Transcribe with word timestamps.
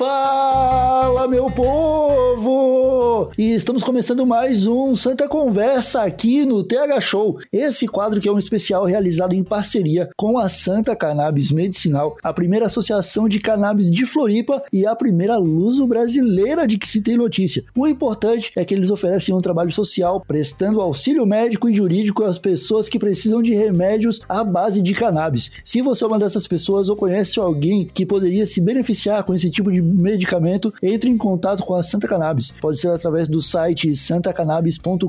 Fala, 0.00 1.28
meu 1.28 1.50
povo! 1.50 2.79
E 3.36 3.52
estamos 3.52 3.82
começando 3.82 4.26
mais 4.26 4.66
um 4.66 4.94
Santa 4.94 5.28
Conversa 5.28 6.02
aqui 6.02 6.44
no 6.44 6.62
TH 6.62 7.00
Show. 7.00 7.38
Esse 7.52 7.86
quadro 7.86 8.20
que 8.20 8.28
é 8.28 8.32
um 8.32 8.38
especial 8.38 8.84
realizado 8.84 9.34
em 9.34 9.42
parceria 9.42 10.08
com 10.16 10.38
a 10.38 10.48
Santa 10.48 10.94
Cannabis 10.94 11.50
Medicinal, 11.50 12.16
a 12.22 12.32
primeira 12.32 12.66
associação 12.66 13.28
de 13.28 13.38
cannabis 13.38 13.90
de 13.90 14.06
Floripa 14.06 14.62
e 14.72 14.86
a 14.86 14.94
primeira 14.94 15.36
luso 15.36 15.86
brasileira 15.86 16.66
de 16.66 16.78
que 16.78 16.88
se 16.88 17.02
tem 17.02 17.16
notícia. 17.16 17.64
O 17.76 17.86
importante 17.86 18.52
é 18.56 18.64
que 18.64 18.74
eles 18.74 18.90
oferecem 18.90 19.34
um 19.34 19.40
trabalho 19.40 19.72
social 19.72 20.20
prestando 20.26 20.80
auxílio 20.80 21.26
médico 21.26 21.68
e 21.68 21.74
jurídico 21.74 22.24
às 22.24 22.38
pessoas 22.38 22.88
que 22.88 22.98
precisam 22.98 23.42
de 23.42 23.54
remédios 23.54 24.20
à 24.28 24.44
base 24.44 24.80
de 24.80 24.94
cannabis. 24.94 25.50
Se 25.64 25.82
você 25.82 26.04
é 26.04 26.06
uma 26.06 26.18
dessas 26.18 26.46
pessoas 26.46 26.88
ou 26.88 26.96
conhece 26.96 27.38
alguém 27.38 27.90
que 27.92 28.06
poderia 28.06 28.46
se 28.46 28.60
beneficiar 28.60 29.24
com 29.24 29.34
esse 29.34 29.50
tipo 29.50 29.70
de 29.70 29.82
medicamento, 29.82 30.72
entre 30.82 31.10
em 31.10 31.16
contato 31.16 31.64
com 31.64 31.74
a 31.74 31.82
Santa 31.82 32.06
Cannabis. 32.06 32.52
Pode 32.60 32.78
ser 32.78 32.88
através 32.88 33.09
do 33.28 33.42
site 33.42 33.94
santacannabis.com.br 33.96 35.06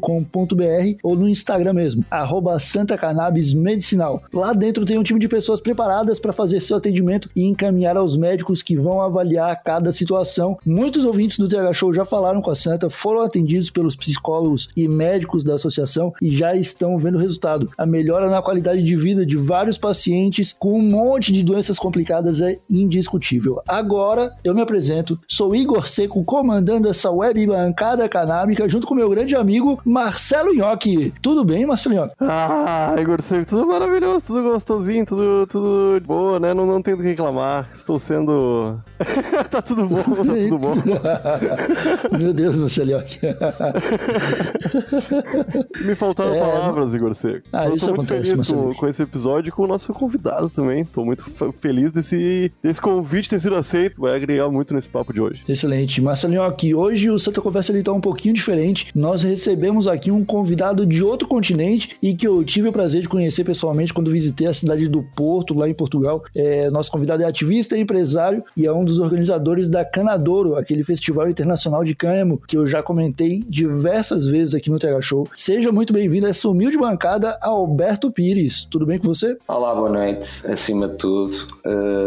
ou 1.03 1.15
no 1.15 1.29
Instagram 1.29 1.73
mesmo, 1.73 2.03
arroba 2.09 2.59
Santa 2.59 2.97
Cannabis 2.97 3.53
Medicinal. 3.53 4.23
Lá 4.33 4.53
dentro 4.53 4.85
tem 4.85 4.97
um 4.97 5.03
time 5.03 5.19
de 5.19 5.27
pessoas 5.27 5.61
preparadas 5.61 6.19
para 6.19 6.33
fazer 6.33 6.59
seu 6.61 6.77
atendimento 6.77 7.29
e 7.35 7.43
encaminhar 7.45 7.95
aos 7.95 8.17
médicos 8.17 8.61
que 8.61 8.75
vão 8.75 9.01
avaliar 9.01 9.61
cada 9.63 9.91
situação. 9.91 10.57
Muitos 10.65 11.05
ouvintes 11.05 11.37
do 11.37 11.48
TH 11.48 11.73
Show 11.73 11.93
já 11.93 12.05
falaram 12.05 12.41
com 12.41 12.49
a 12.49 12.55
Santa, 12.55 12.89
foram 12.89 13.21
atendidos 13.21 13.70
pelos 13.70 13.95
psicólogos 13.95 14.70
e 14.76 14.87
médicos 14.87 15.43
da 15.43 15.55
associação 15.55 16.13
e 16.21 16.35
já 16.35 16.55
estão 16.55 16.98
vendo 16.98 17.15
o 17.15 17.21
resultado. 17.21 17.70
A 17.77 17.85
melhora 17.85 18.29
na 18.29 18.41
qualidade 18.41 18.83
de 18.83 18.95
vida 18.95 19.26
de 19.26 19.37
vários 19.37 19.77
pacientes 19.77 20.55
com 20.57 20.77
um 20.77 20.81
monte 20.81 21.31
de 21.31 21.43
doenças 21.43 21.77
complicadas 21.77 22.41
é 22.41 22.59
indiscutível. 22.70 23.61
Agora 23.67 24.33
eu 24.43 24.55
me 24.55 24.61
apresento, 24.61 25.20
sou 25.27 25.55
Igor 25.55 25.87
Seco 25.87 26.23
comandando 26.23 26.87
essa 26.87 27.11
web 27.11 27.45
bancada 27.45 27.90
canábica 28.09 28.67
junto 28.67 28.87
com 28.87 28.95
meu 28.95 29.09
grande 29.09 29.35
amigo 29.35 29.79
Marcelo 29.85 30.53
Nhoque. 30.53 31.13
Tudo 31.21 31.43
bem, 31.43 31.65
Marcelo 31.65 31.95
Nhoque? 31.95 32.15
Ah, 32.20 32.95
Igor 32.99 33.21
Seco, 33.21 33.45
tudo 33.45 33.67
maravilhoso, 33.67 34.25
tudo 34.25 34.43
gostosinho, 34.43 35.05
tudo, 35.05 35.48
tudo 35.48 36.01
boa, 36.05 36.39
né? 36.39 36.53
Não, 36.53 36.65
não 36.65 36.81
tenho 36.81 36.98
do 36.98 37.03
que 37.03 37.09
reclamar. 37.09 37.70
Estou 37.73 37.99
sendo. 37.99 38.79
tá 39.49 39.61
tudo 39.61 39.85
bom, 39.85 40.03
tá 40.03 40.23
tudo 40.23 40.57
bom. 40.57 40.75
meu 42.17 42.33
Deus, 42.33 42.55
Marcelo 42.55 42.91
Nhoque. 42.91 43.20
Me 45.85 45.95
faltaram 45.95 46.35
é, 46.35 46.39
palavras, 46.39 46.93
Igor 46.93 47.13
Seco. 47.13 47.48
Ah, 47.51 47.67
eu 47.67 47.76
isso 47.76 47.87
tô 47.87 47.95
muito 47.95 48.13
acontece, 48.13 48.31
feliz 48.31 48.51
com, 48.51 48.73
com, 48.73 48.87
esse 48.87 49.03
episódio 49.03 49.49
e 49.49 49.51
com 49.51 49.63
o 49.63 49.67
nosso 49.67 49.93
convidado 49.93 50.49
também. 50.49 50.85
Tô 50.85 51.03
muito 51.03 51.23
feliz 51.59 51.91
desse, 51.91 52.51
desse 52.61 52.81
convite 52.81 53.29
ter 53.29 53.39
sido 53.39 53.55
aceito. 53.55 54.01
Vai 54.01 54.15
agregar 54.15 54.49
muito 54.49 54.73
nesse 54.73 54.89
papo 54.89 55.13
de 55.13 55.21
hoje. 55.21 55.43
Excelente. 55.48 56.01
Marcelinho, 56.01 56.43
aqui 56.43 56.73
hoje 56.73 57.09
o 57.09 57.20
Santa 57.20 57.41
Conversa 57.41 57.71
ele 57.71 57.80
tá 57.84 57.91
um 57.91 58.01
pouquinho 58.01 58.34
diferente. 58.34 58.91
Nós 58.96 59.24
recebemos 59.24 59.87
aqui 59.87 60.12
um 60.12 60.24
convidado 60.24 60.85
de 60.85 61.04
outro 61.04 61.27
continente 61.27 61.98
e 62.01 62.15
que 62.15 62.27
eu 62.27 62.43
tive 62.43 62.70
o 62.70 62.71
prazer 62.71 63.01
de 63.01 63.10
conhecer 63.10 63.43
pessoalmente 63.43 63.93
quando 63.93 64.12
visitei 64.12 64.47
a 64.47 64.53
cidade 64.53 64.88
do 64.88 65.03
Porto, 65.16 65.53
lá 65.53 65.68
em 65.68 65.73
Portugal. 65.73 66.23
É, 66.35 66.69
nosso 66.69 66.91
convidado 66.91 67.23
é 67.23 67.25
ativista, 67.25 67.78
e 67.78 67.81
empresário 67.81 68.44
e 68.56 68.66
é 68.66 68.72
um 68.72 68.84
dos 68.84 69.00
organizadores 69.00 69.69
da 69.69 69.84
Canadouro, 69.84 70.56
aquele 70.56 70.84
festival 70.84 71.29
internacional 71.29 71.84
de 71.84 71.96
cânhamo 71.96 72.41
que 72.47 72.57
eu 72.57 72.66
já 72.66 72.81
comentei 72.81 73.44
diversas 73.47 74.25
vezes 74.25 74.56
aqui 74.56 74.69
no 74.69 74.79
TH 74.79 75.01
Show. 75.01 75.28
Seja 75.34 75.72
muito 75.72 75.94
bem-vindo 75.94 76.28
a 76.28 76.29
essa 76.29 76.47
humilde 76.50 76.78
bancada, 76.78 77.38
Alberto 77.41 78.11
Pires. 78.11 78.66
Tudo 78.69 78.85
bem 78.85 79.00
com 79.00 79.07
você? 79.07 79.38
Olá, 79.47 79.73
boa 79.73 79.89
noite. 79.89 80.45
Acima 80.47 80.88
de 80.88 80.97
tudo, 80.97 81.31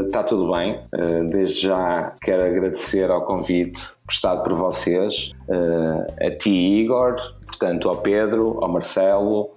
está 0.06 0.20
uh, 0.20 0.26
tudo 0.26 0.52
bem. 0.52 0.78
Uh, 0.94 1.28
desde 1.30 1.62
já 1.62 2.14
quero 2.20 2.44
agradecer 2.44 3.10
ao 3.10 3.24
convite 3.24 3.80
prestado 4.06 4.42
por 4.42 4.54
vocês, 4.54 5.32
uh, 5.48 6.26
a 6.26 6.30
ti, 6.36 6.50
Igor, 6.50 7.16
portanto, 7.46 7.88
ao 7.88 7.96
Pedro, 7.96 8.58
ao 8.62 8.70
Marcelo. 8.70 9.50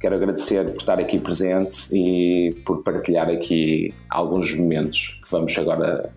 quero 0.00 0.14
agradecer 0.14 0.64
por 0.70 0.80
estar 0.80 0.98
aqui 0.98 1.18
presente 1.18 1.88
e 1.92 2.54
por 2.64 2.82
partilhar 2.82 3.28
aqui 3.28 3.92
alguns 4.08 4.54
momentos 4.54 5.20
que 5.22 5.30
vamos 5.30 5.56
agora 5.58 6.10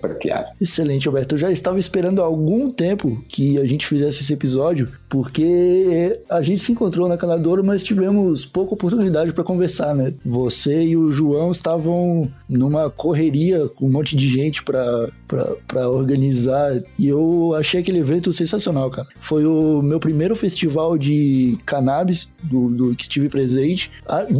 partilhar. 0.00 0.52
Excelente, 0.60 1.06
Alberto. 1.08 1.34
Eu 1.34 1.38
já 1.38 1.50
estava 1.50 1.78
esperando 1.78 2.22
há 2.22 2.24
algum 2.24 2.70
tempo 2.70 3.22
que 3.28 3.58
a 3.58 3.66
gente 3.66 3.86
fizesse 3.86 4.22
esse 4.22 4.32
episódio, 4.32 4.88
porque 5.08 6.20
a 6.28 6.42
gente 6.42 6.60
se 6.60 6.72
encontrou 6.72 7.08
na 7.08 7.16
Canadouro, 7.16 7.64
mas 7.64 7.82
tivemos 7.82 8.44
pouca 8.44 8.74
oportunidade 8.74 9.32
para 9.32 9.44
conversar, 9.44 9.94
né? 9.94 10.14
Você 10.24 10.82
e 10.82 10.96
o 10.96 11.10
João 11.10 11.50
estavam 11.50 12.30
numa 12.48 12.90
correria 12.90 13.68
com 13.68 13.86
um 13.86 13.92
monte 13.92 14.16
de 14.16 14.28
gente 14.28 14.62
para 14.62 15.88
organizar 15.88 16.72
e 16.98 17.08
eu 17.08 17.54
achei 17.56 17.80
aquele 17.80 17.98
evento 17.98 18.32
sensacional, 18.32 18.90
cara. 18.90 19.08
Foi 19.16 19.44
o 19.44 19.82
meu 19.82 20.00
primeiro 20.00 20.36
festival 20.36 20.96
de 20.96 21.58
cannabis 21.66 22.28
do, 22.42 22.68
do 22.68 22.94
que 22.94 23.08
tive 23.08 23.28
presente. 23.28 23.90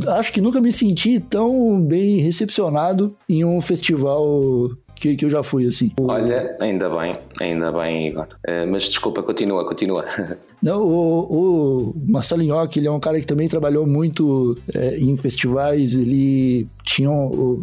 Acho 0.08 0.32
que 0.32 0.40
nunca 0.40 0.60
me 0.60 0.72
senti 0.72 1.20
tão 1.20 1.80
bem 1.80 2.18
recepcionado 2.18 3.16
em 3.28 3.44
um 3.44 3.60
festival 3.60 4.70
que, 4.94 5.16
que 5.16 5.24
eu 5.24 5.30
já 5.30 5.42
fui, 5.42 5.66
assim. 5.66 5.92
Olha, 6.00 6.56
ainda 6.60 6.88
bem, 6.88 7.16
ainda 7.40 7.72
bem, 7.72 8.08
Igor. 8.08 8.26
Uh, 8.46 8.66
mas 8.70 8.84
desculpa, 8.84 9.22
continua, 9.22 9.66
continua. 9.66 10.04
Não, 10.64 10.82
o, 10.82 11.90
o 11.90 11.94
Marcelo 12.08 12.42
Nhoque, 12.42 12.78
ele 12.78 12.88
é 12.88 12.90
um 12.90 12.98
cara 12.98 13.20
que 13.20 13.26
também 13.26 13.46
trabalhou 13.46 13.86
muito 13.86 14.56
é, 14.74 14.98
em 14.98 15.14
festivais, 15.14 15.92
ele 15.92 16.66
tinha 16.82 17.10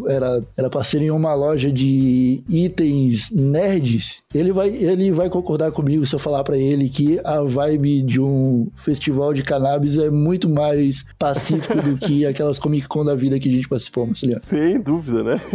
era, 0.08 0.44
era 0.56 0.70
parceiro 0.70 1.06
em 1.08 1.10
uma 1.10 1.34
loja 1.34 1.72
de 1.72 2.44
itens 2.48 3.32
nerds. 3.32 4.22
Ele 4.34 4.52
vai, 4.52 4.70
ele 4.70 5.12
vai 5.12 5.32
concordar 5.32 5.72
comigo 5.72 6.06
se 6.06 6.14
eu 6.14 6.20
falar 6.20 6.44
para 6.44 6.56
ele 6.58 6.90
que 6.90 7.20
a 7.24 7.42
vibe 7.42 8.04
de 8.04 8.22
um 8.22 8.68
festival 8.76 9.34
de 9.34 9.42
cannabis 9.42 9.98
é 9.98 10.12
muito 10.12 10.48
mais 10.48 11.04
pacífico 11.18 11.82
do 11.82 11.98
que 11.98 12.24
aquelas 12.28 12.60
Comic 12.60 12.88
Con 12.88 13.04
da 13.04 13.16
vida 13.16 13.40
que 13.40 13.50
a 13.50 13.52
gente 13.52 13.68
participou, 13.68 14.06
Marcelo. 14.06 14.40
Sem 14.42 14.80
dúvida, 14.80 15.24
né? 15.24 15.42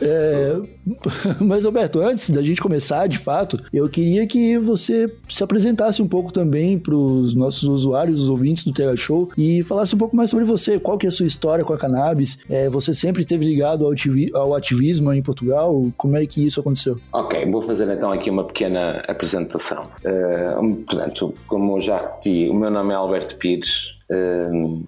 é, 0.00 0.56
mas, 1.40 1.64
Alberto, 1.64 2.00
antes 2.00 2.30
da 2.30 2.42
gente 2.42 2.60
começar, 2.60 3.06
de 3.06 3.18
fato, 3.18 3.60
eu 3.72 3.88
queria 3.88 4.26
que 4.26 4.58
você 4.58 5.12
se 5.28 5.42
apresentasse 5.42 6.02
um 6.02 6.08
pouco 6.08 6.32
também 6.32 6.78
para 6.78 6.94
os 6.94 7.34
nossos 7.34 7.64
usuários, 7.64 8.22
os 8.22 8.28
ouvintes 8.28 8.64
do 8.64 8.72
TH 8.72 8.96
Show 8.96 9.30
e 9.36 9.62
falasse 9.62 9.94
um 9.94 9.98
pouco 9.98 10.16
mais 10.16 10.30
sobre 10.30 10.44
você, 10.44 10.78
qual 10.78 10.98
que 10.98 11.06
é 11.06 11.08
a 11.08 11.12
sua 11.12 11.26
história 11.26 11.64
com 11.64 11.72
a 11.72 11.78
cannabis, 11.78 12.38
é, 12.48 12.68
você 12.68 12.94
sempre 12.94 13.22
esteve 13.22 13.44
ligado 13.44 13.86
ao, 13.86 13.92
ao 14.40 14.54
ativismo 14.54 15.12
em 15.12 15.22
Portugal, 15.22 15.90
como 15.96 16.16
é 16.16 16.26
que 16.26 16.44
isso 16.44 16.60
aconteceu? 16.60 16.98
Ok, 17.12 17.44
vou 17.50 17.62
fazer 17.62 17.88
então 17.88 18.10
aqui 18.10 18.30
uma 18.30 18.44
pequena 18.44 19.02
apresentação. 19.08 19.84
Uh, 20.04 20.74
portanto, 20.86 21.34
como 21.46 21.80
já 21.80 21.98
repeti, 21.98 22.48
o 22.50 22.54
meu 22.54 22.70
nome 22.70 22.92
é 22.92 22.96
Alberto 22.96 23.36
Pires, 23.36 23.99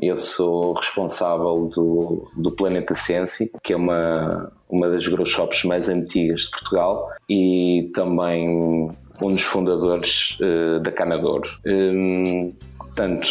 eu 0.00 0.16
sou 0.16 0.72
responsável 0.72 1.70
do, 1.72 2.28
do 2.36 2.50
Planeta 2.50 2.94
Ciência, 2.94 3.48
que 3.62 3.72
é 3.72 3.76
uma, 3.76 4.52
uma 4.68 4.88
das 4.88 5.06
grow 5.06 5.24
shops 5.24 5.64
mais 5.64 5.88
antigas 5.88 6.42
de 6.42 6.50
Portugal 6.50 7.08
e 7.28 7.90
também 7.94 8.48
um 8.48 9.28
dos 9.28 9.42
fundadores 9.42 10.36
uh, 10.40 10.80
da 10.80 10.90
Canador. 10.90 11.42
Um, 11.66 12.52
portanto, 12.76 13.26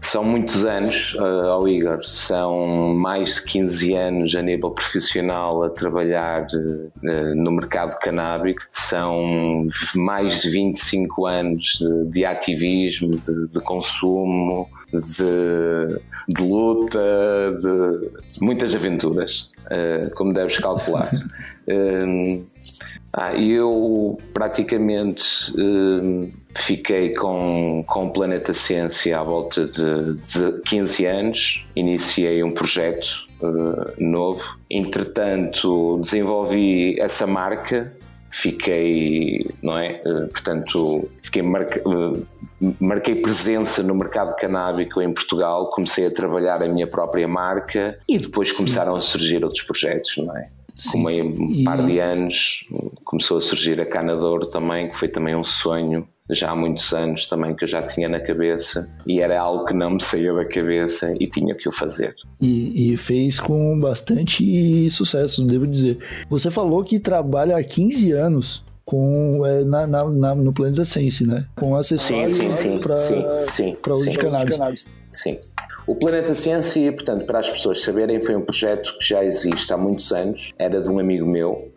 são 0.00 0.22
muitos 0.24 0.64
anos 0.64 1.14
uh, 1.14 1.48
ao 1.50 1.68
Igor, 1.68 2.02
são 2.02 2.94
mais 2.94 3.36
de 3.36 3.44
15 3.44 3.94
anos 3.94 4.34
a 4.36 4.42
nível 4.42 4.70
profissional 4.70 5.62
a 5.62 5.70
trabalhar 5.70 6.46
uh, 6.46 7.34
no 7.34 7.50
mercado 7.52 7.98
canábico, 7.98 8.62
são 8.70 9.66
mais 9.94 10.42
de 10.42 10.50
25 10.50 11.26
anos 11.26 11.78
de, 11.80 12.10
de 12.10 12.24
ativismo, 12.24 13.16
de, 13.16 13.48
de 13.48 13.60
consumo, 13.60 14.68
de, 14.98 16.00
de, 16.28 16.42
luta, 16.42 16.98
de 17.60 18.40
muitas 18.40 18.74
aventuras, 18.74 19.50
uh, 19.66 20.14
como 20.14 20.32
deves 20.32 20.58
calcular. 20.58 21.10
Ah, 23.18 23.34
eu 23.34 24.18
praticamente 24.34 25.50
uh, 25.52 26.30
fiquei 26.54 27.14
com, 27.14 27.82
com 27.86 28.08
o 28.08 28.10
Planeta 28.10 28.52
Ciência 28.52 29.18
à 29.18 29.22
volta 29.22 29.64
de, 29.64 30.16
de 30.16 30.60
15 30.66 31.06
anos, 31.06 31.66
iniciei 31.74 32.44
um 32.44 32.50
projeto 32.50 33.26
uh, 33.40 33.90
novo, 33.98 34.58
entretanto 34.68 35.98
desenvolvi 36.02 37.00
essa 37.00 37.26
marca, 37.26 37.96
fiquei, 38.30 39.46
não 39.62 39.78
é? 39.78 40.02
Uh, 40.04 40.28
portanto, 40.28 41.08
fiquei 41.22 41.42
marca, 41.42 41.82
marquei 42.80 43.14
presença 43.14 43.82
no 43.82 43.94
mercado 43.94 44.34
canábico 44.36 45.00
em 45.00 45.12
Portugal, 45.12 45.70
comecei 45.70 46.06
a 46.06 46.10
trabalhar 46.10 46.62
a 46.62 46.68
minha 46.68 46.86
própria 46.86 47.26
marca 47.28 47.98
e 48.08 48.18
depois 48.18 48.52
começaram 48.52 48.94
a 48.96 49.00
surgir 49.00 49.44
outros 49.44 49.62
projetos, 49.62 50.16
não 50.18 50.36
é? 50.36 50.50
com 50.92 50.98
meio 50.98 51.24
um 51.24 51.64
par 51.64 51.86
de 51.86 51.98
anos 51.98 52.66
começou 53.02 53.38
a 53.38 53.40
surgir 53.40 53.80
a 53.80 53.86
Canador 53.86 54.46
também, 54.46 54.90
que 54.90 54.96
foi 54.96 55.08
também 55.08 55.34
um 55.34 55.42
sonho 55.42 56.06
já 56.30 56.50
há 56.50 56.56
muitos 56.56 56.92
anos 56.92 57.28
também 57.28 57.54
que 57.54 57.64
eu 57.64 57.68
já 57.68 57.82
tinha 57.82 58.08
na 58.08 58.20
cabeça 58.20 58.88
e 59.06 59.20
era 59.20 59.40
algo 59.40 59.64
que 59.64 59.74
não 59.74 59.90
me 59.90 60.02
saía 60.02 60.32
da 60.32 60.44
cabeça 60.44 61.14
e 61.20 61.26
tinha 61.26 61.54
que 61.54 61.68
o 61.68 61.72
fazer. 61.72 62.14
E, 62.40 62.92
e 62.92 62.96
fez 62.96 63.38
com 63.38 63.78
bastante 63.78 64.90
sucesso, 64.90 65.46
devo 65.46 65.66
dizer. 65.66 65.98
Você 66.28 66.50
falou 66.50 66.82
que 66.84 66.98
trabalha 66.98 67.56
há 67.56 67.62
15 67.62 68.12
anos 68.12 68.64
com 68.84 69.44
é, 69.44 69.64
na, 69.64 69.86
na, 69.86 70.04
na, 70.04 70.34
no 70.34 70.52
Planeta 70.52 70.84
Sense, 70.84 71.26
né? 71.26 71.44
Com 71.56 71.76
acessórios 71.76 72.38
para 73.82 73.92
uso 73.92 74.10
de 74.10 74.18
cannabis. 74.18 74.86
Sim. 75.10 75.38
O 75.86 75.94
Planeta 75.94 76.34
Ciência, 76.34 76.92
portanto, 76.92 77.24
para 77.26 77.38
as 77.38 77.48
pessoas 77.48 77.80
saberem, 77.80 78.20
foi 78.20 78.34
um 78.34 78.40
projeto 78.40 78.98
que 78.98 79.08
já 79.08 79.24
existe 79.24 79.72
há 79.72 79.76
muitos 79.76 80.10
anos, 80.10 80.52
era 80.58 80.82
de 80.82 80.90
um 80.90 80.98
amigo 80.98 81.24
meu, 81.24 81.70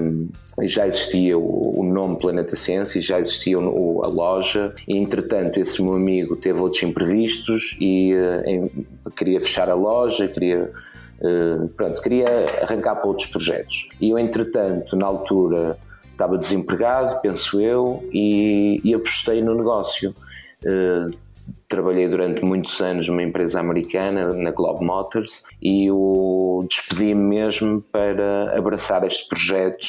um, 0.00 0.28
já 0.62 0.86
existia 0.86 1.36
o, 1.36 1.82
nome 1.84 2.18
Planeta 2.18 2.56
Ciência, 2.56 2.98
já 3.00 3.20
existia 3.20 3.58
a 3.58 3.60
loja, 3.60 4.74
e 4.88 4.96
entretanto 4.96 5.60
esse 5.60 5.82
meu 5.82 5.94
amigo 5.94 6.34
teve 6.34 6.60
outros 6.60 6.82
imprevistos 6.82 7.76
e 7.78 8.14
em, 8.46 8.86
queria 9.14 9.40
fechar 9.40 9.68
a 9.68 9.74
loja, 9.74 10.26
queria. 10.28 10.72
Uh, 11.20 11.68
pronto, 11.68 12.00
queria 12.02 12.26
arrancar 12.62 12.96
para 12.96 13.06
outros 13.06 13.28
projetos. 13.28 13.88
E 14.00 14.10
eu, 14.10 14.18
entretanto, 14.18 14.96
na 14.96 15.06
altura 15.06 15.78
estava 16.10 16.36
desempregado, 16.36 17.20
penso 17.20 17.60
eu, 17.60 18.02
e, 18.12 18.80
e 18.82 18.94
apostei 18.94 19.40
no 19.40 19.54
negócio. 19.54 20.14
Uh, 20.64 21.14
trabalhei 21.72 22.06
durante 22.06 22.44
muitos 22.44 22.78
anos 22.82 23.08
numa 23.08 23.22
empresa 23.22 23.58
americana, 23.58 24.28
na 24.34 24.50
Globe 24.50 24.84
Motors, 24.84 25.44
e 25.62 25.90
o 25.90 26.66
despedi-me 26.68 27.14
mesmo 27.14 27.80
para 27.90 28.54
abraçar 28.54 29.06
este 29.06 29.26
projeto 29.26 29.86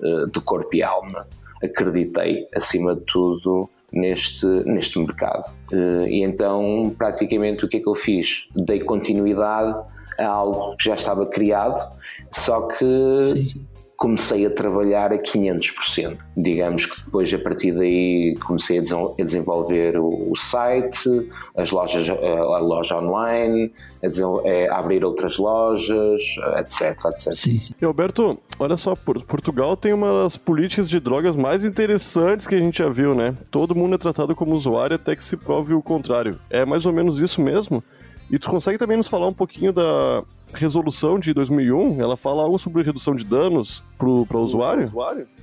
uh, 0.00 0.30
de 0.32 0.40
corpo 0.40 0.74
e 0.74 0.82
alma. 0.82 1.28
Acreditei, 1.62 2.48
acima 2.54 2.94
de 2.94 3.02
tudo, 3.02 3.68
neste, 3.92 4.46
neste 4.64 4.98
mercado. 4.98 5.52
Uh, 5.70 6.06
e 6.06 6.22
então, 6.22 6.94
praticamente, 6.96 7.66
o 7.66 7.68
que 7.68 7.76
é 7.76 7.80
que 7.80 7.88
eu 7.88 7.94
fiz? 7.94 8.48
Dei 8.56 8.80
continuidade 8.80 9.76
a 10.18 10.26
algo 10.26 10.74
que 10.76 10.84
já 10.86 10.94
estava 10.94 11.26
criado, 11.26 11.86
só 12.30 12.62
que 12.68 13.24
sim, 13.24 13.44
sim 13.44 13.75
comecei 13.96 14.44
a 14.46 14.50
trabalhar 14.50 15.12
a 15.12 15.18
500%. 15.18 16.18
Digamos 16.36 16.86
que 16.86 17.02
depois, 17.02 17.32
a 17.32 17.38
partir 17.38 17.72
daí, 17.72 18.36
comecei 18.44 18.78
a 18.78 19.22
desenvolver 19.22 19.98
o 19.98 20.32
site, 20.36 21.30
as 21.56 21.70
lojas, 21.70 22.08
a 22.10 22.58
loja 22.58 22.98
online, 22.98 23.72
a, 24.02 24.78
abrir 24.78 25.04
outras 25.04 25.38
lojas, 25.38 26.22
etc, 26.58 27.04
etc. 27.06 27.34
Sim, 27.34 27.58
sim. 27.58 27.74
E 27.80 27.84
Alberto, 27.84 28.38
olha 28.58 28.76
só, 28.76 28.94
Portugal 28.94 29.76
tem 29.76 29.92
uma 29.92 30.22
das 30.22 30.36
políticas 30.36 30.88
de 30.88 31.00
drogas 31.00 31.36
mais 31.36 31.64
interessantes 31.64 32.46
que 32.46 32.54
a 32.54 32.58
gente 32.58 32.78
já 32.78 32.88
viu, 32.88 33.14
né? 33.14 33.34
Todo 33.50 33.74
mundo 33.74 33.94
é 33.94 33.98
tratado 33.98 34.34
como 34.34 34.54
usuário 34.54 34.96
até 34.96 35.16
que 35.16 35.24
se 35.24 35.36
prove 35.36 35.72
o 35.72 35.82
contrário. 35.82 36.38
É 36.50 36.64
mais 36.64 36.84
ou 36.84 36.92
menos 36.92 37.20
isso 37.20 37.40
mesmo? 37.40 37.82
E 38.30 38.38
tu 38.38 38.50
consegue 38.50 38.78
também 38.78 38.96
nos 38.96 39.08
falar 39.08 39.28
um 39.28 39.32
pouquinho 39.32 39.72
da, 39.72 40.24
resolução 40.52 41.18
de 41.18 41.32
2001, 41.32 42.00
ela 42.00 42.16
fala 42.16 42.42
algo 42.42 42.58
sobre 42.58 42.82
redução 42.82 43.14
de 43.14 43.24
danos 43.24 43.82
para 43.98 44.08
o 44.08 44.26
usuário? 44.40 44.90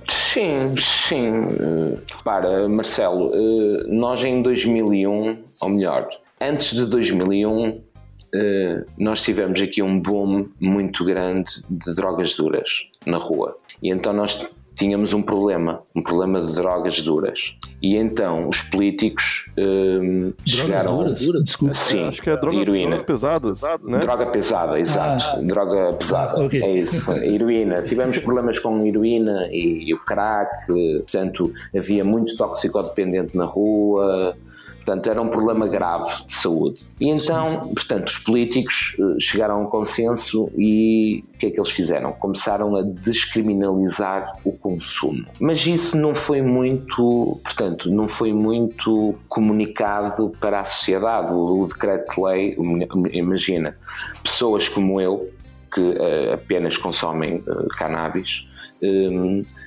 Sim, 0.08 0.74
sim. 0.76 1.30
Para, 2.22 2.68
Marcelo, 2.68 3.30
eh, 3.34 3.86
nós 3.88 4.24
em 4.24 4.42
2001, 4.42 5.38
ou 5.62 5.68
melhor, 5.68 6.08
antes 6.40 6.72
de 6.74 6.86
2001, 6.86 7.80
eh, 8.34 8.84
nós 8.98 9.22
tivemos 9.22 9.60
aqui 9.60 9.82
um 9.82 10.00
boom 10.00 10.46
muito 10.60 11.04
grande 11.04 11.50
de 11.68 11.94
drogas 11.94 12.34
duras 12.34 12.88
na 13.06 13.18
rua. 13.18 13.56
E 13.82 13.90
então 13.90 14.12
nós 14.12 14.54
tínhamos 14.74 15.12
um 15.12 15.22
problema, 15.22 15.80
um 15.94 16.02
problema 16.02 16.40
de 16.40 16.54
drogas 16.54 17.00
duras. 17.00 17.56
E 17.82 17.96
então 17.96 18.48
os 18.48 18.62
políticos 18.62 19.50
um, 19.58 20.32
chegaram. 20.44 20.96
Duras? 20.98 21.20
Duras? 21.20 21.44
Desculpa. 21.44 21.74
Sim, 21.74 22.08
acho 22.08 22.22
que 22.22 22.30
é 22.30 22.36
droga, 22.36 22.56
heroína. 22.56 22.88
drogas 22.88 23.02
pesadas. 23.02 23.62
Né? 23.82 23.98
Droga 23.98 24.26
pesada, 24.26 24.80
exato. 24.80 25.24
Ah. 25.24 25.40
Droga 25.42 25.92
pesada. 25.92 26.40
Ah, 26.40 26.44
okay. 26.44 26.62
É 26.62 26.72
isso. 26.78 27.12
heroína. 27.12 27.82
Tivemos 27.82 28.18
problemas 28.18 28.58
com 28.58 28.84
heroína 28.84 29.48
e, 29.50 29.88
e 29.88 29.94
o 29.94 29.98
crack, 29.98 30.66
portanto, 30.66 31.52
havia 31.76 32.04
muito 32.04 32.36
toxicodependente 32.36 33.36
na 33.36 33.44
rua. 33.44 34.36
Portanto, 34.84 35.08
era 35.08 35.20
um 35.22 35.28
problema 35.28 35.66
grave 35.66 36.26
de 36.26 36.32
saúde. 36.34 36.86
E 37.00 37.08
então, 37.08 37.68
portanto, 37.74 38.08
os 38.08 38.18
políticos 38.18 38.94
eh, 39.00 39.16
chegaram 39.18 39.56
a 39.56 39.58
um 39.60 39.66
consenso 39.66 40.50
e 40.58 41.24
o 41.34 41.38
que 41.38 41.46
é 41.46 41.50
que 41.50 41.58
eles 41.58 41.70
fizeram? 41.70 42.12
Começaram 42.12 42.76
a 42.76 42.82
descriminalizar 42.82 44.34
o 44.44 44.52
consumo. 44.52 45.24
Mas 45.40 45.66
isso 45.66 45.96
não 45.96 46.14
foi 46.14 46.42
muito, 46.42 47.40
portanto, 47.42 47.90
não 47.90 48.06
foi 48.06 48.34
muito 48.34 49.14
comunicado 49.26 50.30
para 50.38 50.60
a 50.60 50.64
sociedade. 50.64 51.32
O 51.32 51.66
decreto-lei, 51.66 52.54
imagina, 53.12 53.74
pessoas 54.22 54.68
como 54.68 55.00
eu, 55.00 55.30
que 55.72 55.80
uh, 55.80 56.34
apenas 56.34 56.76
consomem 56.76 57.36
uh, 57.38 57.66
cannabis, 57.76 58.46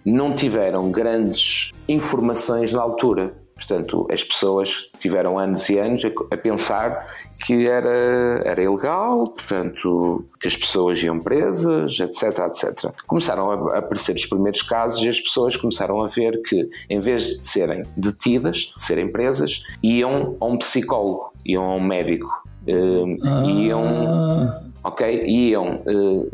não 0.05 0.35
tiveram 0.35 0.91
grandes 0.91 1.71
informações 1.87 2.71
na 2.71 2.83
altura 2.83 3.33
Portanto, 3.57 4.07
as 4.11 4.23
pessoas 4.23 4.89
tiveram 4.99 5.37
anos 5.39 5.67
e 5.67 5.79
anos 5.79 6.05
a, 6.05 6.09
a, 6.33 6.37
pensar 6.37 7.07
que 7.43 7.67
era, 7.67 8.41
era 8.45 8.61
ilegal, 8.61 9.25
portanto, 9.25 10.23
que 10.39 10.47
as 10.47 10.55
pessoas 10.55 11.01
iam 11.01 11.19
presas, 11.19 11.99
etc, 11.99 12.39
etc. 12.45 12.91
Começaram 13.07 13.69
a 13.69 13.79
aparecer 13.79 14.15
os 14.15 14.25
primeiros 14.27 14.61
casos 14.61 15.03
e 15.03 15.09
as 15.09 15.19
pessoas 15.19 15.57
começaram 15.57 16.01
a 16.01 16.07
ver 16.07 16.39
que, 16.43 16.69
em 16.87 16.99
vez 16.99 17.39
de 17.39 17.47
serem 17.47 17.83
detidas, 17.97 18.71
de 18.75 18.83
serem 18.83 19.11
presas, 19.11 19.63
iam 19.83 20.37
a 20.39 20.45
um 20.45 20.57
psicólogo, 20.57 21.33
iam 21.43 21.63
a 21.63 21.75
um 21.75 21.81
médico, 21.81 22.29
uh, 22.67 23.27
ah. 23.27 23.43
iam 23.45 24.67
ok? 24.87 25.23
Iam, 25.25 25.81
uh, 25.85 26.29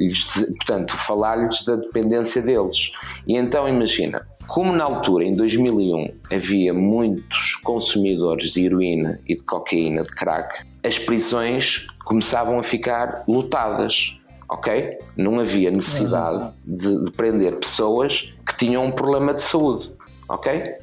portanto, 0.58 0.96
falar-lhes 0.96 1.66
da 1.66 1.76
dependência 1.76 2.42
deles. 2.42 2.92
E 3.28 3.36
então, 3.36 3.68
imagina, 3.68 4.26
como 4.48 4.74
na 4.74 4.84
altura, 4.84 5.24
em 5.24 5.36
2001, 5.36 6.14
havia 6.32 6.74
muitos 6.74 7.56
consumidores 7.64 8.52
de 8.52 8.66
heroína 8.66 9.20
e 9.28 9.36
de 9.36 9.44
cocaína, 9.44 10.04
de 10.04 10.10
crack, 10.10 10.66
as 10.84 11.00
prisões 11.00 11.88
começavam 12.06 12.60
a 12.60 12.64
ficar 12.64 13.24
lotadas, 13.28 14.20
ok? 14.50 15.00
Não 15.16 15.40
havia 15.40 15.72
necessidade 15.72 16.52
de, 16.66 17.06
de 17.06 17.12
prender 17.12 17.56
pessoas 17.58 18.34
que 18.46 18.58
tinham 18.58 18.86
um 18.86 18.92
problema 18.92 19.34
de 19.34 19.42
saúde, 19.42 19.92
ok? 20.28 20.76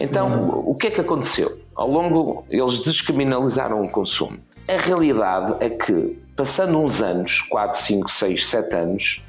Então, 0.00 0.62
o 0.66 0.74
que 0.74 0.88
é 0.88 0.90
que 0.90 1.00
aconteceu? 1.00 1.58
Ao 1.74 1.88
longo, 1.88 2.44
eles 2.48 2.80
descriminalizaram 2.80 3.84
o 3.84 3.88
consumo. 3.88 4.38
A 4.66 4.76
realidade 4.76 5.56
é 5.60 5.68
que, 5.68 6.18
passando 6.34 6.78
uns 6.78 7.02
anos, 7.02 7.40
4, 7.42 7.78
5, 7.78 8.10
6, 8.10 8.46
7 8.46 8.74
anos, 8.74 9.22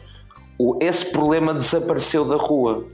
esse 0.80 1.12
problema 1.12 1.54
desapareceu 1.54 2.26
da 2.26 2.38
rua 2.38 2.86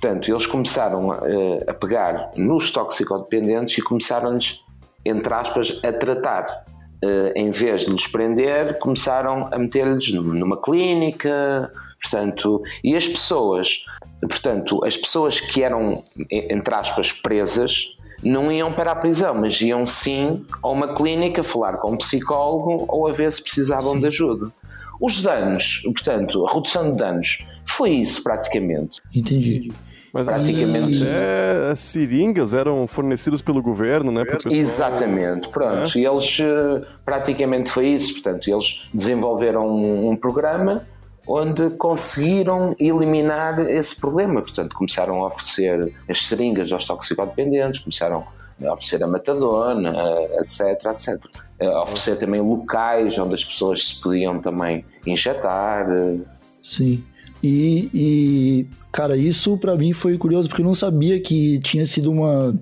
Portanto, 0.00 0.30
eles 0.30 0.46
começaram 0.46 1.12
a, 1.12 1.20
eh, 1.24 1.64
a 1.68 1.74
pegar 1.74 2.30
nos 2.34 2.70
toxicodependentes 2.70 3.76
e 3.76 3.82
começaram-lhes, 3.82 4.62
entre 5.04 5.34
aspas, 5.34 5.78
a 5.84 5.92
tratar. 5.92 6.64
Uh, 7.02 7.32
em 7.34 7.48
vez 7.48 7.86
de 7.86 7.92
lhes 7.92 8.06
prender, 8.06 8.78
começaram 8.78 9.48
a 9.50 9.58
meter-lhes 9.58 10.12
numa 10.12 10.60
clínica, 10.60 11.72
portanto, 11.98 12.62
e 12.84 12.94
as 12.94 13.08
pessoas, 13.08 13.86
portanto, 14.20 14.84
as 14.84 14.98
pessoas 14.98 15.40
que 15.40 15.62
eram, 15.62 16.02
entre 16.30 16.74
aspas, 16.74 17.10
presas, 17.10 17.96
não 18.22 18.52
iam 18.52 18.70
para 18.70 18.92
a 18.92 18.94
prisão, 18.94 19.34
mas 19.34 19.58
iam 19.62 19.86
sim 19.86 20.44
a 20.62 20.68
uma 20.68 20.94
clínica 20.94 21.42
falar 21.42 21.78
com 21.78 21.92
um 21.92 21.96
psicólogo 21.96 22.84
ou 22.86 23.06
a 23.08 23.12
ver 23.12 23.32
se 23.32 23.42
precisavam 23.42 23.94
sim. 23.94 24.00
de 24.00 24.06
ajuda. 24.06 24.52
Os 25.00 25.22
danos, 25.22 25.80
portanto, 25.84 26.46
a 26.46 26.52
redução 26.52 26.90
de 26.90 26.98
danos, 26.98 27.46
foi 27.66 27.92
isso 27.92 28.22
praticamente. 28.22 29.00
Entendi. 29.14 29.72
Mas 30.12 30.26
praticamente 30.26 31.04
é, 31.06 31.74
seringas 31.76 32.52
eram 32.52 32.86
fornecidas 32.86 33.40
pelo 33.40 33.62
governo, 33.62 34.10
né? 34.10 34.24
Exatamente, 34.50 35.48
pronto. 35.48 35.96
É. 35.96 36.00
E 36.00 36.04
eles 36.04 36.38
eh, 36.40 36.82
praticamente 37.04 37.70
foi 37.70 37.88
isso. 37.88 38.14
Portanto, 38.14 38.50
eles 38.50 38.82
desenvolveram 38.92 39.68
um, 39.68 40.10
um 40.10 40.16
programa 40.16 40.84
onde 41.26 41.70
conseguiram 41.70 42.74
eliminar 42.80 43.60
esse 43.60 44.00
problema. 44.00 44.42
Portanto, 44.42 44.74
começaram 44.74 45.22
a 45.22 45.28
oferecer 45.28 45.94
as 46.08 46.26
seringas 46.26 46.72
aos 46.72 46.84
toxicodependentes, 46.84 47.80
começaram 47.80 48.24
a 48.64 48.72
oferecer 48.72 49.04
a 49.04 49.06
metadona, 49.06 49.94
etc, 50.40 50.86
etc. 50.86 51.24
A 51.60 51.82
oferecer 51.82 52.16
também 52.16 52.40
locais 52.40 53.16
onde 53.16 53.34
as 53.34 53.44
pessoas 53.44 53.86
se 53.86 54.02
podiam 54.02 54.40
também 54.40 54.84
injetar. 55.06 55.88
Eh. 55.88 56.18
Sim. 56.64 57.04
E, 57.42 57.88
e 57.94 58.66
cara, 58.92 59.16
isso 59.16 59.56
para 59.56 59.76
mim 59.76 59.92
foi 59.92 60.16
curioso 60.18 60.48
porque 60.48 60.62
eu 60.62 60.66
não 60.66 60.74
sabia 60.74 61.20
que 61.20 61.58
tinha 61.60 61.86
sido 61.86 62.10
uma, 62.10 62.54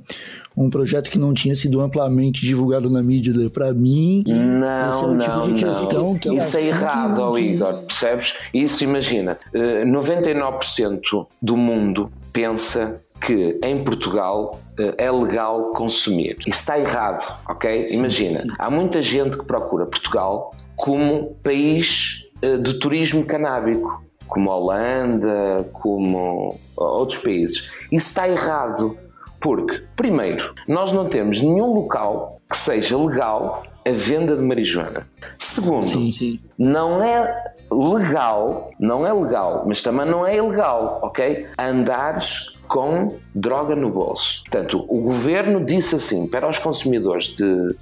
um 0.57 0.69
projeto 0.69 1.09
que 1.09 1.19
não 1.19 1.33
tinha 1.33 1.55
sido 1.55 1.81
amplamente 1.81 2.41
divulgado 2.41 2.91
na 2.91 3.03
mídia. 3.03 3.33
Para 3.51 3.73
mim, 3.73 4.25
não, 4.27 4.91
esse 4.91 5.05
é 5.05 5.07
um 5.07 5.15
não, 5.15 5.19
tipo 5.19 5.55
de 5.55 5.65
questão 5.65 6.05
não. 6.05 6.19
que 6.19 6.37
isso 6.37 6.57
é 6.57 6.67
errado, 6.67 7.33
que... 7.33 7.41
Igor, 7.41 7.83
percebes? 7.83 8.35
Isso 8.53 8.83
imagina, 8.83 9.39
99% 9.55 11.01
eh, 11.01 11.27
do 11.41 11.57
mundo 11.57 12.11
pensa 12.33 13.01
que 13.21 13.59
em 13.63 13.85
Portugal 13.85 14.61
eh, 14.79 14.95
é 14.99 15.11
legal 15.11 15.73
consumir. 15.73 16.37
Isso 16.41 16.61
está 16.61 16.79
errado, 16.79 17.39
ok? 17.49 17.89
Sim, 17.89 17.97
Imagina, 17.97 18.41
sim. 18.41 18.49
há 18.59 18.71
muita 18.71 19.01
gente 19.01 19.39
que 19.39 19.45
procura 19.45 19.87
Portugal 19.87 20.55
como 20.75 21.37
país 21.43 22.25
eh, 22.43 22.57
de 22.59 22.75
turismo 22.75 23.25
canábico, 23.25 24.03
como 24.29 24.51
a 24.51 24.57
Holanda, 24.57 25.69
como 25.73 26.59
outros 26.77 27.19
países. 27.19 27.71
Isso 27.91 28.09
está 28.09 28.29
errado, 28.29 28.97
porque, 29.41 29.83
primeiro, 29.97 30.55
nós 30.69 30.93
não 30.93 31.09
temos 31.09 31.41
nenhum 31.41 31.73
local 31.73 32.41
que 32.49 32.57
seja 32.57 32.97
legal 32.97 33.65
a 33.87 33.91
venda 33.91 34.37
de 34.37 34.43
marijuana. 34.43 35.07
Segundo, 35.39 35.85
sim, 35.85 36.09
sim. 36.09 36.41
não 36.57 37.03
é 37.03 37.53
legal, 37.71 38.71
não 38.79 39.07
é 39.07 39.13
legal, 39.13 39.65
mas 39.67 39.83
também 39.83 40.07
não 40.07 40.27
é 40.27 40.37
ilegal, 40.37 41.01
ok? 41.03 41.47
Andares 41.59 42.55
com 42.67 43.17
droga 43.35 43.75
no 43.75 43.91
bolso. 43.91 44.43
Portanto, 44.43 44.85
o 44.89 45.01
governo 45.01 45.65
disse 45.65 45.97
assim 45.97 46.27
para 46.29 46.47
os 46.47 46.59
consumidores 46.59 47.29
de 47.29 47.75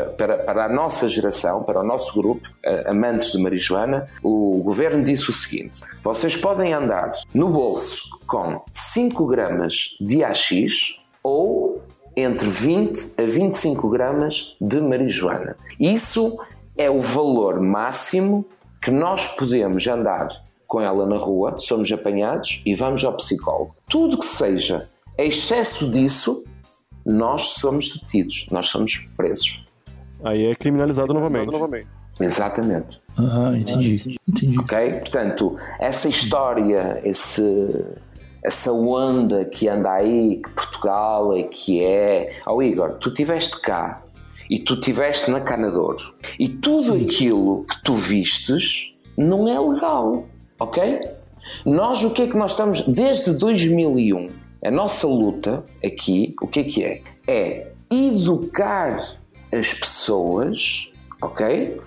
para, 0.00 0.38
para, 0.38 0.64
a 0.66 0.68
nossa 0.68 1.08
geração, 1.08 1.62
para 1.62 1.80
o 1.80 1.84
nosso 1.84 2.14
grupo, 2.20 2.48
amantes 2.86 3.32
de 3.32 3.38
marijuana, 3.38 4.06
o 4.22 4.60
governo 4.62 5.02
disse 5.02 5.30
o 5.30 5.32
seguinte: 5.32 5.80
vocês 6.02 6.36
podem 6.36 6.72
andar 6.72 7.12
no 7.32 7.48
bolso 7.48 8.08
com 8.26 8.62
5 8.72 9.26
gramas 9.26 9.96
de 10.00 10.22
AX 10.22 10.96
ou 11.22 11.82
entre 12.16 12.48
20 12.48 13.14
a 13.18 13.24
25 13.24 13.88
gramas 13.88 14.56
de 14.60 14.80
marijuana. 14.80 15.56
Isso 15.78 16.38
é 16.76 16.90
o 16.90 17.00
valor 17.00 17.60
máximo 17.60 18.44
que 18.82 18.90
nós 18.90 19.28
podemos 19.28 19.86
andar 19.86 20.28
com 20.66 20.80
ela 20.80 21.06
na 21.06 21.16
rua, 21.16 21.56
somos 21.58 21.90
apanhados 21.92 22.62
e 22.66 22.74
vamos 22.74 23.04
ao 23.04 23.14
psicólogo. 23.14 23.74
Tudo 23.88 24.18
que 24.18 24.26
seja 24.26 24.88
excesso 25.16 25.90
disso, 25.90 26.44
nós 27.04 27.54
somos 27.54 27.88
detidos, 27.88 28.46
nós 28.50 28.68
somos 28.68 29.08
presos. 29.16 29.63
Aí 30.24 30.46
é 30.46 30.54
criminalizado, 30.54 31.12
é 31.12 31.14
criminalizado 31.14 31.14
novamente. 31.14 31.52
novamente. 31.52 32.04
Exatamente. 32.20 33.02
Ah, 33.16 33.52
entendi. 33.56 34.18
entendi. 34.26 34.58
Ok? 34.58 34.92
Portanto, 35.00 35.56
essa 35.80 36.08
história, 36.08 37.00
esse, 37.04 37.84
essa 38.42 38.72
onda 38.72 39.44
que 39.44 39.68
anda 39.68 39.92
aí, 39.92 40.36
que 40.36 40.50
Portugal 40.50 41.34
é 41.34 41.42
que 41.42 41.82
é. 41.84 42.36
Ó 42.46 42.56
oh, 42.56 42.62
Igor, 42.62 42.94
tu 42.94 43.08
estiveste 43.08 43.60
cá 43.60 44.02
e 44.48 44.58
tu 44.58 44.74
estiveste 44.74 45.30
na 45.30 45.40
Canador 45.40 45.96
e 46.38 46.48
tudo 46.48 46.94
Sim. 46.96 47.04
aquilo 47.04 47.64
que 47.64 47.82
tu 47.82 47.94
vistes 47.94 48.94
não 49.16 49.48
é 49.48 49.58
legal. 49.58 50.26
Ok? 50.58 51.00
Nós, 51.66 52.02
o 52.04 52.10
que 52.10 52.22
é 52.22 52.26
que 52.26 52.36
nós 52.36 52.52
estamos. 52.52 52.82
Desde 52.86 53.32
2001, 53.34 54.28
a 54.64 54.70
nossa 54.70 55.06
luta 55.06 55.64
aqui, 55.84 56.34
o 56.40 56.46
que 56.46 56.60
é 56.60 56.64
que 56.64 56.84
é? 56.84 57.02
É 57.26 57.66
educar 57.90 59.18
as 59.54 59.72
pessoas, 59.72 60.90
ok? 61.22 61.80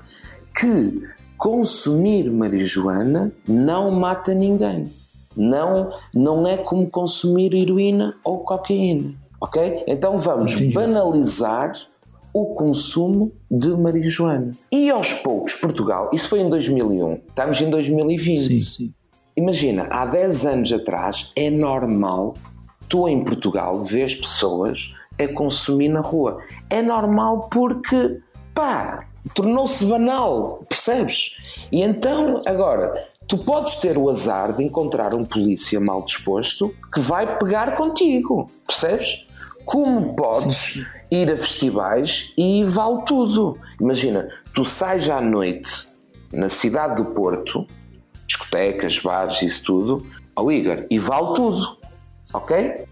Que 0.58 1.02
consumir 1.38 2.32
marijuana 2.32 3.32
não 3.48 3.92
mata 3.92 4.34
ninguém. 4.34 4.92
Não, 5.36 5.92
não 6.14 6.48
é 6.48 6.58
como 6.58 6.90
consumir 6.90 7.54
heroína 7.54 8.16
ou 8.24 8.40
cocaína, 8.40 9.14
ok? 9.40 9.84
Então 9.86 10.18
vamos 10.18 10.54
Entendi. 10.54 10.74
banalizar 10.74 11.74
o 12.34 12.54
consumo 12.54 13.32
de 13.50 13.70
marijuana. 13.70 14.52
E 14.72 14.90
aos 14.90 15.14
poucos, 15.14 15.54
Portugal, 15.56 16.10
isso 16.12 16.30
foi 16.30 16.40
em 16.40 16.50
2001, 16.50 17.14
estamos 17.30 17.62
em 17.62 17.70
2020. 17.70 18.40
Sim, 18.40 18.58
sim. 18.58 18.94
Imagina, 19.36 19.88
há 19.92 20.06
10 20.06 20.46
anos 20.48 20.74
atrás 20.74 21.32
é 21.36 21.52
normal 21.52 22.34
tu 22.90 23.08
em 23.08 23.24
Portugal 23.24 23.84
vês 23.84 24.16
pessoas 24.16 24.94
a 25.20 25.28
consumir 25.34 25.90
na 25.90 26.00
rua. 26.00 26.42
É 26.70 26.82
normal 26.82 27.48
porque, 27.50 28.20
pá, 28.54 29.06
tornou-se 29.34 29.86
banal, 29.86 30.64
percebes? 30.68 31.36
E 31.72 31.82
então, 31.82 32.40
agora, 32.46 33.08
tu 33.28 33.38
podes 33.38 33.78
ter 33.78 33.98
o 33.98 34.10
azar 34.10 34.54
de 34.54 34.64
encontrar 34.64 35.14
um 35.14 35.26
polícia 35.26 35.80
mal 35.80 36.02
disposto 36.04 36.74
que 36.94 37.00
vai 37.00 37.38
pegar 37.38 37.76
contigo, 37.76 38.50
percebes? 38.66 39.24
Como 39.66 40.16
podes 40.16 40.86
ir 41.12 41.30
a 41.30 41.36
festivais 41.36 42.32
e 42.38 42.64
vale 42.64 43.04
tudo. 43.06 43.58
Imagina, 43.82 44.30
tu 44.54 44.64
sais 44.64 45.10
à 45.10 45.20
noite 45.20 45.90
na 46.32 46.50
cidade 46.50 47.04
do 47.04 47.12
Porto, 47.12 47.68
discotecas, 48.26 49.00
bares, 49.00 49.42
isso 49.42 49.66
tudo, 49.66 50.06
ao 50.36 50.52
Igor, 50.52 50.86
e 50.90 51.00
vale 51.00 51.34
tudo, 51.34 51.78
ok? 52.34 52.87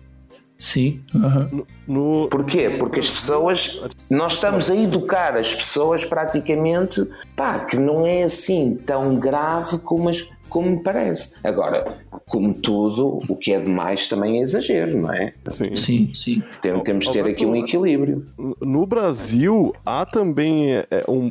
Sim. 0.58 1.02
Uhum. 1.14 1.66
No... 1.88 2.28
Porquê? 2.30 2.70
Porque 2.80 3.00
as 3.00 3.10
pessoas. 3.10 3.82
Nós 4.10 4.34
estamos 4.34 4.70
a 4.70 4.76
educar 4.76 5.36
as 5.36 5.54
pessoas 5.54 6.06
praticamente 6.06 7.06
pá, 7.36 7.60
que 7.60 7.78
não 7.78 8.06
é 8.06 8.24
assim 8.24 8.76
tão 8.86 9.16
grave 9.16 9.80
como, 9.80 10.10
as, 10.10 10.28
como 10.56 10.70
me 10.70 10.80
parece. 10.82 11.38
Agora, 11.44 11.98
como 12.30 12.54
tudo, 12.54 13.20
o 13.28 13.36
que 13.36 13.52
é 13.52 13.60
demais 13.60 14.08
também 14.08 14.40
é 14.40 14.42
exagero, 14.42 15.02
não 15.02 15.14
é? 15.14 15.34
Sim, 15.50 15.76
sim. 15.76 16.12
sim. 16.14 16.44
Tem, 16.62 16.80
temos 16.82 17.08
de 17.08 17.12
ter 17.12 17.26
aqui 17.26 17.46
um 17.46 17.58
equilíbrio. 17.58 18.26
No 18.62 18.88
Brasil, 18.88 19.76
há 19.86 20.06
também 20.06 20.72
é, 20.72 20.88
é 20.90 21.04
um. 21.12 21.30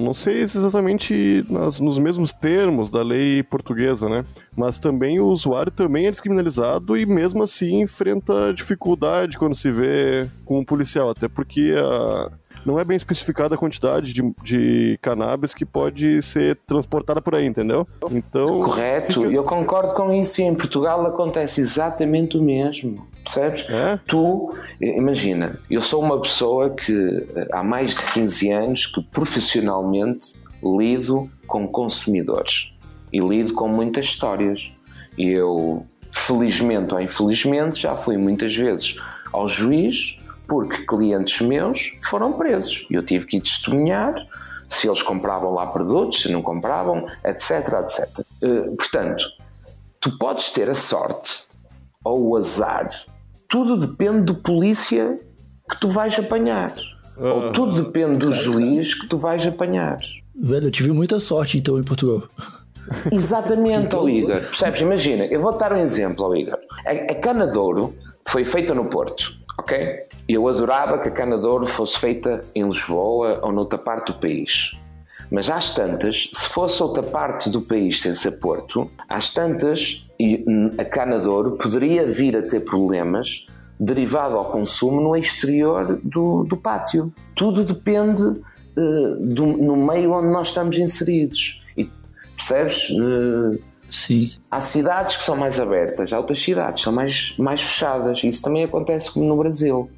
Não 0.00 0.14
sei 0.14 0.42
exatamente 0.42 1.44
nas, 1.50 1.80
nos 1.80 1.98
mesmos 1.98 2.32
termos 2.32 2.90
da 2.90 3.02
lei 3.02 3.42
portuguesa, 3.42 4.08
né? 4.08 4.24
Mas 4.56 4.78
também 4.78 5.18
o 5.18 5.26
usuário 5.26 5.72
também 5.72 6.06
é 6.06 6.10
descriminalizado 6.12 6.96
e 6.96 7.04
mesmo 7.04 7.42
assim 7.42 7.80
enfrenta 7.80 8.54
dificuldade 8.54 9.36
quando 9.36 9.56
se 9.56 9.72
vê 9.72 10.28
com 10.44 10.60
um 10.60 10.64
policial, 10.64 11.10
até 11.10 11.26
porque 11.26 11.74
a 11.76 12.30
não 12.64 12.78
é 12.78 12.84
bem 12.84 12.96
especificada 12.96 13.54
a 13.54 13.58
quantidade 13.58 14.12
de, 14.12 14.22
de 14.42 14.98
cannabis 15.00 15.54
que 15.54 15.64
pode 15.64 16.22
ser 16.22 16.58
transportada 16.66 17.20
por 17.20 17.34
aí, 17.34 17.46
entendeu? 17.46 17.86
Então. 18.10 18.46
Correto, 18.46 19.22
fica... 19.22 19.26
eu 19.26 19.44
concordo 19.44 19.94
com 19.94 20.12
isso 20.12 20.40
e 20.40 20.44
em 20.44 20.54
Portugal 20.54 21.04
acontece 21.06 21.60
exatamente 21.60 22.36
o 22.36 22.42
mesmo. 22.42 23.06
Percebes? 23.24 23.66
É? 23.68 23.98
Tu, 24.06 24.54
imagina, 24.80 25.58
eu 25.70 25.80
sou 25.80 26.02
uma 26.02 26.20
pessoa 26.20 26.70
que 26.70 27.26
eh, 27.36 27.48
há 27.52 27.62
mais 27.62 27.94
de 27.94 28.02
15 28.12 28.50
anos 28.50 28.86
que 28.86 29.02
profissionalmente 29.02 30.34
lido 30.62 31.30
com 31.46 31.66
consumidores 31.66 32.72
e 33.12 33.20
lido 33.20 33.52
com 33.52 33.68
muitas 33.68 34.06
histórias. 34.06 34.74
E 35.18 35.28
eu, 35.28 35.84
felizmente 36.12 36.94
ou 36.94 37.00
infelizmente, 37.00 37.82
já 37.82 37.96
fui 37.96 38.16
muitas 38.16 38.54
vezes 38.54 38.96
ao 39.32 39.46
juiz 39.46 40.19
porque 40.50 40.84
clientes 40.84 41.40
meus 41.46 41.96
foram 42.02 42.32
presos 42.32 42.84
e 42.90 42.94
eu 42.94 43.04
tive 43.04 43.24
que 43.24 43.40
testemunhar 43.40 44.12
se 44.68 44.88
eles 44.88 45.00
compravam 45.00 45.52
lá 45.52 45.68
produtos, 45.68 46.22
se 46.22 46.32
não 46.32 46.42
compravam, 46.42 47.06
etc, 47.24 47.50
etc. 47.80 48.26
Uh, 48.42 48.74
portanto, 48.74 49.24
tu 50.00 50.18
podes 50.18 50.50
ter 50.50 50.68
a 50.68 50.74
sorte 50.74 51.46
ou 52.04 52.30
o 52.30 52.36
azar, 52.36 52.90
tudo 53.48 53.76
depende 53.76 54.22
do 54.22 54.34
polícia 54.34 55.20
que 55.70 55.78
tu 55.78 55.88
vais 55.88 56.18
apanhar. 56.18 56.72
Uh, 57.16 57.26
ou 57.26 57.52
tudo 57.52 57.84
depende 57.84 58.18
do 58.18 58.32
juiz 58.32 58.92
que 58.94 59.06
tu 59.06 59.18
vais 59.18 59.46
apanhar. 59.46 59.98
Velho, 60.34 60.66
eu 60.66 60.70
tive 60.72 60.90
muita 60.90 61.20
sorte 61.20 61.58
então 61.58 61.78
em 61.78 61.84
Portugal. 61.84 62.24
Exatamente, 63.12 63.94
ó 63.94 64.08
Igor. 64.08 64.40
Percebes? 64.40 64.80
Imagina, 64.80 65.26
eu 65.26 65.40
vou 65.40 65.56
dar 65.56 65.72
um 65.72 65.80
exemplo, 65.80 66.24
ó 66.24 66.34
Igor. 66.34 66.58
A, 66.84 67.12
a 67.12 67.14
Canadouro 67.14 67.94
foi 68.26 68.44
feita 68.44 68.74
no 68.74 68.86
Porto 68.86 69.39
ok? 69.60 70.06
Eu 70.28 70.48
adorava 70.48 70.98
que 70.98 71.08
a 71.08 71.10
cana 71.10 71.38
de 71.38 71.46
ouro 71.46 71.66
fosse 71.66 71.98
feita 71.98 72.44
em 72.54 72.64
Lisboa 72.64 73.40
ou 73.42 73.52
noutra 73.52 73.78
parte 73.78 74.12
do 74.12 74.18
país. 74.18 74.72
Mas 75.30 75.48
às 75.48 75.74
tantas, 75.74 76.28
se 76.32 76.48
fosse 76.48 76.82
outra 76.82 77.02
parte 77.02 77.48
do 77.48 77.60
país 77.60 78.00
sem 78.00 78.14
ser 78.14 78.32
Porto, 78.32 78.90
às 79.08 79.30
tantas, 79.30 80.04
a 80.76 80.84
cana 80.84 81.20
de 81.20 81.28
ouro 81.28 81.52
poderia 81.52 82.04
vir 82.06 82.36
a 82.36 82.42
ter 82.42 82.60
problemas 82.60 83.46
derivado 83.78 84.36
ao 84.36 84.46
consumo 84.46 85.00
no 85.00 85.16
exterior 85.16 86.00
do, 86.02 86.44
do 86.44 86.56
pátio. 86.56 87.12
Tudo 87.34 87.64
depende 87.64 88.22
uh, 88.22 89.16
do, 89.20 89.46
no 89.46 89.76
meio 89.76 90.12
onde 90.12 90.32
nós 90.32 90.48
estamos 90.48 90.76
inseridos. 90.78 91.62
E 91.76 91.88
percebes? 92.36 92.90
Uh, 92.90 93.58
Sim. 93.90 94.20
Há 94.50 94.60
cidades 94.60 95.16
que 95.16 95.24
são 95.24 95.36
mais 95.36 95.58
abertas, 95.58 96.12
há 96.12 96.18
outras 96.18 96.38
cidades 96.38 96.80
que 96.80 96.84
são 96.84 96.92
mais, 96.92 97.34
mais 97.36 97.60
fechadas. 97.60 98.22
Isso 98.22 98.42
também 98.42 98.64
acontece 98.64 99.10
como 99.10 99.26
no 99.26 99.36
Brasil, 99.36 99.90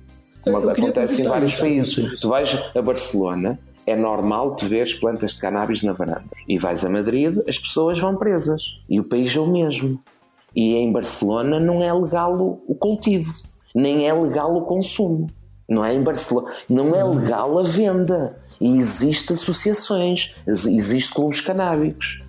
como 0.42 0.68
acontece 0.68 1.22
em 1.22 1.24
vários 1.26 1.56
países. 1.56 2.20
Tu 2.20 2.28
vais 2.28 2.58
a 2.74 2.82
Barcelona, 2.82 3.58
é 3.86 3.94
normal 3.94 4.56
te 4.56 4.64
veres 4.64 4.94
plantas 4.94 5.32
de 5.32 5.40
cannabis 5.40 5.82
na 5.82 5.92
varanda. 5.92 6.30
E 6.48 6.58
vais 6.58 6.84
a 6.84 6.88
Madrid, 6.88 7.38
as 7.48 7.58
pessoas 7.58 7.98
vão 7.98 8.16
presas. 8.16 8.62
E 8.88 8.98
o 8.98 9.04
país 9.04 9.34
é 9.36 9.40
o 9.40 9.46
mesmo. 9.46 10.00
E 10.54 10.74
em 10.74 10.92
Barcelona 10.92 11.58
não 11.58 11.82
é 11.82 11.92
legal 11.92 12.36
o 12.66 12.74
cultivo, 12.74 13.32
nem 13.74 14.06
é 14.08 14.12
legal 14.12 14.54
o 14.54 14.62
consumo. 14.62 15.26
Não 15.68 15.84
é 15.84 15.94
em 15.94 16.02
Barcelona, 16.02 16.50
não 16.68 16.94
é 16.94 17.02
legal 17.02 17.58
a 17.58 17.62
venda. 17.62 18.38
E 18.60 18.76
existem 18.76 19.34
associações, 19.34 20.34
existem 20.46 21.14
clubes 21.14 21.40
canábicos. 21.40 22.21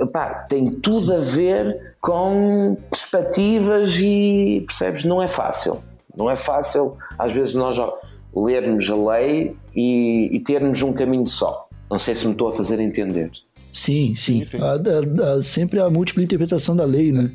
Epá, 0.00 0.46
tem 0.48 0.70
tudo 0.70 1.14
a 1.14 1.18
ver 1.18 1.94
com 2.00 2.76
perspectivas 2.90 3.94
e 3.98 4.62
percebes? 4.66 5.04
Não 5.04 5.22
é 5.22 5.28
fácil. 5.28 5.82
Não 6.14 6.30
é 6.30 6.36
fácil, 6.36 6.96
às 7.18 7.32
vezes, 7.32 7.54
nós 7.54 7.76
lermos 8.34 8.90
a 8.90 8.96
lei 8.96 9.56
e, 9.74 10.28
e 10.32 10.40
termos 10.40 10.82
um 10.82 10.92
caminho 10.92 11.26
só. 11.26 11.68
Não 11.90 11.98
sei 11.98 12.14
se 12.14 12.26
me 12.26 12.32
estou 12.32 12.48
a 12.48 12.52
fazer 12.52 12.78
entender. 12.80 13.30
Sim, 13.72 14.14
sim. 14.16 14.44
sim, 14.44 14.44
sim. 14.44 14.58
A, 14.58 14.72
a, 14.72 15.38
a, 15.38 15.42
sempre 15.42 15.80
a 15.80 15.88
múltipla 15.88 16.22
interpretação 16.22 16.74
da 16.74 16.84
lei, 16.84 17.12
né? 17.12 17.30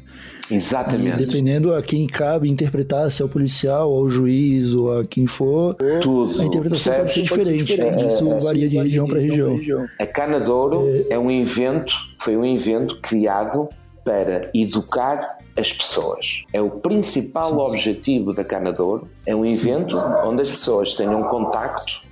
Exatamente. 0.49 1.23
E 1.23 1.25
dependendo 1.25 1.73
a 1.73 1.81
quem 1.81 2.05
cabe 2.05 2.49
interpretar, 2.49 3.09
se 3.11 3.21
é 3.21 3.25
o 3.25 3.29
policial, 3.29 3.91
ou 3.91 4.03
o 4.03 4.09
juiz, 4.09 4.73
ou 4.73 4.99
a 4.99 5.05
quem 5.05 5.25
for, 5.25 5.75
Tudo. 6.01 6.41
a 6.41 6.45
interpretação 6.45 6.93
pode 6.93 7.13
ser 7.13 7.21
diferente. 7.23 7.29
Pode 7.29 7.45
ser 7.45 7.63
diferente. 7.63 8.07
Isso 8.07 8.31
é, 8.31 8.39
varia 8.39 8.69
de 8.69 8.77
região 8.77 9.05
para 9.05 9.19
região. 9.19 9.57
A 9.99 10.05
Cana 10.05 10.39
de 10.39 10.49
Ouro 10.49 10.87
é... 11.09 11.13
é 11.15 11.19
um 11.19 11.31
invento, 11.31 11.93
foi 12.19 12.37
um 12.37 12.45
invento 12.45 12.99
criado 13.01 13.67
para 14.03 14.51
educar 14.53 15.39
as 15.57 15.73
pessoas. 15.73 16.43
É 16.53 16.61
o 16.61 16.69
principal 16.69 17.49
Sim. 17.49 17.55
objetivo 17.55 18.33
da 18.33 18.43
Cana 18.43 18.71
de 18.71 18.81
Ouro. 18.81 19.07
É 19.25 19.35
um 19.35 19.43
evento 19.43 19.97
onde 20.23 20.43
as 20.43 20.51
pessoas 20.51 20.93
tenham 20.93 21.23
contacto 21.23 22.03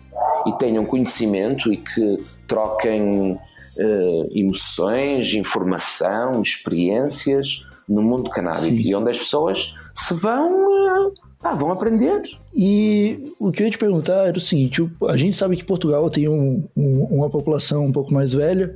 e 0.47 0.51
tenham 0.53 0.85
conhecimento 0.85 1.71
e 1.71 1.77
que 1.77 2.17
troquem 2.47 3.37
uh, 3.77 4.29
emoções, 4.31 5.33
informação, 5.33 6.41
experiências 6.41 7.65
no 7.87 8.01
mundo 8.01 8.29
canábico 8.29 8.75
e 8.75 8.95
onde 8.95 9.11
as 9.11 9.17
pessoas 9.17 9.75
se 9.93 10.13
vão, 10.13 11.07
uh, 11.07 11.13
ah, 11.43 11.55
vão 11.55 11.71
aprender. 11.71 12.21
E 12.55 13.33
o 13.39 13.51
que 13.51 13.61
eu 13.61 13.65
ia 13.65 13.71
te 13.71 13.77
perguntar 13.77 14.27
era 14.27 14.37
o 14.37 14.41
seguinte: 14.41 14.89
a 15.07 15.17
gente 15.17 15.37
sabe 15.37 15.55
que 15.55 15.63
Portugal 15.63 16.09
tem 16.09 16.27
um, 16.27 16.67
um, 16.75 17.03
uma 17.05 17.29
população 17.29 17.85
um 17.85 17.91
pouco 17.91 18.13
mais 18.13 18.33
velha, 18.33 18.75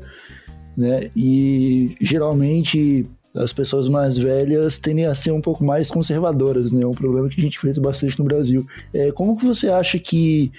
né? 0.75 1.09
E 1.15 1.95
geralmente 2.01 3.05
as 3.35 3.53
pessoas 3.53 3.87
mais 3.87 4.17
velhas 4.17 4.77
tendem 4.77 5.05
a 5.05 5.13
ser 5.13 5.31
um 5.31 5.41
pouco 5.41 5.63
mais 5.63 5.91
conservadoras, 5.91 6.71
né? 6.71 6.83
É 6.83 6.87
um 6.87 6.93
problema 6.93 7.29
que 7.29 7.39
a 7.39 7.43
gente 7.43 7.57
enfrenta 7.57 7.79
bastante 7.79 8.17
no 8.19 8.25
Brasil. 8.25 8.65
É, 8.93 9.11
como 9.11 9.37
que 9.37 9.45
você 9.45 9.69
acha 9.69 9.99
que 9.99 10.51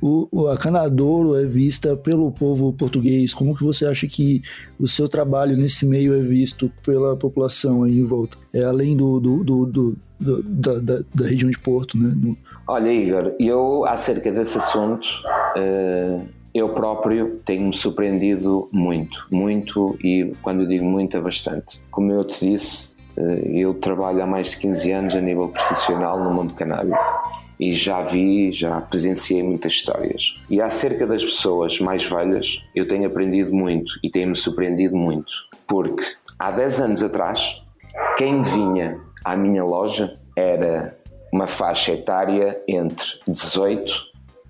o, 0.00 0.48
a 0.48 0.56
Canadouro 0.56 1.36
é 1.36 1.44
vista 1.44 1.96
pelo 1.96 2.30
povo 2.30 2.72
português? 2.72 3.32
Como 3.32 3.56
que 3.56 3.64
você 3.64 3.86
acha 3.86 4.06
que 4.06 4.42
o 4.78 4.86
seu 4.86 5.08
trabalho 5.08 5.56
nesse 5.56 5.86
meio 5.86 6.14
é 6.14 6.22
visto 6.22 6.70
pela 6.84 7.16
população 7.16 7.82
aí 7.82 7.98
em 7.98 8.04
volta? 8.04 8.36
É 8.52 8.62
além 8.62 8.96
do, 8.96 9.18
do, 9.18 9.42
do, 9.42 9.66
do 9.66 9.96
da, 10.18 10.78
da, 10.80 11.04
da, 11.14 11.26
região 11.26 11.50
de 11.50 11.58
Porto, 11.58 11.98
né? 11.98 12.14
No... 12.16 12.36
Olha, 12.66 12.90
Igor, 12.90 13.34
eu 13.38 13.84
acerca 13.84 14.32
desse 14.32 14.58
assunto, 14.58 15.06
uh, 15.56 16.26
eu 16.54 16.70
próprio 16.70 17.38
tenho-me 17.44 17.76
surpreendido 17.76 18.68
muito, 18.72 19.26
muito, 19.30 19.96
e 20.02 20.32
quando 20.42 20.62
eu 20.62 20.68
digo 20.68 20.84
muito 20.84 21.16
é 21.16 21.20
bastante. 21.20 21.80
Como 21.90 22.10
eu 22.12 22.24
te 22.24 22.50
disse, 22.50 22.94
uh, 23.16 23.20
eu 23.20 23.74
trabalho 23.74 24.22
há 24.22 24.26
mais 24.26 24.52
de 24.52 24.58
15 24.58 24.92
anos 24.92 25.16
a 25.16 25.20
nível 25.20 25.48
profissional 25.48 26.22
no 26.22 26.32
mundo 26.32 26.54
canábico 26.54 26.96
e 27.58 27.72
já 27.72 28.02
vi, 28.02 28.50
já 28.52 28.80
presenciei 28.80 29.42
muitas 29.42 29.72
histórias. 29.72 30.36
E 30.50 30.60
acerca 30.60 31.06
das 31.06 31.24
pessoas 31.24 31.80
mais 31.80 32.04
velhas, 32.04 32.62
eu 32.74 32.86
tenho 32.86 33.06
aprendido 33.06 33.54
muito 33.54 33.92
e 34.02 34.10
tenho-me 34.10 34.36
surpreendido 34.36 34.96
muito, 34.96 35.32
porque 35.66 36.04
há 36.38 36.50
10 36.50 36.80
anos 36.80 37.02
atrás, 37.02 37.62
quem 38.16 38.42
vinha 38.42 39.00
à 39.24 39.36
minha 39.36 39.64
loja 39.64 40.18
era 40.36 40.96
uma 41.32 41.46
faixa 41.46 41.92
etária 41.92 42.60
entre 42.68 43.06
18, 43.26 43.92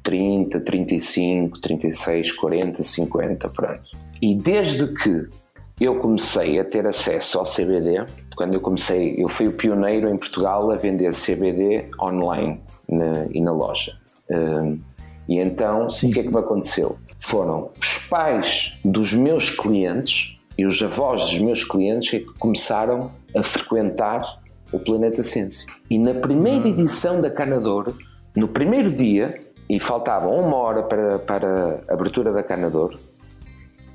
30, 0.02 0.60
35, 0.60 1.60
36, 1.60 2.32
40, 2.32 2.82
50, 2.82 3.48
pronto. 3.48 3.90
E 4.20 4.34
desde 4.34 4.92
que 4.94 5.26
eu 5.80 5.96
comecei 5.96 6.58
a 6.58 6.64
ter 6.64 6.86
acesso 6.86 7.38
ao 7.38 7.44
CBD, 7.44 8.06
quando 8.36 8.54
eu 8.54 8.60
comecei, 8.60 9.14
eu 9.18 9.28
fui 9.28 9.46
o 9.48 9.52
pioneiro 9.52 10.08
em 10.08 10.16
Portugal 10.16 10.70
a 10.70 10.76
vender 10.76 11.10
CBD 11.12 11.90
online 12.00 12.60
na, 12.88 13.26
e 13.30 13.40
na 13.40 13.52
loja. 13.52 13.96
Uh, 14.30 14.78
e 15.28 15.38
então, 15.38 15.90
Sim. 15.90 16.10
o 16.10 16.12
que 16.12 16.20
é 16.20 16.22
que 16.22 16.30
me 16.30 16.38
aconteceu? 16.38 16.96
Foram 17.18 17.70
os 17.80 18.06
pais 18.08 18.78
dos 18.84 19.12
meus 19.12 19.50
clientes 19.50 20.38
e 20.56 20.64
os 20.64 20.80
avós 20.82 21.30
dos 21.30 21.40
meus 21.40 21.64
clientes 21.64 22.10
que 22.10 22.38
começaram 22.38 23.10
a 23.34 23.42
frequentar 23.42 24.40
o 24.72 24.78
Planeta 24.78 25.22
Ciência. 25.22 25.66
E 25.90 25.98
na 25.98 26.14
primeira 26.14 26.68
edição 26.68 27.20
da 27.20 27.30
Canador, 27.30 27.94
no 28.34 28.48
primeiro 28.48 28.90
dia, 28.90 29.40
e 29.68 29.80
faltava 29.80 30.28
uma 30.28 30.56
hora 30.56 30.82
para, 30.82 31.18
para 31.18 31.80
a 31.88 31.92
abertura 31.92 32.32
da 32.32 32.42
Canador, 32.42 32.98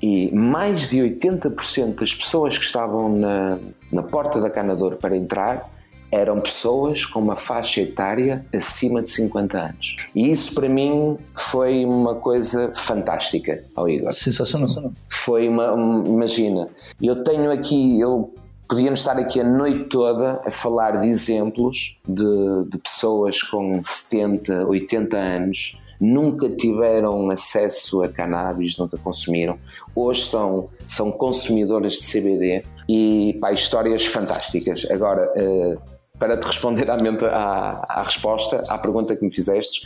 e 0.00 0.34
mais 0.34 0.90
de 0.90 0.98
80% 0.98 1.94
das 2.00 2.14
pessoas 2.14 2.58
que 2.58 2.64
estavam 2.64 3.16
na, 3.16 3.58
na 3.90 4.02
porta 4.02 4.40
da 4.40 4.50
Canador 4.50 4.96
para 4.96 5.16
entrar 5.16 5.70
eram 6.12 6.38
pessoas 6.40 7.06
com 7.06 7.18
uma 7.18 7.34
faixa 7.34 7.80
etária 7.80 8.44
acima 8.54 9.02
de 9.02 9.10
50 9.10 9.58
anos. 9.58 9.96
E 10.14 10.30
isso 10.30 10.54
para 10.54 10.68
mim 10.68 11.16
foi 11.34 11.86
uma 11.86 12.14
coisa 12.14 12.70
fantástica, 12.74 13.64
ao 13.74 13.88
Igor. 13.88 14.12
Sensacional. 14.12 14.92
Foi 15.08 15.48
uma, 15.48 15.74
imagina, 16.06 16.68
eu 17.00 17.24
tenho 17.24 17.50
aqui, 17.50 17.98
eu 17.98 18.34
podíamos 18.68 19.00
estar 19.00 19.18
aqui 19.18 19.40
a 19.40 19.44
noite 19.44 19.84
toda 19.84 20.40
a 20.46 20.50
falar 20.50 21.00
de 21.00 21.08
exemplos 21.08 21.98
de, 22.06 22.64
de 22.70 22.78
pessoas 22.78 23.42
com 23.42 23.80
70, 23.82 24.66
80 24.66 25.16
anos 25.16 25.78
nunca 26.02 26.48
tiveram 26.48 27.30
acesso 27.30 28.02
a 28.02 28.08
cannabis, 28.08 28.76
nunca 28.76 28.98
consumiram. 28.98 29.56
Hoje 29.94 30.22
são, 30.24 30.68
são 30.86 31.12
consumidoras 31.12 31.92
de 31.94 32.12
CBD 32.12 32.64
e 32.88 33.38
pá, 33.40 33.52
histórias 33.52 34.04
fantásticas. 34.04 34.84
Agora, 34.90 35.30
uh, 35.36 35.80
para 36.22 36.36
te 36.36 36.46
responder 36.46 36.88
à, 36.88 36.94
à, 36.94 37.98
à, 37.98 38.02
resposta, 38.04 38.62
à 38.68 38.78
pergunta 38.78 39.16
que 39.16 39.24
me 39.24 39.30
fizeste, 39.34 39.84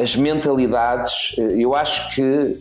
as 0.00 0.16
mentalidades, 0.16 1.36
eu 1.38 1.76
acho 1.76 2.12
que 2.12 2.58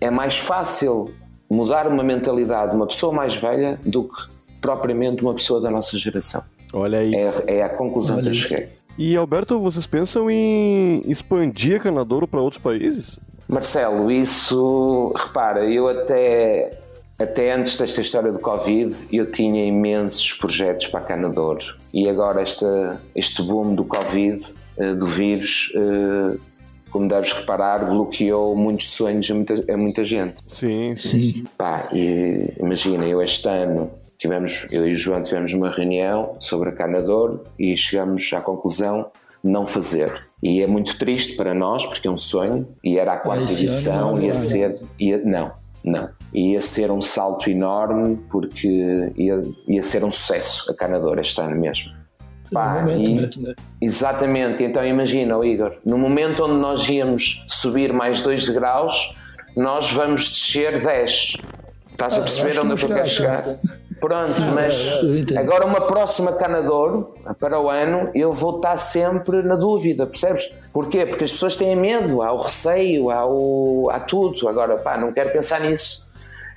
é 0.00 0.10
mais 0.10 0.36
fácil 0.36 1.14
mudar 1.48 1.86
uma 1.86 2.02
mentalidade 2.02 2.72
de 2.72 2.76
uma 2.76 2.88
pessoa 2.88 3.12
mais 3.12 3.36
velha 3.36 3.78
do 3.86 4.02
que 4.02 4.16
propriamente 4.60 5.22
uma 5.22 5.32
pessoa 5.32 5.60
da 5.60 5.70
nossa 5.70 5.96
geração. 5.96 6.42
Olha 6.72 6.98
aí. 6.98 7.14
É, 7.14 7.58
é 7.58 7.62
a 7.62 7.68
conclusão 7.68 8.16
Olha 8.16 8.24
que 8.24 8.30
eu 8.30 8.34
cheguei. 8.34 8.68
E 8.98 9.16
Alberto, 9.16 9.60
vocês 9.60 9.86
pensam 9.86 10.28
em 10.28 11.04
expandir 11.06 11.76
a 11.76 11.78
Canadouro 11.78 12.26
para 12.26 12.40
outros 12.40 12.60
países? 12.60 13.20
Marcelo, 13.46 14.10
isso, 14.10 15.12
repara, 15.16 15.64
eu 15.66 15.86
até 15.86 16.80
até 17.18 17.54
antes 17.54 17.76
desta 17.76 18.00
história 18.00 18.30
do 18.30 18.38
Covid, 18.38 18.94
eu 19.10 19.30
tinha 19.30 19.64
imensos 19.64 20.34
projetos 20.34 20.86
para 20.88 21.00
a 21.00 21.02
Canador 21.02 21.58
e 21.92 22.08
agora 22.08 22.42
esta, 22.42 23.00
este 23.14 23.42
boom 23.42 23.74
do 23.74 23.84
Covid, 23.84 24.44
uh, 24.76 24.96
do 24.96 25.06
vírus, 25.06 25.72
uh, 25.74 26.38
como 26.90 27.08
deves 27.08 27.32
reparar, 27.32 27.86
bloqueou 27.86 28.54
muitos 28.54 28.90
sonhos 28.90 29.30
a 29.30 29.34
muita, 29.34 29.72
a 29.72 29.76
muita 29.76 30.04
gente. 30.04 30.40
Sim, 30.46 30.92
sim. 30.92 31.22
sim. 31.22 31.44
Pá, 31.56 31.88
e, 31.92 32.52
imagina, 32.60 33.06
eu 33.06 33.22
este 33.22 33.48
ano 33.48 33.90
tivemos, 34.18 34.66
eu 34.70 34.86
e 34.86 34.92
o 34.92 34.94
João 34.94 35.22
tivemos 35.22 35.54
uma 35.54 35.70
reunião 35.70 36.36
sobre 36.38 36.68
a 36.68 36.72
Canador 36.72 37.44
e 37.58 37.74
chegamos 37.76 38.30
à 38.34 38.40
conclusão 38.42 39.10
não 39.42 39.66
fazer. 39.66 40.26
E 40.42 40.60
é 40.60 40.66
muito 40.66 40.98
triste 40.98 41.34
para 41.36 41.54
nós, 41.54 41.86
porque 41.86 42.08
é 42.08 42.10
um 42.10 42.16
sonho, 42.16 42.68
e 42.84 42.98
era 42.98 43.14
a 43.14 43.16
quarta 43.16 43.50
edição, 43.50 44.20
ia 44.20 44.34
ser. 44.34 44.78
Ia, 44.98 45.18
não, 45.24 45.52
não. 45.86 46.08
Ia 46.34 46.60
ser 46.60 46.90
um 46.90 47.00
salto 47.00 47.48
enorme 47.48 48.18
porque 48.28 49.12
ia, 49.16 49.40
ia 49.68 49.82
ser 49.82 50.04
um 50.04 50.10
sucesso 50.10 50.68
a 50.70 50.74
Canador 50.74 51.18
este 51.20 51.40
ano 51.40 51.56
mesmo. 51.56 51.94
Pá, 52.52 52.82
momento, 52.82 53.38
e, 53.40 53.42
né? 53.42 53.54
Exatamente, 53.80 54.62
então 54.62 54.84
imagina, 54.84 55.34
Igor, 55.44 55.78
no 55.84 55.98
momento 55.98 56.44
onde 56.44 56.60
nós 56.60 56.88
íamos 56.88 57.44
subir 57.48 57.92
mais 57.92 58.22
2 58.22 58.50
graus, 58.50 59.16
nós 59.56 59.92
vamos 59.92 60.28
descer 60.28 60.82
10. 60.82 61.36
Estás 61.90 62.14
ah, 62.14 62.18
a 62.18 62.20
perceber 62.20 62.60
onde 62.60 62.82
eu 62.82 62.88
quero 62.88 63.08
chegar? 63.08 63.58
Pronto, 64.00 64.30
Sim, 64.30 64.50
mas 64.54 65.00
agora 65.36 65.64
uma 65.64 65.80
próxima 65.80 66.32
Canador 66.32 67.14
para 67.40 67.58
o 67.58 67.70
ano 67.70 68.10
eu 68.14 68.30
vou 68.30 68.56
estar 68.56 68.76
sempre 68.76 69.42
na 69.42 69.56
dúvida, 69.56 70.06
percebes? 70.06 70.52
Porquê? 70.72 71.06
Porque 71.06 71.24
as 71.24 71.32
pessoas 71.32 71.56
têm 71.56 71.74
medo, 71.74 72.20
há 72.20 72.32
o 72.32 72.36
receio, 72.36 73.10
há, 73.10 73.24
o, 73.26 73.88
há 73.90 73.98
tudo. 73.98 74.46
Agora, 74.48 74.76
pá, 74.76 74.98
não 74.98 75.12
quero 75.12 75.30
pensar 75.30 75.60
nisso. 75.60 76.10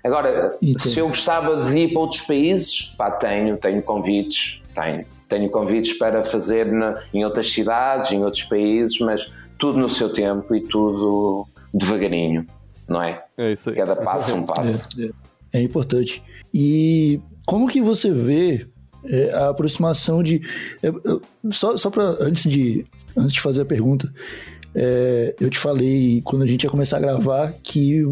Agora, 0.04 0.58
Entendo. 0.62 0.80
se 0.80 0.99
eu 0.99 1.08
gostava 1.08 1.63
de 1.63 1.78
ir 1.78 1.93
para 1.93 2.02
outros 2.02 2.21
países, 2.21 2.93
pá, 2.97 3.12
tenho, 3.12 3.56
tenho 3.58 3.82
convites, 3.82 4.62
tenho. 4.75 5.06
Tenho 5.30 5.49
convites 5.49 5.93
para 5.93 6.23
fazer 6.23 6.65
na, 6.71 7.02
em 7.13 7.23
outras 7.23 7.49
cidades, 7.52 8.12
em 8.12 8.23
outros 8.23 8.43
países, 8.43 8.99
mas 8.99 9.34
tudo 9.58 9.78
no 9.78 9.88
seu 9.88 10.12
tempo 10.12 10.54
e 10.56 10.62
tudo 10.62 11.47
devagarinho, 11.73 12.45
não 12.88 13.02
é? 13.02 13.23
É 13.38 13.52
isso 13.52 13.69
aí. 13.69 13.75
Cada 13.75 13.95
passo 13.95 14.36
um 14.36 14.43
passo. 14.43 14.89
É, 14.99 15.06
é, 15.06 15.60
é 15.60 15.62
importante. 15.62 16.23
E 16.54 17.21
como 17.49 17.67
que 17.67 17.81
você 17.81 18.12
vê 18.12 18.67
é, 19.03 19.31
a 19.33 19.49
aproximação 19.49 20.21
de. 20.21 20.39
É, 20.83 20.91
só 21.51 21.75
só 21.77 21.89
para 21.89 22.03
antes 22.21 22.43
de, 22.43 22.85
antes 23.17 23.33
de 23.33 23.41
fazer 23.41 23.62
a 23.63 23.65
pergunta, 23.65 24.13
É, 24.75 25.33
eu 25.41 25.49
te 25.49 25.57
falei 25.57 26.21
quando 26.23 26.43
a 26.43 26.45
gente 26.45 26.63
ia 26.63 26.69
começar 26.69 26.97
a 26.97 26.99
gravar 26.99 27.53
que 27.63 28.03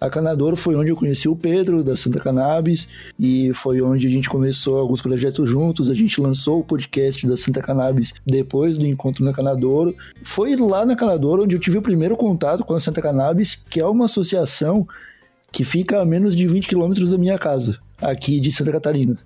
a 0.00 0.10
Canadouro 0.10 0.56
foi 0.56 0.74
onde 0.74 0.90
eu 0.90 0.96
conheci 0.96 1.28
o 1.28 1.36
Pedro, 1.36 1.84
da 1.84 1.96
Santa 1.96 2.18
Cannabis, 2.18 2.88
e 3.16 3.54
foi 3.54 3.80
onde 3.80 4.08
a 4.08 4.10
gente 4.10 4.28
começou 4.28 4.78
alguns 4.78 5.00
projetos 5.00 5.48
juntos. 5.48 5.88
A 5.88 5.94
gente 5.94 6.20
lançou 6.20 6.58
o 6.58 6.64
podcast 6.64 7.24
da 7.28 7.36
Santa 7.36 7.62
Cannabis 7.62 8.12
depois 8.26 8.76
do 8.76 8.84
encontro 8.84 9.24
na 9.24 9.32
Canadouro. 9.32 9.94
Foi 10.24 10.56
lá 10.56 10.84
na 10.84 10.96
Canadouro 10.96 11.44
onde 11.44 11.54
eu 11.54 11.60
tive 11.60 11.78
o 11.78 11.82
primeiro 11.82 12.16
contato 12.16 12.64
com 12.64 12.74
a 12.74 12.80
Santa 12.80 13.00
Cannabis, 13.00 13.54
que 13.54 13.78
é 13.78 13.86
uma 13.86 14.06
associação 14.06 14.84
que 15.52 15.64
fica 15.64 16.00
a 16.00 16.04
menos 16.04 16.34
de 16.34 16.46
20 16.46 16.68
quilômetros 16.68 17.10
da 17.10 17.18
minha 17.18 17.38
casa, 17.38 17.78
aqui 18.00 18.40
de 18.40 18.52
Santa 18.52 18.72
Catarina 18.72 19.18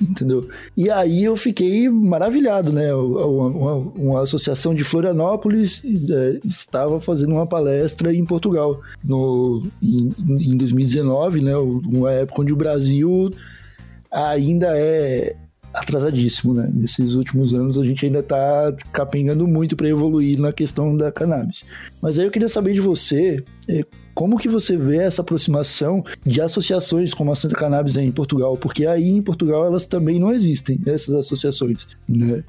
entendeu? 0.00 0.48
E 0.76 0.90
aí 0.90 1.24
eu 1.24 1.36
fiquei 1.36 1.88
maravilhado, 1.88 2.72
né? 2.72 2.92
Uma, 2.94 3.46
uma, 3.46 3.74
uma 3.74 4.22
associação 4.22 4.74
de 4.74 4.82
Florianópolis 4.82 5.82
é, 5.84 6.40
estava 6.44 6.98
fazendo 7.00 7.32
uma 7.34 7.46
palestra 7.46 8.12
em 8.12 8.24
Portugal 8.24 8.80
no, 9.04 9.62
em, 9.82 10.12
em 10.28 10.56
2019, 10.56 11.40
né? 11.40 11.56
Uma 11.56 12.10
época 12.12 12.42
onde 12.42 12.52
o 12.52 12.56
Brasil 12.56 13.30
ainda 14.10 14.76
é 14.76 15.36
atrasadíssimo, 15.74 16.54
né? 16.54 16.70
Nesses 16.72 17.14
últimos 17.14 17.52
anos 17.52 17.76
a 17.76 17.84
gente 17.84 18.06
ainda 18.06 18.20
está 18.20 18.72
capengando 18.92 19.46
muito 19.46 19.76
para 19.76 19.88
evoluir 19.88 20.40
na 20.40 20.52
questão 20.52 20.96
da 20.96 21.10
cannabis. 21.10 21.64
Mas 22.00 22.18
aí 22.18 22.24
eu 22.24 22.30
queria 22.30 22.48
saber 22.48 22.72
de 22.72 22.80
você, 22.80 23.42
é, 23.68 23.84
como 24.14 24.38
que 24.38 24.48
você 24.48 24.76
vê 24.76 24.98
essa 24.98 25.22
aproximação 25.22 26.04
de 26.24 26.40
associações 26.40 27.12
como 27.12 27.32
a 27.32 27.34
Santa 27.34 27.56
Cannabis 27.56 27.96
em 27.96 28.10
Portugal? 28.12 28.56
Porque 28.56 28.86
aí 28.86 29.08
em 29.08 29.20
Portugal 29.20 29.66
elas 29.66 29.84
também 29.84 30.20
não 30.20 30.32
existem, 30.32 30.80
essas 30.86 31.14
associações, 31.14 31.86
né? 32.08 32.44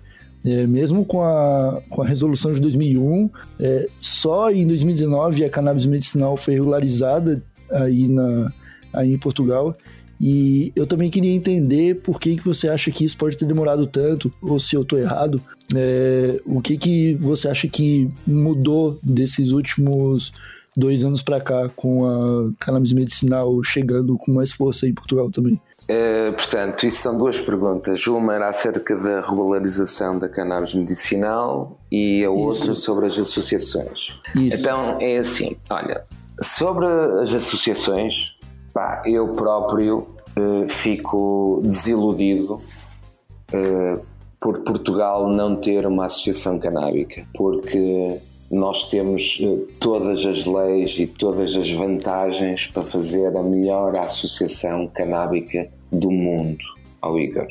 É, 0.46 0.68
mesmo 0.68 1.04
com 1.04 1.24
a, 1.24 1.82
com 1.90 2.04
a 2.04 2.08
resolução 2.08 2.54
de 2.54 2.62
2001, 2.62 3.32
é, 3.60 3.88
só 4.00 4.52
em 4.52 4.68
2019 4.68 5.44
a 5.44 5.50
cannabis 5.50 5.88
medicinal 5.88 6.38
foi 6.38 6.54
regularizada 6.54 7.42
aí, 7.72 8.08
na, 8.08 8.54
aí 8.94 9.12
em 9.12 9.18
Portugal 9.18 9.76
e 10.20 10.72
eu 10.76 10.88
também 10.88 11.10
queria 11.10 11.34
entender 11.34 11.96
por 12.02 12.20
que, 12.20 12.38
que 12.38 12.46
você 12.46 12.70
acha 12.70 12.90
que 12.92 13.04
isso 13.04 13.18
pode 13.18 13.38
ter 13.38 13.46
demorado 13.46 13.86
tanto, 13.86 14.32
ou 14.42 14.60
se 14.60 14.76
eu 14.76 14.82
estou 14.82 14.98
errado. 14.98 15.42
É, 15.76 16.40
o 16.46 16.62
que, 16.62 16.78
que 16.78 17.16
você 17.16 17.48
acha 17.50 17.68
que 17.68 18.10
mudou 18.26 18.98
desses 19.04 19.52
últimos 19.52 20.32
dois 20.76 21.04
anos 21.04 21.22
para 21.22 21.40
cá, 21.40 21.70
com 21.76 22.06
a 22.06 22.52
cannabis 22.60 22.94
medicinal 22.94 23.64
chegando 23.64 24.18
com 24.18 24.32
mais 24.32 24.52
força 24.52 24.88
em 24.88 24.94
Portugal 24.94 25.30
também? 25.32 25.60
É, 25.88 26.32
portanto, 26.32 26.88
isso 26.88 27.02
são 27.02 27.18
duas 27.18 27.40
perguntas. 27.40 28.06
Uma 28.08 28.36
era 28.36 28.50
acerca 28.50 28.98
da 28.98 29.22
regularização 29.22 30.18
da 30.18 30.28
cannabis 30.28 30.74
medicinal 30.74 31.80
e 31.92 32.24
a 32.24 32.30
outra 32.30 32.72
isso. 32.72 32.82
sobre 32.82 33.06
as 33.06 33.18
associações. 33.18 34.14
Isso. 34.36 34.58
Então, 34.60 34.98
é 35.00 35.18
assim: 35.18 35.56
olha, 35.70 36.04
sobre 36.42 36.86
as 37.22 37.34
associações, 37.34 38.35
Pá, 38.76 39.02
eu 39.06 39.30
próprio 39.30 40.00
uh, 40.38 40.68
fico 40.68 41.62
desiludido 41.64 42.56
uh, 42.56 44.06
por 44.38 44.66
Portugal 44.66 45.30
não 45.30 45.56
ter 45.56 45.88
uma 45.88 46.08
associação 46.08 46.60
canábica, 46.60 47.26
porque 47.34 48.20
nós 48.52 48.90
temos 48.90 49.40
uh, 49.40 49.66
todas 49.80 50.26
as 50.26 50.46
leis 50.46 51.00
e 51.00 51.08
todas 51.08 51.56
as 51.56 51.72
vantagens 51.72 52.68
para 52.68 52.84
fazer 52.84 53.34
a 53.38 53.42
melhor 53.42 53.96
associação 53.96 54.90
canábica 54.90 55.70
do 55.90 56.12
mundo, 56.12 56.66
ao 57.02 57.18
Igor. 57.18 57.48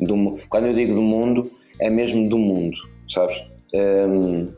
Do, 0.00 0.40
quando 0.48 0.66
eu 0.66 0.74
digo 0.74 0.92
do 0.92 1.02
mundo, 1.02 1.48
é 1.78 1.88
mesmo 1.88 2.28
do 2.28 2.36
mundo, 2.36 2.76
sabes? 3.08 3.40
Um, 3.72 4.48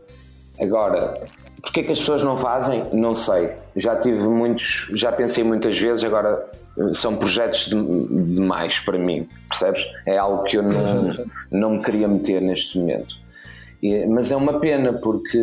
agora, 0.58 1.20
Porquê 1.62 1.82
que 1.82 1.92
as 1.92 1.98
pessoas 1.98 2.22
não 2.22 2.36
fazem? 2.36 2.82
Não 2.92 3.14
sei. 3.14 3.52
Já 3.76 3.96
tive 3.96 4.26
muitos, 4.28 4.90
já 4.94 5.12
pensei 5.12 5.44
muitas 5.44 5.78
vezes, 5.78 6.04
agora 6.04 6.48
eh, 6.78 6.92
são 6.92 7.16
projetos 7.16 7.66
demais 7.66 8.74
de 8.74 8.84
para 8.84 8.98
mim, 8.98 9.28
percebes? 9.48 9.84
É 10.06 10.16
algo 10.16 10.44
que 10.44 10.56
eu 10.56 10.62
não, 10.62 11.26
não 11.50 11.70
me 11.72 11.82
queria 11.82 12.08
meter 12.08 12.40
neste 12.40 12.78
momento. 12.78 13.16
E, 13.82 14.06
mas 14.06 14.30
é 14.30 14.36
uma 14.36 14.58
pena 14.58 14.92
porque 14.92 15.38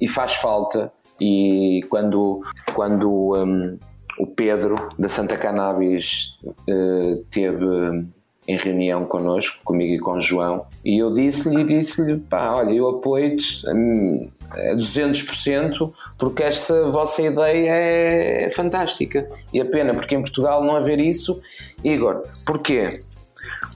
e 0.00 0.08
faz 0.08 0.34
falta 0.34 0.92
e 1.20 1.84
quando 1.88 2.42
quando 2.74 3.34
um, 3.34 3.78
o 4.18 4.26
Pedro 4.26 4.90
da 4.98 5.08
Santa 5.08 5.36
Cannabis 5.36 6.34
uh, 6.44 7.24
teve 7.30 8.06
em 8.46 8.56
reunião 8.56 9.04
connosco, 9.04 9.62
comigo 9.64 9.94
e 9.94 9.98
com 9.98 10.14
o 10.14 10.20
João, 10.20 10.66
e 10.84 10.98
eu 11.00 11.14
disse-lhe, 11.14 11.62
disse-lhe, 11.64 12.18
pá, 12.18 12.54
olha, 12.56 12.72
eu 12.72 12.88
apoio-te, 12.88 13.64
hum, 13.68 14.28
200%, 14.76 15.92
porque 16.18 16.42
esta 16.42 16.90
vossa 16.90 17.22
ideia 17.22 17.70
é 17.70 18.50
fantástica. 18.50 19.28
E 19.52 19.60
a 19.60 19.64
pena, 19.64 19.94
porque 19.94 20.14
em 20.14 20.20
Portugal 20.20 20.64
não 20.64 20.76
haver 20.76 20.98
isso. 20.98 21.40
Igor, 21.84 22.22
porquê? 22.46 22.98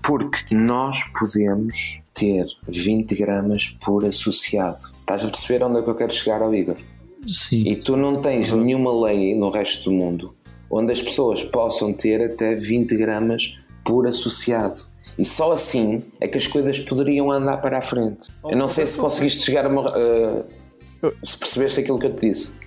Porque 0.02 0.54
nós 0.54 1.02
podemos 1.18 2.02
ter 2.14 2.46
20 2.68 3.14
gramas 3.14 3.76
por 3.84 4.04
associado. 4.04 4.78
Estás 5.00 5.24
a 5.24 5.28
perceber 5.28 5.64
onde 5.64 5.80
é 5.80 5.82
que 5.82 5.90
eu 5.90 5.94
quero 5.94 6.12
chegar 6.12 6.42
ao 6.42 6.54
Igor? 6.54 6.76
Sim. 7.28 7.68
E 7.68 7.76
tu 7.76 7.96
não 7.96 8.20
tens 8.20 8.52
nenhuma 8.52 9.06
lei 9.06 9.34
no 9.34 9.50
resto 9.50 9.90
do 9.90 9.92
mundo 9.92 10.36
onde 10.70 10.92
as 10.92 11.00
pessoas 11.00 11.42
possam 11.42 11.92
ter 11.92 12.20
até 12.22 12.54
20 12.54 12.96
gramas 12.96 13.58
por 13.84 14.06
associado. 14.06 14.82
E 15.18 15.24
só 15.24 15.52
assim 15.52 16.02
é 16.20 16.26
que 16.26 16.36
as 16.36 16.46
coisas 16.46 16.78
poderiam 16.80 17.30
andar 17.30 17.58
para 17.58 17.78
a 17.78 17.80
frente. 17.80 18.28
Eu 18.44 18.56
não 18.56 18.68
sei 18.68 18.86
se 18.86 18.98
conseguiste 18.98 19.44
chegar 19.44 19.64
a 19.64 19.68
uma, 19.68 19.82
uh, 19.82 20.44
se 21.22 21.38
percebeste 21.38 21.80
aquilo 21.80 21.98
que 21.98 22.06
eu 22.06 22.14
te 22.14 22.28
disse. 22.28 22.58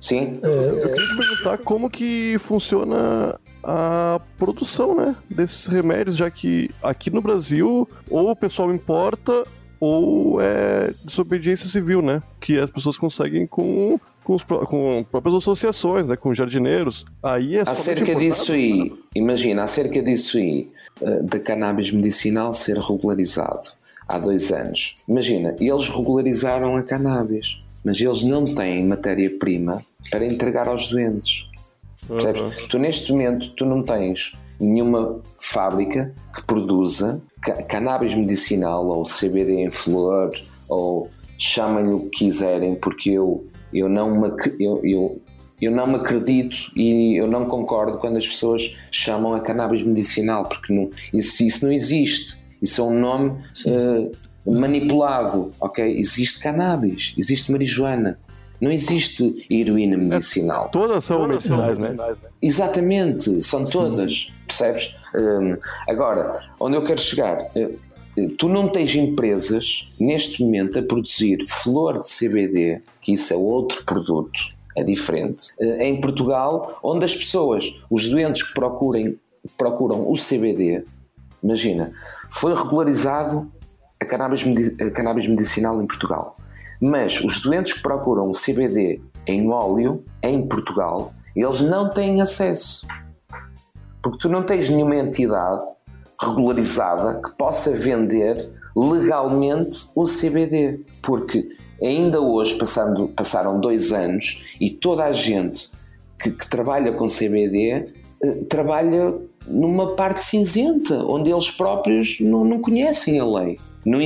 Sim? 0.00 0.38
É, 0.42 0.46
eu 0.46 0.90
queria 0.92 1.06
te 1.06 1.16
perguntar 1.16 1.58
como 1.58 1.88
que 1.88 2.36
funciona 2.38 3.38
a 3.62 4.20
produção, 4.36 4.94
né, 4.94 5.16
desses 5.30 5.66
remédios, 5.66 6.16
já 6.16 6.30
que 6.30 6.70
aqui 6.82 7.10
no 7.10 7.22
Brasil 7.22 7.88
ou 8.10 8.30
o 8.30 8.36
pessoal 8.36 8.72
importa 8.74 9.44
ou 9.80 10.40
é 10.40 10.92
desobediência 11.02 11.66
civil, 11.66 12.02
né, 12.02 12.22
que 12.38 12.58
as 12.58 12.70
pessoas 12.70 12.98
conseguem 12.98 13.46
com 13.46 13.98
com, 14.22 14.34
os, 14.34 14.42
com 14.42 15.04
próprias 15.04 15.36
associações, 15.36 16.08
né, 16.08 16.16
com 16.16 16.34
jardineiros. 16.34 17.04
Aí 17.22 17.56
é 17.56 17.62
acerca 17.66 18.14
disso 18.14 18.52
aí, 18.52 18.92
imagina, 19.14 19.62
acerca 19.62 20.02
disso 20.02 20.38
aí, 20.38 20.70
eh, 21.02 21.22
da 21.22 21.38
cannabis 21.38 21.90
medicinal 21.90 22.54
ser 22.54 22.78
regularizado 22.78 23.68
há 24.08 24.18
dois 24.18 24.50
anos. 24.50 24.94
Imagina, 25.08 25.54
eles 25.60 25.88
regularizaram 25.88 26.76
a 26.76 26.82
cannabis 26.82 27.62
mas 27.84 28.00
eles 28.00 28.24
não 28.24 28.44
têm 28.44 28.86
matéria-prima 28.86 29.76
para 30.10 30.24
entregar 30.24 30.68
aos 30.68 30.88
doentes. 30.88 31.46
Uhum. 32.08 32.50
Tu 32.68 32.78
neste 32.78 33.12
momento 33.12 33.50
tu 33.50 33.64
não 33.64 33.82
tens 33.82 34.36
nenhuma 34.60 35.20
fábrica 35.40 36.14
que 36.34 36.42
produza 36.44 37.20
cannabis 37.68 38.14
medicinal 38.14 38.86
ou 38.86 39.04
CBD 39.04 39.54
em 39.64 39.70
flor 39.70 40.32
ou 40.68 41.10
chamem-lhe 41.38 41.92
o 41.92 42.00
que 42.00 42.24
quiserem 42.24 42.74
porque 42.74 43.10
eu, 43.10 43.46
eu, 43.72 43.88
não 43.88 44.20
me, 44.20 44.28
eu, 44.58 44.80
eu, 44.84 45.22
eu 45.60 45.70
não 45.70 45.86
me 45.86 45.96
acredito 45.96 46.56
e 46.76 47.20
eu 47.20 47.26
não 47.26 47.46
concordo 47.46 47.98
quando 47.98 48.16
as 48.16 48.26
pessoas 48.26 48.76
chamam 48.90 49.34
a 49.34 49.40
cannabis 49.40 49.82
medicinal 49.82 50.44
porque 50.44 50.72
não, 50.72 50.90
isso, 51.12 51.42
isso 51.42 51.64
não 51.64 51.72
existe. 51.72 52.42
Isso 52.62 52.80
é 52.80 52.84
um 52.84 52.98
nome 52.98 53.30
uh, 53.66 54.10
manipulado, 54.46 55.52
ok? 55.60 55.98
Existe 55.98 56.40
cannabis, 56.40 57.14
existe 57.16 57.50
marijuana, 57.50 58.18
não 58.60 58.70
existe 58.70 59.46
heroína 59.50 59.96
medicinal. 59.96 60.66
É, 60.66 60.68
todas 60.68 61.04
são 61.04 61.18
todas 61.18 61.30
medicinais, 61.30 61.78
são 61.78 61.94
né? 61.94 62.14
Exatamente, 62.40 63.42
são 63.42 63.64
todas, 63.64 64.32
percebes? 64.46 64.94
Um, 65.14 65.56
agora, 65.88 66.38
onde 66.58 66.76
eu 66.76 66.84
quero 66.84 67.00
chegar, 67.00 67.50
eh, 67.54 67.70
tu 68.38 68.48
não 68.48 68.68
tens 68.68 68.94
empresas 68.94 69.88
neste 69.98 70.42
momento 70.42 70.78
a 70.78 70.82
produzir 70.82 71.44
flor 71.46 72.02
de 72.02 72.08
CBD, 72.08 72.80
que 73.00 73.12
isso 73.12 73.32
é 73.32 73.36
outro 73.36 73.84
produto, 73.84 74.40
é 74.76 74.82
diferente, 74.82 75.48
eh, 75.60 75.88
em 75.88 76.00
Portugal, 76.00 76.78
onde 76.82 77.04
as 77.04 77.14
pessoas, 77.14 77.78
os 77.90 78.08
doentes 78.08 78.42
que 78.42 78.54
procurem, 78.54 79.18
procuram 79.56 80.10
o 80.10 80.14
CBD, 80.14 80.84
imagina, 81.42 81.92
foi 82.30 82.54
regularizado 82.54 83.50
a 84.00 84.04
cannabis, 84.04 84.44
a 84.80 84.90
cannabis 84.90 85.26
medicinal 85.26 85.80
em 85.82 85.86
Portugal. 85.86 86.34
Mas 86.80 87.20
os 87.20 87.40
doentes 87.40 87.72
que 87.72 87.82
procuram 87.82 88.28
o 88.28 88.32
CBD 88.32 89.00
em 89.26 89.48
óleo 89.50 90.04
em 90.22 90.46
Portugal, 90.46 91.14
eles 91.34 91.60
não 91.60 91.92
têm 91.92 92.20
acesso. 92.20 92.86
Porque 94.02 94.18
tu 94.18 94.28
não 94.28 94.42
tens 94.42 94.68
nenhuma 94.68 94.96
entidade 94.96 95.64
regularizada 96.20 97.20
que 97.22 97.32
possa 97.36 97.72
vender 97.72 98.50
legalmente 98.76 99.90
o 99.94 100.04
CBD. 100.04 100.80
Porque 101.00 101.48
ainda 101.82 102.20
hoje, 102.20 102.54
passando, 102.56 103.08
passaram 103.08 103.60
dois 103.60 103.92
anos, 103.92 104.44
e 104.60 104.70
toda 104.70 105.04
a 105.04 105.12
gente 105.12 105.70
que, 106.18 106.30
que 106.30 106.48
trabalha 106.48 106.92
com 106.92 107.06
CBD 107.06 107.92
eh, 108.22 108.34
trabalha 108.48 109.14
numa 109.46 109.94
parte 109.94 110.24
cinzenta, 110.24 111.04
onde 111.04 111.30
eles 111.30 111.50
próprios 111.50 112.18
não, 112.20 112.44
não 112.44 112.60
conhecem 112.60 113.18
a 113.18 113.26
lei. 113.26 113.58
Não, 113.84 113.98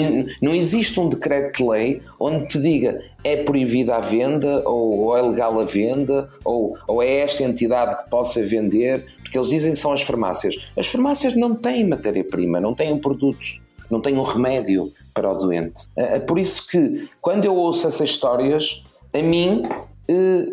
não 0.42 0.54
existe 0.54 0.98
um 0.98 1.08
decreto 1.08 1.58
de 1.58 1.68
lei 1.68 2.02
onde 2.18 2.48
te 2.48 2.58
diga 2.60 3.00
é 3.22 3.42
proibida 3.44 3.96
a 3.96 4.00
venda, 4.00 4.62
ou, 4.68 5.00
ou, 5.00 5.16
é 5.16 5.22
legal 5.22 5.58
a 5.60 5.64
venda, 5.64 6.28
ou, 6.44 6.76
ou 6.86 7.02
é 7.02 7.18
esta 7.18 7.42
entidade 7.42 8.02
que 8.02 8.10
possa 8.10 8.42
vender, 8.42 9.06
porque 9.22 9.36
eles 9.36 9.48
dizem 9.50 9.72
que 9.72 9.78
são 9.78 9.92
as 9.92 10.02
farmácias. 10.02 10.56
As 10.76 10.86
farmácias 10.86 11.36
não 11.36 11.54
têm 11.54 11.86
matéria-prima, 11.86 12.60
não 12.60 12.74
têm 12.74 12.96
produtos, 12.98 13.60
não 13.90 14.00
têm 14.00 14.16
um 14.16 14.22
remédio 14.22 14.92
para 15.12 15.30
o 15.30 15.34
doente. 15.34 15.84
É, 15.96 16.16
é 16.16 16.20
por 16.20 16.38
isso 16.38 16.66
que, 16.68 17.08
quando 17.20 17.44
eu 17.44 17.54
ouço 17.54 17.86
essas 17.86 18.10
histórias, 18.10 18.84
a 19.12 19.22
mim. 19.22 19.62
Eh, 20.08 20.46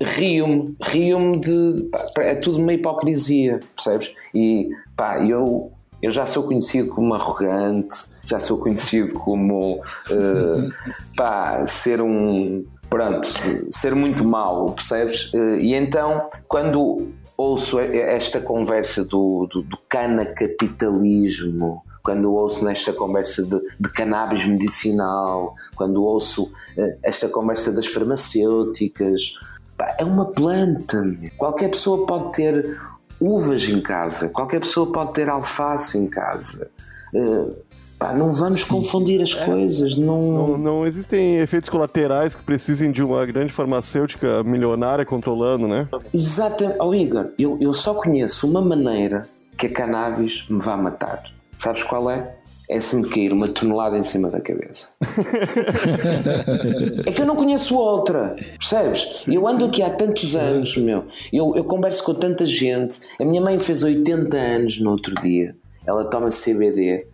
rio-me, 0.00 0.76
rio-me 0.82 1.38
de. 1.40 1.88
Pá, 2.14 2.22
é 2.22 2.34
tudo 2.34 2.58
uma 2.58 2.72
hipocrisia, 2.72 3.60
percebes? 3.74 4.14
E 4.34 4.68
pá, 4.96 5.24
eu, 5.26 5.72
eu 6.06 6.12
já 6.12 6.24
sou 6.24 6.44
conhecido 6.44 6.88
como 6.90 7.14
arrogante, 7.14 7.96
já 8.24 8.38
sou 8.38 8.58
conhecido 8.58 9.12
como 9.14 9.74
uh, 9.74 10.70
pá, 11.16 11.66
ser 11.66 12.00
um. 12.00 12.64
Pronto, 12.88 13.26
ser 13.72 13.92
muito 13.96 14.24
mau, 14.24 14.70
percebes? 14.70 15.32
Uh, 15.34 15.56
e 15.56 15.74
então, 15.74 16.30
quando 16.46 17.08
ouço 17.36 17.80
esta 17.80 18.40
conversa 18.40 19.04
do, 19.04 19.48
do, 19.50 19.62
do 19.62 19.76
cana-capitalismo, 19.88 21.82
quando 22.04 22.32
ouço 22.32 22.64
nesta 22.64 22.92
conversa 22.92 23.42
de, 23.42 23.60
de, 23.80 23.92
cannabis 23.92 24.46
medicinal, 24.46 25.56
quando 25.74 26.04
ouço 26.04 26.44
uh, 26.44 26.98
esta 27.02 27.28
conversa 27.28 27.72
das 27.72 27.88
farmacêuticas, 27.88 29.34
pá, 29.76 29.96
é 29.98 30.04
uma 30.04 30.26
planta. 30.26 31.02
Qualquer 31.36 31.70
pessoa 31.70 32.06
pode 32.06 32.30
ter 32.30 32.78
uvas 33.20 33.68
em 33.68 33.80
casa, 33.80 34.28
qualquer 34.28 34.60
pessoa 34.60 34.90
pode 34.92 35.12
ter 35.14 35.28
alface 35.28 35.98
em 35.98 36.08
casa. 36.08 36.70
Uh, 37.14 37.54
pá, 37.98 38.12
não 38.12 38.32
vamos 38.32 38.64
confundir 38.64 39.20
as 39.22 39.34
é. 39.34 39.44
coisas. 39.44 39.96
Não... 39.96 40.32
não... 40.32 40.58
Não, 40.58 40.86
existem 40.86 41.38
efeitos 41.38 41.70
colaterais 41.70 42.34
que 42.34 42.42
precisem 42.42 42.90
de 42.90 43.02
uma 43.02 43.24
grande 43.24 43.52
farmacêutica 43.52 44.42
milionária 44.42 45.04
controlando, 45.04 45.66
né? 45.66 45.88
Exatamente. 46.12 46.78
Oh, 46.80 46.94
Igor, 46.94 47.30
eu, 47.38 47.58
eu 47.60 47.72
só 47.72 47.94
conheço 47.94 48.48
uma 48.48 48.60
maneira 48.60 49.28
que 49.56 49.66
a 49.66 49.72
cannabis 49.72 50.46
me 50.48 50.60
vá 50.60 50.76
matar. 50.76 51.22
Sabes 51.56 51.82
qual 51.82 52.10
é? 52.10 52.36
É 52.68 52.80
se 52.80 52.96
me 52.96 53.08
cair 53.08 53.32
uma 53.32 53.48
tonelada 53.48 53.96
em 53.96 54.02
cima 54.02 54.28
da 54.28 54.40
cabeça. 54.40 54.88
é 57.06 57.12
que 57.12 57.22
eu 57.22 57.26
não 57.26 57.36
conheço 57.36 57.76
outra, 57.76 58.34
percebes? 58.58 59.24
Eu 59.28 59.46
ando 59.46 59.66
aqui 59.66 59.82
há 59.82 59.90
tantos 59.90 60.34
anos, 60.34 60.76
meu. 60.76 61.04
Eu, 61.32 61.54
eu 61.54 61.64
converso 61.64 62.04
com 62.04 62.14
tanta 62.14 62.44
gente. 62.44 63.00
A 63.20 63.24
minha 63.24 63.40
mãe 63.40 63.58
fez 63.60 63.82
80 63.82 64.36
anos 64.36 64.80
no 64.80 64.90
outro 64.90 65.14
dia. 65.22 65.56
Ela 65.86 66.04
toma 66.04 66.28
CBD. 66.28 67.06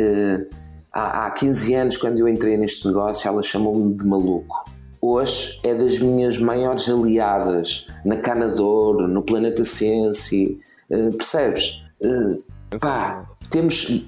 Uh, 0.00 0.46
há, 0.92 1.26
há 1.26 1.30
15 1.30 1.74
anos, 1.74 1.96
quando 1.96 2.18
eu 2.18 2.28
entrei 2.28 2.56
neste 2.56 2.86
negócio, 2.86 3.28
ela 3.28 3.42
chamou-me 3.42 3.94
de 3.94 4.04
maluco. 4.04 4.68
Hoje 5.00 5.60
é 5.62 5.72
das 5.72 6.00
minhas 6.00 6.36
maiores 6.36 6.88
aliadas 6.88 7.86
na 8.04 8.16
Canador, 8.16 9.06
no 9.06 9.22
Planeta 9.22 9.64
Ciência. 9.64 10.48
Uh, 10.90 11.12
percebes? 11.12 11.80
Uh, 12.00 12.42
pá, 12.80 13.20
temos 13.50 14.04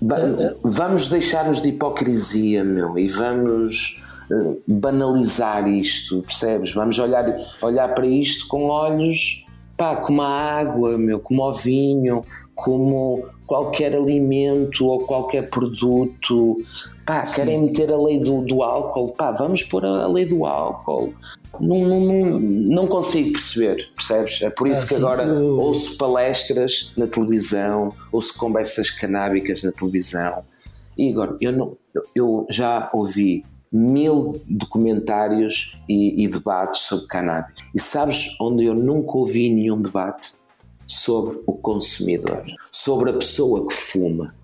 vamos 0.63 1.09
deixar-nos 1.09 1.61
de 1.61 1.71
hipocrisia 1.71 2.65
meu 2.65 2.99
e 2.99 3.09
vamos 3.09 4.03
eh, 4.31 4.57
banalizar 4.67 5.69
isto 5.69 6.23
percebes? 6.23 6.73
Vamos 6.75 6.99
olhar 6.99 7.25
olhar 7.63 7.95
para 7.95 8.07
isto 8.07 8.47
com 8.49 8.65
olhos 8.65 9.47
pá 9.77 9.97
como 9.97 10.23
a 10.23 10.29
água 10.29 10.99
meu 10.99 11.21
como 11.21 11.43
o 11.43 11.53
vinho 11.53 12.23
como 12.55 13.25
qualquer 13.47 13.95
alimento 13.95 14.85
ou 14.85 15.01
qualquer 15.01 15.49
produto. 15.49 16.57
Pá 17.07 17.23
querem 17.23 17.63
meter 17.63 17.91
a 17.93 17.97
lei 17.97 18.19
do, 18.19 18.43
do 18.43 18.63
álcool? 18.63 19.13
Pá 19.13 19.31
vamos 19.31 19.63
pôr 19.63 19.85
a 19.85 20.07
lei 20.09 20.27
do 20.27 20.45
álcool 20.45 21.15
não, 21.61 21.85
não, 21.85 22.41
não, 22.41 22.87
consigo 22.87 23.33
perceber, 23.33 23.91
percebes? 23.95 24.43
É 24.43 24.51
por 24.51 24.69
isso 24.69 24.85
ah, 24.85 24.89
que 24.89 24.95
sim, 24.95 24.97
agora 24.97 25.25
eu... 25.25 25.59
ouço 25.59 25.97
palestras 25.97 26.93
na 26.97 27.07
televisão, 27.07 27.95
ouço 28.13 28.37
conversas 28.39 28.91
canábicas 28.91 29.63
na 29.63 29.73
televisão. 29.73 30.45
Igor, 30.97 31.37
eu, 31.41 31.53
não, 31.53 31.77
eu 32.15 32.47
já 32.51 32.91
ouvi 32.93 33.45
mil 33.71 34.41
documentários 34.49 35.81
e, 35.89 36.25
e, 36.25 36.29
debates 36.29 36.83
sobre 36.83 37.07
cannabis. 37.07 37.55
E 37.75 37.81
sabes 37.81 38.37
onde 38.41 38.65
eu 38.65 38.75
nunca 38.75 39.17
ouvi 39.17 39.51
nenhum 39.51 39.81
debate? 39.81 40.33
Sobre 40.87 41.39
o 41.47 41.53
consumidor, 41.53 42.45
sobre 42.73 43.11
a 43.11 43.13
pessoa 43.13 43.69
que 43.69 43.75
fuma, 43.75 44.35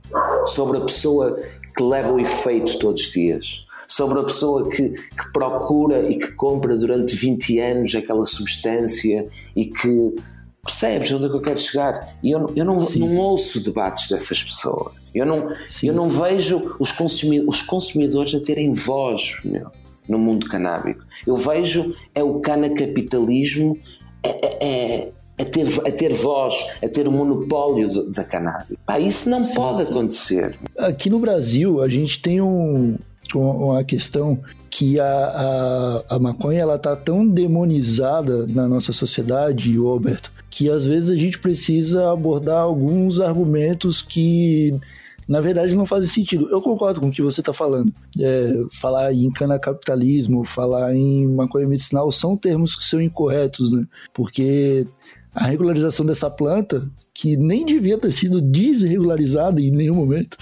sobre 0.44 0.76
a 0.76 0.80
pessoa 0.82 1.42
que 1.74 1.82
leva 1.82 2.12
o 2.12 2.20
efeito 2.20 2.78
todos 2.78 3.00
os 3.00 3.12
dias 3.12 3.64
sobre 3.94 4.18
a 4.18 4.24
pessoa 4.24 4.68
que, 4.68 4.90
que 4.90 5.32
procura 5.32 6.02
e 6.10 6.18
que 6.18 6.32
compra 6.32 6.76
durante 6.76 7.14
20 7.14 7.60
anos 7.60 7.94
aquela 7.94 8.26
substância 8.26 9.28
e 9.54 9.66
que 9.66 10.16
percebes 10.64 11.12
onde 11.12 11.26
é 11.26 11.28
que 11.28 11.36
eu 11.36 11.40
quero 11.40 11.60
chegar? 11.60 12.16
E 12.20 12.32
eu, 12.32 12.52
eu 12.56 12.64
não, 12.64 12.78
não 12.80 13.16
ouço 13.16 13.62
debates 13.62 14.08
dessas 14.08 14.42
pessoas. 14.42 14.94
Eu 15.14 15.24
não, 15.24 15.48
eu 15.80 15.94
não 15.94 16.08
vejo 16.08 16.76
os, 16.80 16.90
consumi 16.90 17.40
os 17.46 17.62
consumidores 17.62 18.34
a 18.34 18.40
terem 18.40 18.72
voz 18.72 19.40
meu, 19.44 19.70
no 20.08 20.18
mundo 20.18 20.48
canábico. 20.48 21.04
Eu 21.24 21.36
vejo 21.36 21.94
é 22.12 22.22
o 22.22 22.40
canacapitalismo 22.40 23.78
é, 24.24 24.66
é, 24.66 25.12
a, 25.38 25.44
ter, 25.44 25.68
a 25.86 25.92
ter 25.92 26.12
voz, 26.12 26.54
a 26.82 26.88
ter 26.88 27.06
o 27.06 27.12
monopólio 27.12 28.10
da 28.10 28.24
cannabis. 28.24 28.76
Pá, 28.84 28.98
isso 28.98 29.30
não 29.30 29.40
sim, 29.40 29.54
pode 29.54 29.82
acontecer. 29.82 30.58
Aqui 30.76 31.08
no 31.08 31.20
Brasil, 31.20 31.80
a 31.80 31.88
gente 31.88 32.20
tem 32.20 32.40
um, 32.40 32.98
uma 33.40 33.84
questão 33.84 34.40
que 34.70 34.98
a, 34.98 35.06
a, 35.06 36.16
a 36.16 36.18
maconha 36.18 36.60
ela 36.60 36.78
tá 36.78 36.96
tão 36.96 37.26
demonizada 37.26 38.46
na 38.48 38.66
nossa 38.66 38.92
sociedade, 38.92 39.76
Roberto, 39.78 40.32
que 40.50 40.68
às 40.68 40.84
vezes 40.84 41.10
a 41.10 41.16
gente 41.16 41.38
precisa 41.38 42.10
abordar 42.10 42.60
alguns 42.60 43.20
argumentos 43.20 44.02
que 44.02 44.74
na 45.28 45.40
verdade 45.40 45.74
não 45.74 45.86
fazem 45.86 46.08
sentido. 46.08 46.48
Eu 46.50 46.60
concordo 46.60 47.00
com 47.00 47.06
o 47.08 47.10
que 47.10 47.22
você 47.22 47.40
está 47.40 47.52
falando. 47.52 47.92
É, 48.18 48.52
falar 48.72 49.12
em 49.12 49.30
canacapitalismo, 49.30 50.44
falar 50.44 50.94
em 50.94 51.26
maconha 51.26 51.66
medicinal 51.66 52.10
são 52.10 52.36
termos 52.36 52.74
que 52.74 52.84
são 52.84 53.00
incorretos, 53.00 53.72
né? 53.72 53.86
Porque 54.12 54.86
a 55.34 55.46
regularização 55.46 56.04
dessa 56.04 56.30
planta, 56.30 56.86
que 57.12 57.36
nem 57.36 57.64
devia 57.64 57.98
ter 57.98 58.12
sido 58.12 58.40
desregularizada 58.40 59.60
em 59.60 59.70
nenhum 59.70 59.94
momento, 59.94 60.36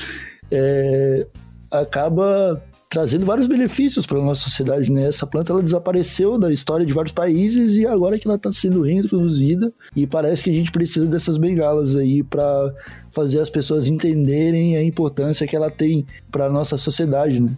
é, 0.50 1.26
acaba 1.70 2.62
trazendo 2.92 3.24
vários 3.24 3.46
benefícios 3.46 4.05
para 4.05 4.18
a 4.18 4.22
nossa 4.22 4.42
sociedade, 4.42 4.92
né? 4.92 5.09
Essa 5.09 5.26
planta 5.26 5.50
ela 5.50 5.62
desapareceu 5.62 6.37
da 6.37 6.52
história 6.52 6.85
de 6.85 6.92
vários 6.92 7.11
países 7.11 7.78
e 7.78 7.87
agora 7.87 8.18
que 8.18 8.28
ela 8.28 8.37
está 8.37 8.52
sendo 8.52 8.83
reintroduzida 8.83 9.72
e 9.96 10.07
parece 10.07 10.44
que 10.44 10.50
a 10.50 10.52
gente 10.52 10.70
precisa 10.70 11.07
dessas 11.07 11.38
bengalas 11.38 11.96
aí 11.96 12.22
para 12.22 12.70
fazer 13.11 13.40
as 13.40 13.48
pessoas 13.48 13.88
entenderem 13.88 14.76
a 14.76 14.85
importância 14.85 15.46
que 15.46 15.57
ela 15.57 15.70
tem 15.70 16.05
para 16.31 16.44
a 16.44 16.50
nossa 16.50 16.76
sociedade, 16.76 17.40
né? 17.40 17.57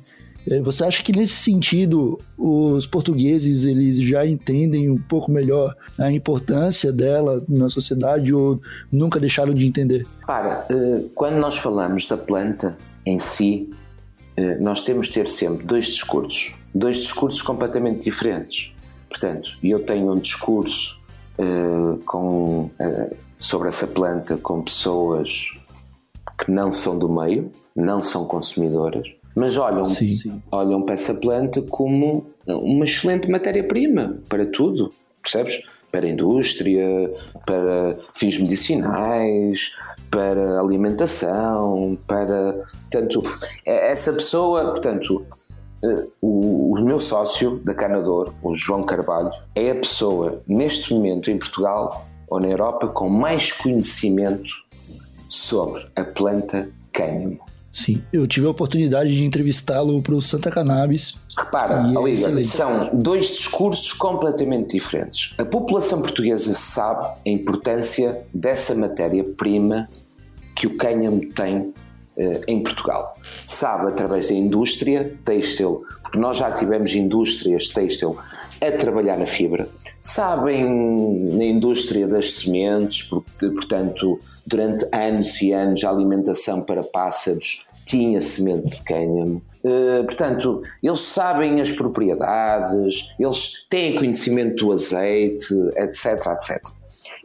É, 0.49 0.61
você 0.61 0.85
acha 0.85 1.03
que 1.03 1.11
nesse 1.11 1.35
sentido 1.35 2.17
os 2.39 2.87
portugueses 2.87 3.65
eles 3.65 3.97
já 3.97 4.25
entendem 4.25 4.89
um 4.89 4.99
pouco 4.99 5.33
melhor 5.33 5.75
a 5.99 6.13
importância 6.13 6.93
dela 6.93 7.43
na 7.49 7.69
sociedade 7.69 8.33
ou 8.33 8.61
nunca 8.93 9.19
deixaram 9.19 9.53
de 9.53 9.67
entender? 9.67 10.07
Para, 10.29 10.65
eh, 10.71 11.07
quando 11.13 11.39
nós 11.39 11.59
falamos 11.59 12.07
da 12.07 12.17
planta 12.17 12.77
em 13.05 13.19
si, 13.19 13.69
nós 14.61 14.83
temos 14.83 15.07
de 15.07 15.15
ter 15.15 15.29
sempre 15.29 15.65
dois 15.65 15.87
discursos, 15.87 16.57
dois 16.75 16.97
discursos 16.97 17.41
completamente 17.41 18.05
diferentes. 18.05 18.75
Portanto, 19.09 19.57
eu 19.63 19.79
tenho 19.79 20.13
um 20.13 20.19
discurso 20.19 20.99
uh, 21.39 21.99
com, 22.05 22.65
uh, 22.65 23.17
sobre 23.39 23.69
essa 23.69 23.87
planta 23.87 24.37
com 24.37 24.63
pessoas 24.63 25.57
que 26.39 26.51
não 26.51 26.73
são 26.73 26.99
do 26.99 27.09
meio, 27.09 27.51
não 27.77 28.03
são 28.03 28.25
consumidoras, 28.25 29.15
mas 29.37 29.57
olham, 29.57 29.87
sim, 29.87 30.43
olham 30.51 30.83
para 30.83 30.95
essa 30.95 31.15
planta 31.15 31.63
como 31.63 32.27
uma 32.47 32.85
excelente 32.85 33.29
matéria-prima 33.29 34.19
para 34.29 34.47
tudo, 34.47 34.93
percebes? 35.23 35.63
Para 35.95 36.07
a 36.07 36.11
indústria, 36.11 37.15
para 37.47 37.97
fins 38.13 38.37
medicinais, 38.37 39.71
para 40.11 40.59
alimentação, 40.59 41.97
para. 42.05 42.65
Portanto, 42.91 43.23
é, 43.65 43.93
essa 43.93 44.13
pessoa, 44.13 44.73
portanto, 44.73 45.25
eh, 45.85 46.07
o, 46.21 46.75
o 46.75 46.85
meu 46.85 46.99
sócio 46.99 47.61
da 47.65 47.75
Canador, 47.75 48.35
o 48.43 48.57
João 48.57 48.83
Carvalho, 48.83 49.31
é 49.55 49.71
a 49.71 49.75
pessoa, 49.77 50.43
neste 50.49 50.93
momento 50.93 51.31
em 51.31 51.39
Portugal 51.39 52.05
ou 52.27 52.41
na 52.41 52.49
Europa, 52.49 52.89
com 52.89 53.09
mais 53.09 53.53
conhecimento 53.53 54.51
sobre 55.29 55.87
a 55.95 56.03
planta 56.03 56.69
cânhamo. 56.93 57.44
Sim, 57.75 58.01
eu 58.13 58.25
tive 58.25 58.47
a 58.47 58.51
oportunidade 58.51 59.13
de 59.13 59.25
entrevistá-lo 59.25 60.01
para 60.01 60.15
o 60.15 60.23
Santa 60.23 60.49
Cannabis. 60.49 61.13
Repara, 61.37 61.83
é 62.39 62.45
são 62.45 62.89
dois 62.93 63.27
discursos 63.27 63.93
completamente 63.93 64.75
diferentes. 64.75 65.35
A 65.39 65.45
população 65.45 66.01
portuguesa 66.01 66.55
sabe 66.55 67.19
a 67.27 67.29
importância 67.29 68.23
dessa 68.33 68.77
matéria-prima 68.77 69.89
que 70.55 70.69
o 70.69 70.77
cânhamo 70.77 71.27
tem 71.33 71.75
eh, 72.17 72.43
em 72.47 72.63
Portugal. 72.63 73.19
Sabe 73.45 73.89
através 73.89 74.29
da 74.29 74.35
indústria 74.35 75.19
têxtil, 75.25 75.85
porque 76.01 76.17
nós 76.17 76.37
já 76.37 76.53
tivemos 76.53 76.95
indústrias 76.95 77.67
têxtil 77.71 78.17
a 78.61 78.73
trabalhar 78.73 79.19
na 79.19 79.27
fibra. 79.27 79.69
Sabem 80.01 80.65
na 81.35 81.45
indústria 81.45 82.07
das 82.07 82.33
sementes, 82.33 83.03
porque, 83.03 83.49
portanto, 83.49 84.21
durante 84.47 84.87
anos 84.93 85.41
e 85.41 85.53
anos 85.53 85.85
a 85.85 85.91
alimentação 85.91 86.63
para 86.63 86.83
pássaros 86.83 87.67
tinha 87.85 88.21
semente 88.21 88.77
de 88.77 88.83
cânhamo. 88.83 89.43
Uh, 89.63 90.05
portanto, 90.05 90.63
eles 90.83 91.01
sabem 91.01 91.61
as 91.61 91.71
propriedades, 91.71 93.15
eles 93.19 93.67
têm 93.69 93.97
conhecimento 93.97 94.67
do 94.67 94.73
azeite, 94.73 95.55
etc, 95.77 96.27
etc. 96.27 96.63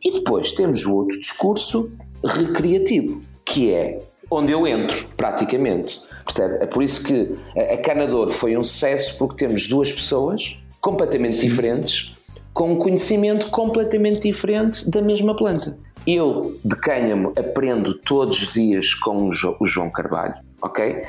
E 0.04 0.12
depois 0.12 0.54
temos 0.54 0.86
o 0.86 0.96
outro 0.96 1.20
discurso 1.20 1.92
recreativo, 2.24 3.20
que 3.46 3.74
é 3.74 4.02
onde 4.32 4.52
eu 4.52 4.66
entro, 4.68 5.08
praticamente. 5.18 6.02
Portanto, 6.24 6.62
é 6.62 6.66
por 6.66 6.84
isso 6.84 7.04
que 7.04 7.36
a 7.56 7.78
Canador 7.78 8.30
foi 8.30 8.56
um 8.56 8.64
sucesso, 8.64 9.18
porque 9.18 9.46
temos 9.46 9.68
duas 9.68 9.92
pessoas 9.92 10.60
completamente 10.82 11.36
Sim. 11.36 11.48
diferentes, 11.48 12.16
com 12.54 12.74
um 12.74 12.76
conhecimento 12.76 13.50
completamente 13.52 14.22
diferente 14.22 14.90
da 14.90 15.02
mesma 15.02 15.36
planta. 15.36 15.78
Eu, 16.06 16.58
de 16.64 16.76
cânhamo, 16.76 17.34
aprendo 17.38 17.94
todos 17.94 18.42
os 18.42 18.54
dias 18.54 18.94
com 18.94 19.28
o 19.28 19.66
João 19.66 19.90
Carvalho, 19.92 20.36
ok? 20.62 21.02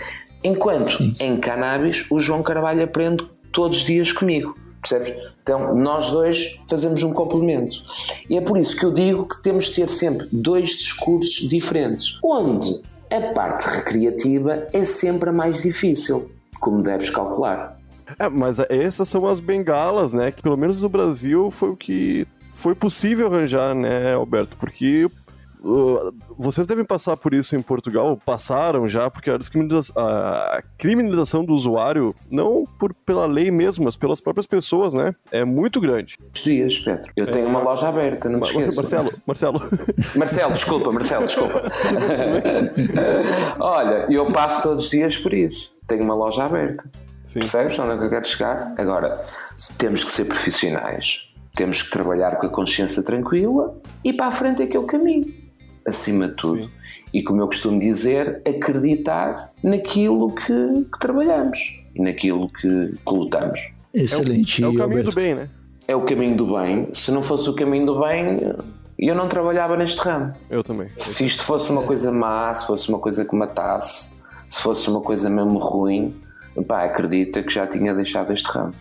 Enquanto 0.43 0.91
Sim. 0.93 1.15
em 1.21 1.37
cannabis, 1.37 2.07
o 2.11 2.19
João 2.19 2.43
Carvalho 2.43 2.85
aprende 2.85 3.27
todos 3.53 3.79
os 3.79 3.85
dias 3.85 4.13
comigo. 4.13 4.55
Percebes? 4.81 5.15
Então, 5.43 5.75
nós 5.75 6.11
dois 6.11 6.59
fazemos 6.69 7.03
um 7.03 7.13
complemento. 7.13 7.77
E 8.29 8.37
é 8.37 8.41
por 8.41 8.57
isso 8.57 8.77
que 8.77 8.85
eu 8.85 8.93
digo 8.93 9.29
que 9.29 9.43
temos 9.43 9.67
de 9.67 9.75
ter 9.75 9.91
sempre 9.91 10.27
dois 10.33 10.71
discursos 10.71 11.49
diferentes. 11.49 12.19
Onde 12.25 12.81
a 13.11 13.33
parte 13.35 13.65
recreativa 13.65 14.69
é 14.73 14.85
sempre 14.85 15.29
a 15.29 15.33
mais 15.33 15.63
difícil, 15.63 16.31
como 16.59 16.81
deves 16.81 17.11
calcular. 17.11 17.80
É, 18.21 18.29
mas 18.29 18.59
essas 18.69 19.09
são 19.09 19.27
as 19.27 19.41
bengalas, 19.41 20.13
né? 20.13 20.31
Que 20.31 20.43
pelo 20.43 20.57
menos 20.57 20.79
no 20.79 20.91
Brasil 20.91 21.51
foi 21.51 21.71
o 21.71 21.77
que 21.77 22.27
foi 22.53 22.75
possível 22.75 23.29
arranjar, 23.29 23.75
né, 23.75 24.13
Alberto? 24.13 24.59
Porque 24.59 25.07
uh, 25.61 26.15
vocês 26.37 26.67
devem 26.67 26.85
passar 26.85 27.17
por 27.17 27.33
isso 27.33 27.57
em 27.57 27.63
Portugal, 27.63 28.21
passaram 28.23 28.87
já, 28.87 29.11
porque 29.11 29.31
a, 29.31 29.39
a 29.97 30.63
criminalização 30.77 31.43
do 31.43 31.55
usuário, 31.55 32.15
não 32.31 32.67
por, 32.79 32.93
pela 32.93 33.25
lei 33.25 33.51
mesmo, 33.51 33.87
mas 33.87 33.97
pelas 33.97 34.21
próprias 34.21 34.47
pessoas, 34.47 34.93
né? 34.93 35.15
É 35.33 35.43
muito 35.43 35.81
grande. 35.81 36.19
dias, 36.35 36.79
Pedro. 36.79 37.11
Eu 37.17 37.27
tenho 37.27 37.47
é... 37.47 37.49
uma 37.49 37.63
loja 37.63 37.89
aberta, 37.89 38.29
não 38.29 38.41
te 38.41 38.51
esqueças. 38.51 38.77
Marcelo, 38.77 39.13
Marcelo. 39.25 39.63
Marcelo, 40.15 40.53
desculpa, 40.53 40.93
Marcelo, 40.93 41.25
desculpa. 41.25 41.63
Olha, 43.59 44.05
eu 44.11 44.31
passo 44.31 44.63
todos 44.63 44.85
os 44.85 44.91
dias 44.91 45.17
por 45.17 45.33
isso. 45.33 45.75
Tenho 45.87 46.05
uma 46.05 46.15
loja 46.15 46.45
aberta. 46.45 46.85
Sim. 47.31 47.39
Percebes 47.39 47.79
onde 47.79 47.93
é 47.93 47.97
que 47.97 48.05
eu 48.07 48.11
quero 48.11 48.27
chegar? 48.27 48.75
Agora, 48.77 49.15
temos 49.79 50.03
que 50.03 50.11
ser 50.11 50.25
profissionais. 50.25 51.31
Temos 51.55 51.81
que 51.81 51.89
trabalhar 51.89 52.35
com 52.35 52.47
a 52.47 52.49
consciência 52.49 53.05
tranquila 53.05 53.81
e 54.03 54.13
para 54.13 54.27
a 54.27 54.31
frente 54.33 54.63
é 54.63 54.67
que 54.67 54.77
é 54.77 54.81
o 54.81 54.85
caminho 54.85 55.33
acima 55.87 56.27
de 56.27 56.35
tudo. 56.35 56.65
Sim. 56.65 56.71
E 57.15 57.23
como 57.23 57.41
eu 57.41 57.47
costumo 57.47 57.79
dizer, 57.79 58.43
acreditar 58.45 59.53
naquilo 59.63 60.33
que, 60.33 60.87
que 60.93 60.99
trabalhamos 60.99 61.81
e 61.95 62.03
naquilo 62.03 62.49
que, 62.49 62.95
que 63.07 63.15
lutamos. 63.15 63.61
Excelente. 63.95 64.65
É 64.65 64.67
o, 64.67 64.71
é 64.71 64.75
o 64.75 64.77
caminho 64.77 64.99
Alberto. 64.99 65.11
do 65.11 65.15
bem, 65.15 65.35
né? 65.37 65.51
É 65.87 65.95
o 65.95 66.03
caminho 66.03 66.37
do 66.37 66.59
bem. 66.59 66.89
Se 66.93 67.13
não 67.13 67.23
fosse 67.23 67.49
o 67.49 67.55
caminho 67.55 67.87
do 67.87 68.01
bem, 68.01 68.41
eu 68.99 69.15
não 69.15 69.29
trabalhava 69.29 69.77
neste 69.77 70.01
ramo. 70.01 70.33
Eu 70.51 70.65
também. 70.65 70.91
Se 70.97 71.25
isto 71.25 71.45
fosse 71.45 71.71
uma 71.71 71.85
coisa 71.85 72.11
má, 72.11 72.53
se 72.53 72.67
fosse 72.67 72.89
uma 72.89 72.99
coisa 72.99 73.25
que 73.25 73.37
matasse, 73.37 74.21
se 74.49 74.61
fosse 74.61 74.91
uma 74.91 75.01
coisa 75.01 75.31
mesmo 75.31 75.61
ruim, 75.61 76.21
pá, 76.67 76.85
acredita 76.85 77.43
que 77.43 77.53
já 77.53 77.67
tinha 77.67 77.95
deixado 77.95 78.33
este 78.33 78.49
ramo. 78.49 78.75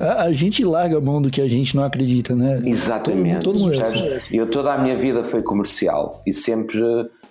A, 0.00 0.24
a, 0.24 0.32
gente 0.32 0.64
larga 0.64 0.98
a 0.98 1.00
mão 1.00 1.20
do 1.20 1.30
que 1.30 1.40
a 1.40 1.48
gente 1.48 1.76
não 1.76 1.84
acredita, 1.84 2.34
né? 2.34 2.60
Exatamente. 2.64 3.42
Todo, 3.42 3.58
todo 3.58 3.60
mundo 3.60 3.74
é 3.74 4.20
Eu 4.30 4.48
toda 4.48 4.72
a 4.72 4.78
minha 4.78 4.96
vida 4.96 5.24
foi 5.24 5.42
comercial 5.42 6.20
e 6.26 6.32
sempre, 6.32 6.80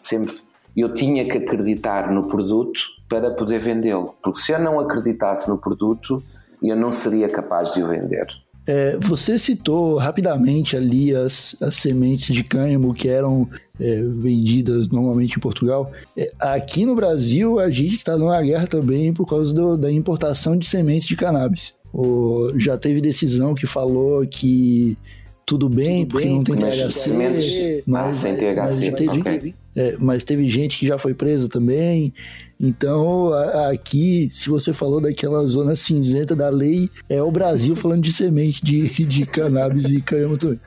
sempre 0.01 0.33
eu 0.75 0.93
tinha 0.93 1.27
que 1.27 1.37
acreditar 1.37 2.11
no 2.11 2.27
produto 2.27 2.79
para 3.09 3.31
poder 3.31 3.59
vendê-lo. 3.59 4.15
Porque 4.21 4.39
se 4.39 4.51
eu 4.51 4.59
não 4.59 4.79
acreditasse 4.79 5.49
no 5.49 5.59
produto, 5.59 6.21
eu 6.61 6.75
não 6.75 6.91
seria 6.91 7.29
capaz 7.29 7.73
de 7.73 7.81
o 7.81 7.87
vender. 7.87 8.27
É, 8.67 8.97
você 8.97 9.39
citou 9.39 9.95
rapidamente 9.95 10.75
ali 10.75 11.15
as, 11.15 11.55
as 11.61 11.75
sementes 11.75 12.35
de 12.35 12.43
cânhamo 12.43 12.93
que 12.93 13.07
eram 13.07 13.49
é, 13.79 14.01
vendidas 14.03 14.89
normalmente 14.89 15.37
em 15.37 15.39
Portugal. 15.39 15.89
É, 16.17 16.29
aqui 16.37 16.85
no 16.85 16.93
Brasil, 16.93 17.59
a 17.59 17.69
gente 17.69 17.93
está 17.93 18.17
numa 18.17 18.41
guerra 18.41 18.67
também 18.67 19.13
por 19.13 19.25
causa 19.25 19.53
do, 19.53 19.77
da 19.77 19.89
importação 19.89 20.57
de 20.57 20.67
sementes 20.67 21.07
de 21.07 21.15
cannabis. 21.15 21.73
O, 21.93 22.51
já 22.57 22.77
teve 22.77 22.99
decisão 22.99 23.55
que 23.55 23.65
falou 23.65 24.27
que 24.27 24.97
tudo 25.45 25.69
bem, 25.69 26.01
tudo 26.01 26.11
porque 26.11 26.27
bem, 26.27 26.35
não 26.35 26.43
tem 26.43 26.57
THC. 26.57 26.91
Sementes, 26.91 27.83
mas, 27.85 28.05
ah, 28.05 28.13
sem 28.13 28.35
THC. 28.35 28.55
Mas 28.55 28.77
teve, 28.77 29.19
okay. 29.21 29.55
é, 29.77 29.95
mas 29.97 30.23
teve 30.25 30.49
gente 30.49 30.77
que 30.77 30.85
já 30.85 30.97
foi 30.97 31.13
presa 31.13 31.47
também. 31.47 32.13
Então, 32.59 33.31
a, 33.33 33.71
aqui, 33.71 34.29
se 34.31 34.49
você 34.49 34.73
falou 34.73 34.99
daquela 34.99 35.45
zona 35.45 35.75
cinzenta 35.75 36.35
da 36.35 36.49
lei, 36.49 36.89
é 37.07 37.21
o 37.21 37.31
Brasil 37.31 37.75
falando 37.77 38.01
de 38.01 38.11
semente 38.11 38.63
de, 38.63 38.89
de 39.05 39.25
cannabis 39.25 39.85
e 39.85 40.01
também. 40.01 40.59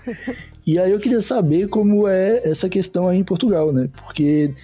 E 0.67 0.79
aí 0.79 0.93
eu 0.93 1.01
queria 1.01 1.21
saber 1.21 1.69
como 1.69 2.07
é 2.07 2.49
essa 2.49 2.69
questão 2.69 3.09
aí 3.09 3.19
em 3.19 3.25
Portugal, 3.25 3.73
né? 3.73 3.89
Porque 4.05 4.55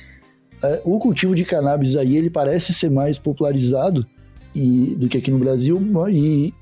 é, 0.62 0.80
o 0.84 0.98
cultivo 0.98 1.34
de 1.34 1.44
cannabis 1.44 1.96
aí, 1.96 2.16
ele 2.16 2.30
parece 2.30 2.72
ser 2.72 2.90
mais 2.90 3.18
popularizado 3.18 4.06
e, 4.54 4.94
do 4.96 5.08
que 5.08 5.18
aqui 5.18 5.30
no 5.30 5.38
Brasil, 5.38 5.80
e, 6.08 6.54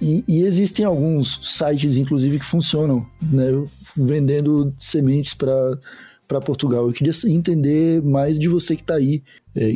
e, 0.00 0.24
e, 0.26 0.42
existem 0.42 0.84
alguns 0.84 1.40
sites, 1.56 1.96
inclusive, 1.96 2.38
que 2.38 2.44
funcionam, 2.44 3.06
né? 3.22 3.44
Vendendo 3.96 4.74
sementes 4.78 5.34
para 5.34 6.40
Portugal. 6.44 6.86
Eu 6.86 6.92
queria 6.92 7.12
entender 7.28 8.02
mais 8.02 8.38
de 8.38 8.48
você 8.48 8.74
que 8.74 8.82
está 8.82 8.94
aí 8.94 9.22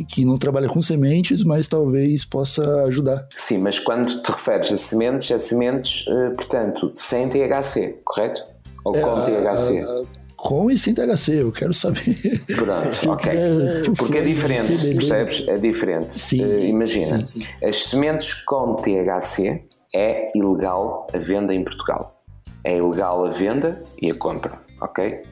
que 0.07 0.23
não 0.23 0.37
trabalha 0.37 0.69
com 0.69 0.81
sementes, 0.81 1.43
mas 1.43 1.67
talvez 1.67 2.23
possa 2.23 2.83
ajudar. 2.83 3.27
Sim, 3.35 3.59
mas 3.59 3.79
quando 3.79 4.21
te 4.21 4.31
referes 4.31 4.71
a 4.71 4.77
sementes, 4.77 5.31
é 5.31 5.37
sementes, 5.37 6.05
eh, 6.07 6.29
portanto, 6.29 6.91
sem 6.95 7.27
THC, 7.27 7.99
correto? 8.03 8.45
Ou 8.83 8.95
é, 8.95 9.01
com 9.01 9.21
THC? 9.21 9.79
A, 9.79 9.85
a, 9.85 10.03
com 10.37 10.69
e 10.69 10.77
sem 10.77 10.93
THC, 10.93 11.41
eu 11.41 11.51
quero 11.51 11.73
saber. 11.73 12.43
Pronto, 12.55 12.99
ok. 13.11 13.31
Porque 13.97 14.19
é 14.19 14.21
diferente, 14.21 14.93
percebes? 14.93 15.47
É 15.47 15.57
diferente. 15.57 16.13
Sim, 16.13 16.41
uh, 16.41 16.59
imagina, 16.59 17.25
sim, 17.25 17.41
sim. 17.41 17.47
as 17.63 17.85
sementes 17.85 18.33
com 18.45 18.75
THC 18.75 19.63
é 19.93 20.31
ilegal 20.35 21.07
a 21.13 21.17
venda 21.17 21.53
em 21.53 21.63
Portugal. 21.63 22.21
É 22.63 22.77
ilegal 22.77 23.25
a 23.25 23.29
venda 23.29 23.81
e 24.01 24.11
a 24.11 24.15
compra, 24.15 24.59
ok? 24.81 25.23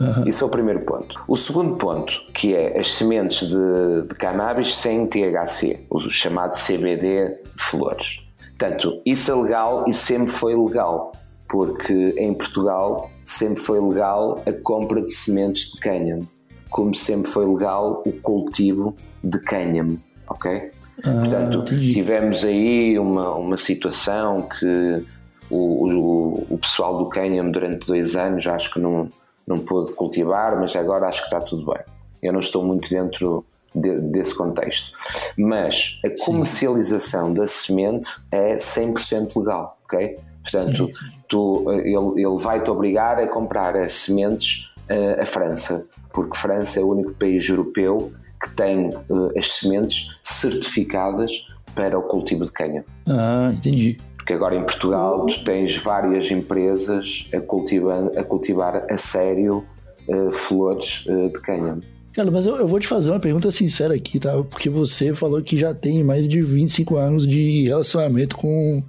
Uhum. 0.00 0.28
Isso 0.28 0.44
é 0.44 0.46
o 0.46 0.50
primeiro 0.50 0.80
ponto. 0.80 1.20
O 1.26 1.36
segundo 1.36 1.76
ponto, 1.76 2.12
que 2.32 2.54
é 2.54 2.78
as 2.78 2.92
sementes 2.92 3.48
de, 3.48 4.08
de 4.08 4.14
cannabis 4.14 4.76
sem 4.76 5.06
THC, 5.06 5.80
o 5.90 6.00
chamado 6.08 6.52
CBD 6.56 7.38
de 7.56 7.62
flores. 7.62 8.20
Portanto, 8.56 9.00
isso 9.04 9.30
é 9.30 9.34
legal 9.34 9.84
e 9.88 9.94
sempre 9.94 10.30
foi 10.30 10.54
legal, 10.56 11.12
porque 11.48 12.14
em 12.16 12.32
Portugal 12.34 13.10
sempre 13.24 13.60
foi 13.60 13.80
legal 13.80 14.42
a 14.46 14.52
compra 14.52 15.00
de 15.00 15.12
sementes 15.12 15.72
de 15.72 15.80
cânhamo, 15.80 16.28
como 16.70 16.94
sempre 16.94 17.30
foi 17.30 17.46
legal 17.46 18.02
o 18.06 18.12
cultivo 18.12 18.94
de 19.22 19.38
cânhamo, 19.40 19.98
ok? 20.28 20.70
Ah, 21.04 21.10
Portanto, 21.20 21.58
entendi. 21.58 21.90
tivemos 21.92 22.44
aí 22.44 22.98
uma, 22.98 23.34
uma 23.34 23.56
situação 23.56 24.48
que 24.58 25.04
o, 25.50 25.86
o, 25.86 26.46
o 26.50 26.58
pessoal 26.58 26.98
do 26.98 27.08
cânhamo 27.08 27.50
durante 27.52 27.86
dois 27.86 28.16
anos 28.16 28.46
acho 28.46 28.72
que 28.72 28.80
não 28.80 29.08
não 29.48 29.58
pôde 29.58 29.92
cultivar, 29.92 30.60
mas 30.60 30.76
agora 30.76 31.08
acho 31.08 31.20
que 31.20 31.34
está 31.34 31.40
tudo 31.40 31.72
bem. 31.72 31.82
Eu 32.22 32.32
não 32.32 32.40
estou 32.40 32.64
muito 32.64 32.90
dentro 32.90 33.44
de, 33.74 33.98
desse 33.98 34.36
contexto. 34.36 34.92
Mas 35.36 35.98
a 36.04 36.24
comercialização 36.24 37.28
Sim. 37.28 37.34
da 37.34 37.46
semente 37.46 38.10
é 38.30 38.56
100% 38.56 39.36
legal, 39.36 39.78
ok? 39.84 40.18
Portanto, 40.42 40.90
tu, 41.28 41.64
ele, 41.72 42.22
ele 42.22 42.38
vai-te 42.38 42.70
obrigar 42.70 43.18
a 43.18 43.26
comprar 43.26 43.76
as 43.76 43.94
sementes 43.94 44.70
uh, 44.88 45.20
a 45.20 45.26
França, 45.26 45.86
porque 46.12 46.36
França 46.36 46.80
é 46.80 46.82
o 46.82 46.88
único 46.88 47.12
país 47.14 47.48
europeu 47.48 48.12
que 48.42 48.50
tem 48.50 48.88
uh, 48.88 49.36
as 49.36 49.52
sementes 49.52 50.18
certificadas 50.22 51.46
para 51.74 51.98
o 51.98 52.02
cultivo 52.02 52.44
de 52.44 52.52
canha. 52.52 52.84
Ah, 53.06 53.50
entendi. 53.52 54.00
Porque 54.28 54.36
agora 54.36 54.54
em 54.54 54.62
Portugal 54.62 55.24
tu 55.24 55.42
tens 55.42 55.74
várias 55.78 56.30
empresas 56.30 57.30
a 57.32 57.40
cultivar 57.40 58.10
a, 58.14 58.22
cultivar 58.22 58.84
a 58.90 58.96
sério 58.98 59.64
uh, 60.06 60.30
flores 60.30 61.06
uh, 61.06 61.32
de 61.32 61.40
cânhamo. 61.40 61.80
Cara, 62.12 62.30
mas 62.30 62.44
eu, 62.44 62.56
eu, 62.56 62.68
vou 62.68 62.78
te 62.78 62.86
fazer 62.86 63.10
uma 63.10 63.20
pergunta 63.20 63.50
sincera 63.50 63.94
aqui, 63.94 64.20
tá? 64.20 64.34
Porque 64.44 64.68
você 64.68 65.14
falou 65.14 65.40
que 65.40 65.56
já 65.56 65.72
tem 65.72 66.04
mais 66.04 66.28
de 66.28 66.42
25 66.42 66.96
anos 66.96 67.26
de 67.26 67.64
relacionamento 67.68 68.36
com, 68.36 68.82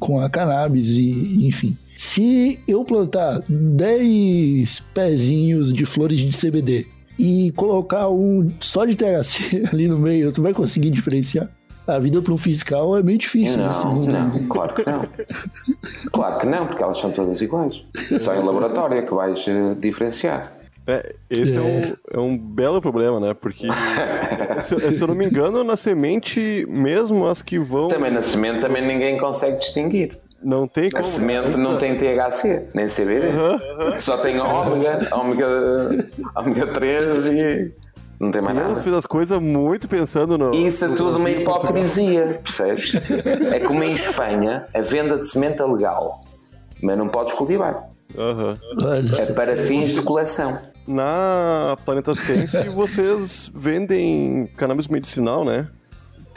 com 0.00 0.20
a 0.20 0.28
cannabis 0.28 0.96
e, 0.96 1.46
enfim. 1.46 1.78
Se 1.94 2.58
eu 2.66 2.84
plantar 2.84 3.40
10 3.48 4.80
pezinhos 4.92 5.72
de 5.72 5.86
flores 5.86 6.18
de 6.18 6.36
CBD 6.36 6.88
e 7.16 7.52
colocar 7.52 8.08
um 8.08 8.50
só 8.58 8.84
de 8.84 8.96
THC 8.96 9.62
ali 9.72 9.86
no 9.86 10.00
meio, 10.00 10.32
tu 10.32 10.42
vai 10.42 10.52
conseguir 10.52 10.90
diferenciar? 10.90 11.48
A 11.86 11.98
vida 11.98 12.22
para 12.22 12.32
um 12.32 12.38
fiscal 12.38 12.96
é 12.96 13.02
meio 13.02 13.18
difícil. 13.18 13.58
Não, 13.58 13.92
assim, 13.92 14.08
não, 14.08 14.46
claro 14.48 14.74
que 14.74 14.88
não. 14.88 15.04
Claro 16.12 16.38
que 16.38 16.46
não, 16.46 16.66
porque 16.66 16.82
elas 16.82 16.98
são 16.98 17.10
todas 17.10 17.40
iguais. 17.42 17.84
Só 18.18 18.34
em 18.34 18.42
laboratório 18.42 18.98
é 18.98 19.02
que 19.02 19.12
vais 19.12 19.44
uh, 19.48 19.74
diferenciar. 19.74 20.52
É, 20.86 21.14
esse 21.30 21.56
é. 21.56 21.56
É, 21.56 21.60
um, 21.60 21.96
é 22.12 22.20
um 22.20 22.38
belo 22.38 22.80
problema, 22.80 23.20
né? 23.20 23.34
Porque, 23.34 23.68
se, 24.60 24.92
se, 24.92 25.02
eu 25.02 25.08
não 25.08 25.14
me 25.14 25.26
engano, 25.26 25.62
na 25.62 25.76
semente, 25.76 26.66
mesmo 26.68 27.26
as 27.26 27.42
que 27.42 27.58
vão. 27.58 27.88
Também 27.88 28.12
na 28.12 28.22
semente 28.22 28.60
também 28.60 28.86
ninguém 28.86 29.18
consegue 29.18 29.58
distinguir. 29.58 30.18
Não 30.42 30.66
tem 30.66 30.90
como. 30.90 31.04
A 31.04 31.06
semente 31.06 31.56
não 31.56 31.78
tem 31.78 31.94
THC, 31.94 32.68
nem 32.74 32.86
CBD. 32.86 33.28
Só 34.00 34.18
tem 34.18 34.40
ômega, 34.40 35.08
ômega, 35.12 36.10
ômega 36.34 36.66
3 36.66 37.26
e 37.26 37.72
não 38.22 38.30
tem 38.30 38.40
mais 38.40 38.56
nada. 38.56 38.76
fez 38.76 38.94
as 38.94 39.04
coisas 39.04 39.40
muito 39.40 39.88
pensando 39.88 40.38
no. 40.38 40.54
Isso 40.54 40.84
é 40.84 40.88
tudo 40.94 41.18
uma 41.18 41.28
hipocrisia, 41.28 42.40
percebes? 42.40 42.92
É 43.52 43.58
como 43.58 43.82
em 43.82 43.92
Espanha 43.92 44.64
a 44.72 44.80
venda 44.80 45.18
de 45.18 45.26
semente 45.26 45.60
é 45.60 45.64
legal, 45.64 46.24
mas 46.80 46.96
não 46.96 47.08
podes 47.08 47.32
cultivar. 47.32 47.88
Uhum. 48.14 48.54
É 49.18 49.26
para 49.32 49.56
fins 49.56 49.90
de 49.94 50.02
coleção. 50.02 50.56
Na 50.86 51.76
Planeta 51.84 52.14
Sense 52.14 52.68
vocês 52.70 53.50
vendem 53.52 54.48
cannabis 54.56 54.86
medicinal, 54.86 55.44
né? 55.44 55.68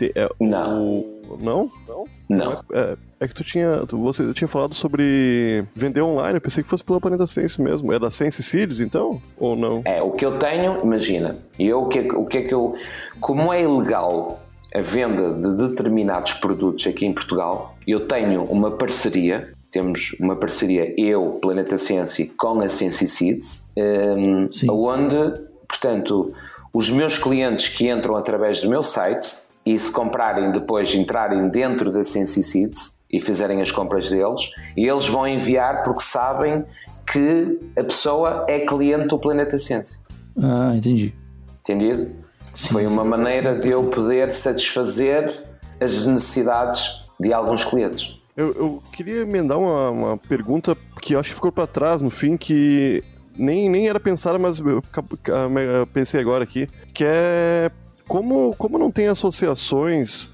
É, 0.02 0.30
não. 0.40 0.84
O... 0.84 1.38
Não? 1.42 1.72
Não. 1.88 2.06
Não. 2.28 2.64
É, 2.72 2.98
é, 3.20 3.28
que 3.28 3.34
tu 3.34 3.44
tinha. 3.44 3.86
Tu, 3.88 3.98
você 3.98 4.34
tinha 4.34 4.48
falado 4.48 4.74
sobre 4.74 5.64
vender 5.76 6.02
online. 6.02 6.38
Eu 6.38 6.42
pensei 6.42 6.64
que 6.64 6.70
fosse 6.70 6.84
pela 6.84 7.00
Planeta 7.00 7.26
Sense 7.28 7.62
mesmo. 7.62 7.92
É 7.94 8.00
da 8.00 8.10
Sense 8.10 8.42
Seeds, 8.44 8.82
então? 8.82 9.22
Ou 9.38 9.56
não? 9.56 9.82
É, 9.86 10.02
o 10.02 10.12
que 10.12 10.26
eu 10.26 10.38
tenho, 10.38 10.82
imagina, 10.82 11.38
eu 11.60 11.84
o 11.84 11.88
que, 11.88 12.00
o 12.00 12.26
que 12.26 12.40
é 12.40 12.42
que 12.44 12.54
eu. 12.54 12.76
Como 13.20 13.54
é 13.54 13.64
ilegal 13.64 14.40
a 14.74 14.82
venda 14.82 15.34
de 15.34 15.70
determinados 15.70 16.34
produtos 16.34 16.86
aqui 16.86 17.06
em 17.06 17.14
Portugal, 17.14 17.78
eu 17.88 18.08
tenho 18.08 18.44
uma 18.44 18.72
parceria. 18.72 19.54
Temos 19.72 20.16
uma 20.22 20.38
parceria, 20.38 20.94
eu, 20.98 21.38
Planeta 21.42 21.78
Sense, 21.78 22.28
com 22.38 22.62
a 22.62 22.70
Sense 22.70 23.08
Seeds, 23.10 23.66
um, 23.78 24.48
onde, 24.70 25.42
portanto, 25.68 26.34
os 26.74 26.90
meus 26.90 27.18
clientes 27.18 27.68
que 27.70 27.90
entram 27.90 28.16
através 28.16 28.62
do 28.62 28.70
meu 28.70 28.84
site 28.84 29.38
e 29.66 29.78
se 29.80 29.92
comprarem 29.92 30.52
depois, 30.52 30.94
entrarem 30.94 31.50
dentro 31.50 31.90
da 31.90 32.04
Sensicides 32.04 33.02
e 33.12 33.20
fizerem 33.20 33.62
as 33.62 33.72
compras 33.72 34.10
deles, 34.10 34.52
e 34.78 34.86
eles 34.86 35.08
vão 35.08 35.28
enviar 35.28 35.84
porque 35.84 36.04
sabem 36.04 36.64
que 37.12 37.60
a 37.78 37.84
pessoa 37.84 38.46
é 38.48 38.60
cliente 38.60 39.08
do 39.08 39.20
Planeta 39.20 39.58
Ciência. 39.58 40.00
Ah, 40.38 40.74
entendi. 40.76 41.14
Entendido? 41.62 42.12
Sim, 42.54 42.70
Foi 42.70 42.86
uma 42.86 43.04
sim. 43.04 43.10
maneira 43.10 43.58
de 43.58 43.70
eu 43.70 43.86
poder 43.86 44.32
satisfazer 44.32 45.44
as 45.80 46.06
necessidades 46.06 47.06
de 47.20 47.34
alguns 47.34 47.64
clientes. 47.64 48.20
Eu, 48.36 48.52
eu 48.54 48.84
queria 48.92 49.22
emendar 49.22 49.58
uma, 49.58 49.90
uma 49.90 50.18
pergunta 50.18 50.76
que 51.02 51.16
eu 51.16 51.20
acho 51.20 51.30
que 51.30 51.36
ficou 51.36 51.52
para 51.52 51.68
trás 51.68 52.02
no 52.02 52.10
fim, 52.10 52.36
que 52.36 53.04
nem, 53.38 53.70
nem 53.70 53.88
era 53.88 54.00
pensada, 54.00 54.38
mas 54.38 54.60
eu, 54.60 54.82
eu 54.82 55.88
pensei 55.94 56.20
agora 56.20 56.44
aqui, 56.44 56.68
que 56.94 57.04
é 57.06 57.72
como, 58.08 58.56
como 58.58 58.78
não 58.78 58.92
tem 58.92 59.08
associações 59.08 60.30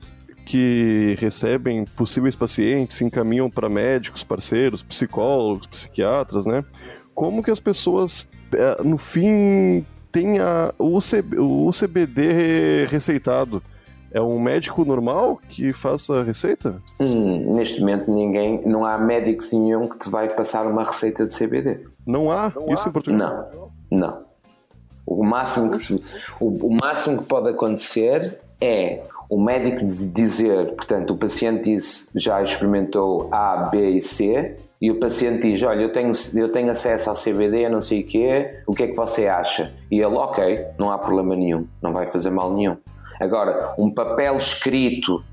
que 0.45 1.15
recebem 1.19 1.85
possíveis 1.85 2.35
pacientes, 2.35 3.01
encaminham 3.01 3.49
para 3.49 3.69
médicos, 3.69 4.23
parceiros, 4.23 4.83
psicólogos, 4.83 5.67
psiquiatras, 5.67 6.45
né? 6.45 6.63
Como 7.13 7.43
que 7.43 7.51
as 7.51 7.59
pessoas, 7.59 8.27
é, 8.53 8.83
no 8.83 8.97
fim, 8.97 9.85
têm 10.11 10.39
a, 10.39 10.73
o, 10.77 10.99
CB, 10.99 11.39
o 11.39 11.69
CBD 11.71 12.85
receitado? 12.87 13.61
É 14.13 14.19
um 14.19 14.41
médico 14.41 14.83
normal 14.83 15.39
que 15.47 15.71
faça 15.71 16.19
a 16.19 16.23
receita? 16.23 16.81
Hum, 16.99 17.55
neste 17.55 17.79
momento 17.79 18.11
ninguém, 18.11 18.61
não 18.65 18.83
há 18.83 18.97
médico 18.97 19.41
nenhum 19.53 19.87
que 19.87 19.97
te 19.99 20.09
vai 20.09 20.27
passar 20.27 20.67
uma 20.67 20.83
receita 20.83 21.25
de 21.25 21.33
CBD. 21.33 21.85
Não 22.05 22.29
há? 22.29 22.51
Não 22.53 22.73
Isso 22.73 22.87
há? 22.87 22.89
em 22.89 22.91
Portugal? 22.91 23.71
Não, 23.89 23.99
não. 23.99 24.30
O 25.05 25.23
máximo, 25.23 25.71
que, 25.71 26.03
o, 26.39 26.67
o 26.67 26.77
máximo 26.79 27.19
que 27.19 27.25
pode 27.25 27.49
acontecer 27.49 28.39
é 28.59 29.01
o 29.29 29.41
médico 29.41 29.85
dizer, 29.85 30.75
portanto, 30.75 31.11
o 31.11 31.17
paciente 31.17 31.77
já 32.15 32.43
experimentou 32.43 33.29
A, 33.31 33.69
B 33.71 33.91
e 33.91 34.01
C, 34.01 34.57
e 34.81 34.91
o 34.91 34.99
paciente 34.99 35.49
diz, 35.49 35.63
olha, 35.63 35.83
eu 35.83 35.93
tenho, 35.93 36.11
eu 36.35 36.51
tenho 36.51 36.69
acesso 36.69 37.09
ao 37.09 37.15
CBD, 37.15 37.69
não 37.69 37.79
sei 37.79 38.01
o 38.01 38.07
quê, 38.07 38.61
o 38.67 38.73
que 38.73 38.83
é 38.83 38.87
que 38.87 38.95
você 38.95 39.27
acha? 39.27 39.73
E 39.89 40.01
ele, 40.01 40.15
ok, 40.15 40.65
não 40.77 40.91
há 40.91 40.97
problema 40.97 41.35
nenhum, 41.35 41.65
não 41.81 41.93
vai 41.93 42.07
fazer 42.07 42.29
mal 42.29 42.51
nenhum. 42.53 42.75
Agora, 43.21 43.73
um 43.77 43.89
papel 43.89 44.35
escrito 44.35 45.23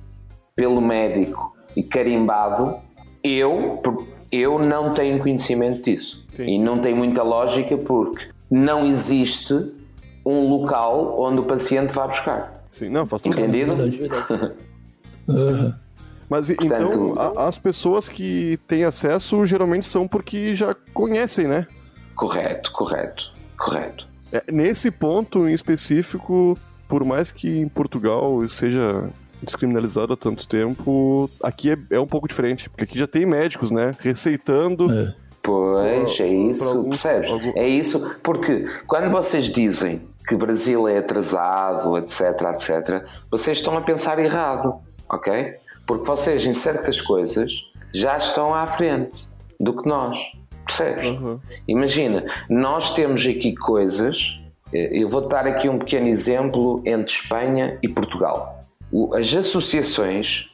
pelo 0.55 0.81
médico 0.81 1.57
e 1.75 1.83
carimbado, 1.83 2.77
eu, 3.25 3.83
eu 4.31 4.59
não 4.59 4.93
tenho 4.93 5.19
conhecimento 5.19 5.83
disso. 5.83 6.25
Sim. 6.37 6.45
E 6.45 6.59
não 6.59 6.79
tem 6.79 6.95
muita 6.95 7.23
lógica 7.23 7.77
porque 7.77 8.29
não 8.51 8.87
existe 8.87 9.55
um 10.25 10.49
local 10.49 11.19
onde 11.21 11.41
o 11.41 11.45
paciente 11.45 11.93
vá 11.93 12.07
buscar. 12.07 12.63
Sim, 12.67 12.91
não, 12.91 13.07
faz 13.07 13.23
todo 13.23 13.39
Entendido? 13.39 13.75
Mas 16.29 16.51
Portanto, 16.51 17.13
então, 17.13 17.15
as 17.39 17.59
pessoas 17.59 18.07
que 18.09 18.59
têm 18.67 18.85
acesso 18.85 19.43
geralmente 19.47 19.87
são 19.87 20.07
porque 20.07 20.55
já 20.55 20.75
conhecem, 20.93 21.49
né? 21.49 21.67
Correto, 22.15 22.71
correto, 22.73 23.33
correto. 23.57 24.07
É, 24.31 24.45
nesse 24.53 24.91
ponto 24.91 25.49
em 25.49 25.55
específico, 25.55 26.59
por 26.87 27.03
mais 27.03 27.31
que 27.31 27.49
em 27.49 27.67
Portugal 27.67 28.47
seja 28.47 29.09
descriminalizado 29.43 30.13
há 30.13 30.17
tanto 30.17 30.47
tempo, 30.47 31.31
aqui 31.43 31.71
é, 31.71 31.79
é 31.91 32.01
um 32.01 32.07
pouco 32.07 32.29
diferente, 32.29 32.69
porque 32.69 32.85
aqui 32.85 32.99
já 32.99 33.07
tem 33.07 33.25
médicos, 33.25 33.71
né? 33.71 33.95
Receitando. 33.99 34.93
É 34.93 35.28
Pois, 35.49 36.21
é 36.21 36.27
isso, 36.27 36.85
percebes? 36.85 37.31
É 37.55 37.67
isso, 37.67 38.17
porque 38.23 38.67
quando 38.87 39.11
vocês 39.11 39.47
dizem 39.47 40.03
que 40.27 40.37
Brasil 40.37 40.87
é 40.87 40.99
atrasado, 40.99 41.97
etc, 41.97 42.21
etc, 42.53 43.07
vocês 43.31 43.57
estão 43.57 43.75
a 43.75 43.81
pensar 43.81 44.19
errado, 44.19 44.75
ok? 45.09 45.55
Porque 45.87 46.07
vocês, 46.07 46.45
em 46.45 46.53
certas 46.53 47.01
coisas, 47.01 47.51
já 47.95 48.19
estão 48.19 48.55
à 48.55 48.67
frente 48.67 49.27
do 49.59 49.75
que 49.75 49.89
nós, 49.89 50.19
percebes? 50.67 51.07
Uhum. 51.07 51.41
Imagina, 51.67 52.27
nós 52.51 52.95
temos 52.95 53.27
aqui 53.27 53.57
coisas, 53.57 54.39
eh, 54.71 54.91
eu 54.93 55.09
vou 55.09 55.27
dar 55.29 55.47
aqui 55.47 55.67
um 55.67 55.79
pequeno 55.79 56.09
exemplo 56.09 56.83
entre 56.85 57.11
Espanha 57.11 57.79
e 57.83 57.89
Portugal. 57.89 58.67
As 59.19 59.35
associações 59.35 60.51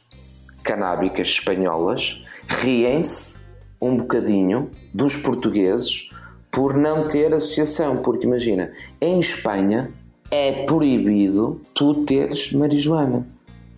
canábicas 0.63 1.27
espanholas 1.27 2.23
riem-se 2.47 3.43
um 3.81 3.97
bocadinho 3.97 4.71
dos 4.95 5.17
portugueses 5.17 6.09
por 6.49 6.77
não 6.77 7.05
ter 7.05 7.33
associação. 7.33 7.97
Porque 7.97 8.25
imagina, 8.25 8.71
em 9.01 9.19
Espanha 9.19 9.91
é 10.31 10.63
proibido 10.63 11.61
tu 11.73 12.05
teres 12.05 12.53
marijuana. 12.53 13.27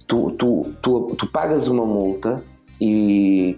Tu, 0.05 0.31
tu, 0.31 0.73
tu, 0.79 1.15
tu 1.17 1.27
pagas 1.27 1.67
uma 1.67 1.85
multa 1.85 2.43
e 2.79 3.57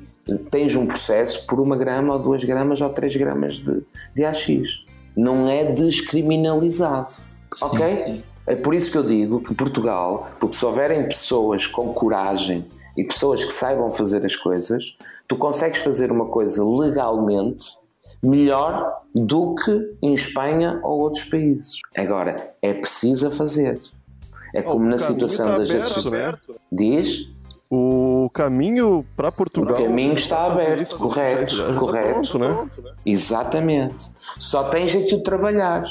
tens 0.49 0.75
um 0.75 0.85
processo 0.85 1.45
por 1.45 1.59
uma 1.59 1.75
grama 1.75 2.13
ou 2.13 2.19
duas 2.19 2.43
gramas 2.43 2.81
ou 2.81 2.89
três 2.89 3.15
gramas 3.15 3.55
de, 3.55 3.83
de 4.15 4.23
AX. 4.23 4.85
Não 5.15 5.49
é 5.49 5.73
descriminalizado. 5.73 7.11
Sim, 7.11 7.65
ok? 7.65 7.97
Sim. 7.97 8.23
É 8.47 8.55
por 8.55 8.73
isso 8.73 8.91
que 8.91 8.97
eu 8.97 9.03
digo 9.03 9.41
que 9.41 9.53
Portugal, 9.53 10.31
porque 10.39 10.55
se 10.55 10.65
houverem 10.65 11.03
pessoas 11.03 11.67
com 11.67 11.93
coragem 11.93 12.65
e 12.99 13.03
pessoas 13.05 13.45
que 13.45 13.53
saibam 13.53 13.89
fazer 13.89 14.25
as 14.25 14.35
coisas, 14.35 14.97
tu 15.25 15.37
consegues 15.37 15.81
fazer 15.81 16.11
uma 16.11 16.25
coisa 16.25 16.63
legalmente 16.65 17.65
melhor 18.21 19.03
do 19.15 19.55
que 19.55 19.95
em 20.01 20.13
Espanha 20.13 20.81
ou 20.83 20.99
outros 20.99 21.23
países. 21.23 21.79
Agora, 21.95 22.53
é 22.61 22.73
preciso 22.73 23.31
fazer. 23.31 23.79
É 24.53 24.61
como 24.61 24.85
oh, 24.85 24.89
na 24.89 24.97
situação 24.97 25.57
das 25.57 25.71
associações. 25.71 26.39
Diz? 26.69 27.29
O 27.71 28.29
caminho 28.33 29.05
para 29.15 29.31
Portugal. 29.31 29.79
O 29.79 29.83
caminho 29.85 30.15
está 30.15 30.47
aberto, 30.47 30.81
isso, 30.81 30.97
correto, 30.97 31.55
já, 31.55 31.71
já 31.71 31.79
correto. 31.79 32.31
Pronto, 32.31 32.39
né? 32.81 32.93
Exatamente. 33.05 34.11
Só 34.37 34.65
tens 34.65 34.93
aqui 34.93 35.15
o 35.15 35.21
trabalhar, 35.21 35.85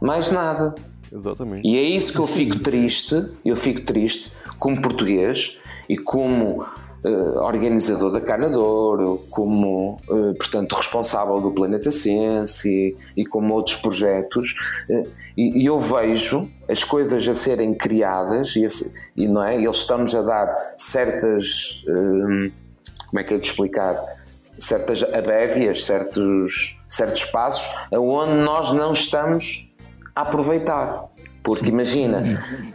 mais 0.00 0.30
nada. 0.30 0.74
Exatamente. 1.12 1.68
E 1.68 1.76
é 1.76 1.82
isso 1.82 2.12
que 2.12 2.20
eu 2.20 2.26
fico 2.26 2.58
triste, 2.60 3.26
eu 3.44 3.54
fico 3.54 3.82
triste 3.82 4.32
como 4.58 4.80
português, 4.80 5.60
e 5.88 5.96
como 5.96 6.64
uh, 7.04 7.44
organizador 7.44 8.10
da 8.10 8.20
Canador, 8.20 9.20
como, 9.30 9.98
uh, 10.08 10.34
portanto, 10.34 10.74
responsável 10.74 11.40
do 11.40 11.50
Planeta 11.50 11.90
Ciência 11.90 12.68
e, 12.68 12.96
e 13.16 13.26
como 13.26 13.54
outros 13.54 13.76
projetos, 13.76 14.54
uh, 14.88 15.06
e, 15.36 15.62
e, 15.62 15.66
eu 15.66 15.78
vejo 15.78 16.48
as 16.68 16.84
coisas 16.84 17.26
a 17.28 17.34
serem 17.34 17.74
criadas 17.74 18.54
e, 18.56 18.66
e 19.16 19.28
não 19.28 19.44
é? 19.44 19.56
eles 19.56 19.78
estão-nos 19.78 20.14
a 20.14 20.22
dar 20.22 20.56
certas. 20.78 21.82
como 23.08 23.18
é 23.18 23.24
que 23.24 23.34
é 23.34 23.38
de 23.38 23.46
explicar? 23.46 24.00
Certas 24.56 25.02
abévias, 25.02 25.82
certos, 25.82 26.80
certos 26.88 27.24
passos, 27.24 27.68
aonde 27.92 28.44
nós 28.44 28.72
não 28.72 28.92
estamos 28.92 29.74
a 30.14 30.22
aproveitar. 30.22 31.06
Porque 31.42 31.68
imagina, 31.68 32.22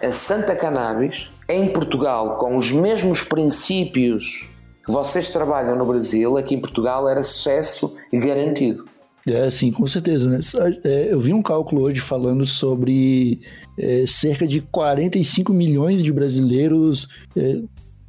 a 0.03 0.11
Santa 0.11 0.53
Cannabis 0.53 1.31
em 1.49 1.67
Portugal 1.67 2.37
com 2.37 2.55
os 2.55 2.71
mesmos 2.71 3.23
princípios 3.23 4.49
que 4.85 4.91
vocês 4.91 5.29
trabalham 5.29 5.75
no 5.75 5.85
Brasil, 5.85 6.37
aqui 6.37 6.55
em 6.55 6.61
Portugal 6.61 7.09
era 7.09 7.23
sucesso 7.23 7.95
garantido. 8.13 8.85
É, 9.27 9.49
sim, 9.49 9.71
com 9.71 9.85
certeza. 9.85 10.29
Né? 10.29 10.39
É, 10.83 11.11
eu 11.11 11.19
vi 11.19 11.33
um 11.33 11.41
cálculo 11.41 11.81
hoje 11.83 11.99
falando 11.99 12.45
sobre 12.45 13.41
é, 13.77 14.05
cerca 14.07 14.47
de 14.47 14.61
45 14.61 15.51
milhões 15.53 16.01
de 16.01 16.11
brasileiros 16.11 17.07
é, 17.35 17.61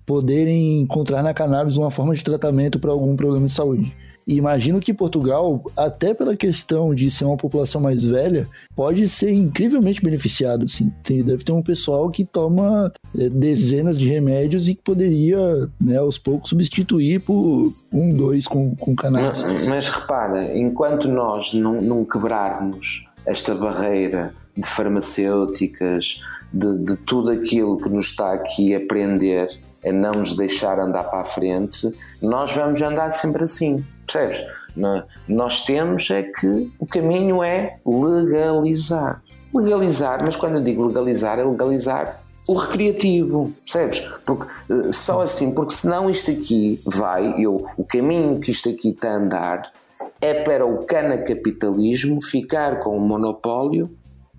poderem 0.06 0.80
encontrar 0.80 1.22
na 1.22 1.34
cannabis 1.34 1.76
uma 1.76 1.90
forma 1.90 2.14
de 2.14 2.24
tratamento 2.24 2.78
para 2.78 2.90
algum 2.90 3.16
problema 3.16 3.46
de 3.46 3.52
saúde. 3.52 3.94
E 4.26 4.36
imagino 4.36 4.80
que 4.80 4.92
Portugal, 4.92 5.62
até 5.76 6.14
pela 6.14 6.36
questão 6.36 6.94
de 6.94 7.10
ser 7.10 7.24
uma 7.24 7.36
população 7.36 7.80
mais 7.80 8.04
velha, 8.04 8.46
pode 8.76 9.08
ser 9.08 9.32
incrivelmente 9.32 10.02
beneficiado. 10.02 10.64
Assim. 10.64 10.92
Tem, 11.02 11.22
deve 11.24 11.44
ter 11.44 11.52
um 11.52 11.62
pessoal 11.62 12.08
que 12.10 12.24
toma 12.24 12.92
é, 13.16 13.28
dezenas 13.28 13.98
de 13.98 14.08
remédios 14.08 14.68
e 14.68 14.74
que 14.74 14.82
poderia, 14.82 15.68
né, 15.80 15.96
aos 15.96 16.18
poucos, 16.18 16.50
substituir 16.50 17.20
por 17.20 17.72
um, 17.92 18.10
dois 18.10 18.46
com, 18.46 18.74
com 18.76 18.94
cannabis. 18.94 19.44
Mas, 19.44 19.66
mas 19.66 19.88
repara, 19.88 20.56
enquanto 20.56 21.08
nós 21.08 21.52
não, 21.52 21.80
não 21.80 22.04
quebrarmos 22.04 23.06
esta 23.26 23.54
barreira 23.54 24.34
de 24.56 24.66
farmacêuticas, 24.66 26.20
de, 26.52 26.78
de 26.78 26.96
tudo 26.96 27.30
aquilo 27.30 27.78
que 27.78 27.88
nos 27.88 28.06
está 28.06 28.32
aqui 28.32 28.74
a 28.74 28.80
prender, 28.80 29.48
a 29.84 29.92
não 29.92 30.12
nos 30.12 30.36
deixar 30.36 30.78
andar 30.78 31.04
para 31.04 31.20
a 31.20 31.24
frente, 31.24 31.90
nós 32.20 32.52
vamos 32.52 32.80
andar 32.82 33.10
sempre 33.10 33.44
assim. 33.44 33.84
Percebes? 34.10 34.44
Nós 35.28 35.64
temos 35.64 36.10
é 36.10 36.22
que 36.22 36.70
o 36.78 36.86
caminho 36.86 37.42
é 37.42 37.78
legalizar. 37.84 39.22
Legalizar, 39.54 40.22
mas 40.22 40.36
quando 40.36 40.56
eu 40.56 40.62
digo 40.62 40.86
legalizar, 40.86 41.38
é 41.38 41.44
legalizar 41.44 42.22
o 42.46 42.54
recreativo, 42.54 43.52
percebes? 43.64 44.00
Porque 44.24 44.46
eh, 44.70 44.92
só 44.92 45.22
assim, 45.22 45.54
porque 45.54 45.74
senão 45.74 46.10
isto 46.10 46.30
aqui 46.30 46.80
vai, 46.84 47.34
eu, 47.38 47.64
o 47.76 47.84
caminho 47.84 48.40
que 48.40 48.50
isto 48.50 48.68
aqui 48.68 48.90
está 48.90 49.10
a 49.10 49.16
andar 49.16 49.72
é 50.20 50.42
para 50.42 50.66
o 50.66 50.84
cana-capitalismo 50.84 52.22
ficar 52.22 52.80
com 52.80 52.96
o 52.96 53.00
monopólio 53.00 53.90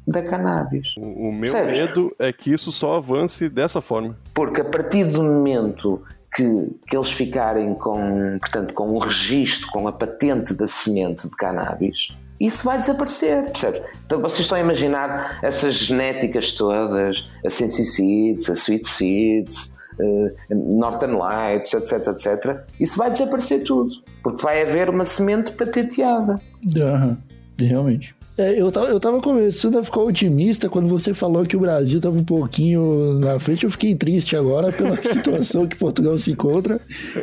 da 0.05 0.21
cannabis. 0.21 0.87
O, 0.97 1.31
meu 1.31 1.53
medo 1.53 2.13
é 2.19 2.33
que 2.33 2.51
isso 2.51 2.71
só 2.71 2.95
avance 2.95 3.49
dessa 3.49 3.81
forma. 3.81 4.17
Porque 4.33 4.61
a 4.61 4.65
partir 4.65 5.05
do 5.05 5.23
momento 5.23 6.01
que, 6.35 6.75
que 6.87 6.95
eles 6.95 7.11
ficarem 7.11 7.73
com, 7.75 8.37
portanto, 8.39 8.73
com 8.73 8.91
o 8.91 8.99
registro, 8.99 9.67
com 9.71 9.87
a 9.87 9.91
patente 9.91 10.53
da 10.53 10.67
semente 10.67 11.27
de 11.27 11.35
cannabis, 11.35 12.09
isso 12.39 12.65
vai 12.65 12.79
desaparecer, 12.79 13.43
percebe? 13.43 13.83
Então 14.05 14.19
vocês 14.19 14.41
estão 14.41 14.57
a 14.57 14.61
imaginar 14.61 15.39
essas 15.43 15.75
genéticas 15.75 16.53
todas, 16.53 17.29
a 17.45 17.49
Sensi 17.51 17.85
Seeds, 17.85 18.49
a 18.49 18.53
Sweet 18.53 18.89
Seeds, 18.89 19.77
uh, 19.99 20.35
Northern 20.49 21.15
Lights, 21.15 21.73
etc, 21.73 22.07
etc. 22.07 22.63
Isso 22.79 22.97
vai 22.97 23.11
desaparecer 23.11 23.63
tudo, 23.63 23.91
porque 24.23 24.41
vai 24.41 24.63
haver 24.63 24.89
uma 24.89 25.05
semente 25.05 25.51
patenteada. 25.51 26.41
Uhum, 26.75 27.17
realmente. 27.59 28.15
É, 28.37 28.59
eu, 28.59 28.71
tava, 28.71 28.87
eu 28.87 28.99
tava 28.99 29.21
começando 29.21 29.77
a 29.77 29.83
ficar 29.83 29.99
otimista 30.01 30.69
quando 30.69 30.87
você 30.87 31.13
falou 31.13 31.45
que 31.45 31.57
o 31.57 31.59
Brasil 31.59 31.99
tava 31.99 32.17
um 32.17 32.23
pouquinho 32.23 33.19
na 33.19 33.39
frente. 33.39 33.65
Eu 33.65 33.69
fiquei 33.69 33.93
triste 33.93 34.35
agora 34.35 34.71
pela 34.71 34.95
situação 35.01 35.67
que 35.67 35.77
Portugal 35.77 36.17
se 36.17 36.31
encontra. 36.31 36.79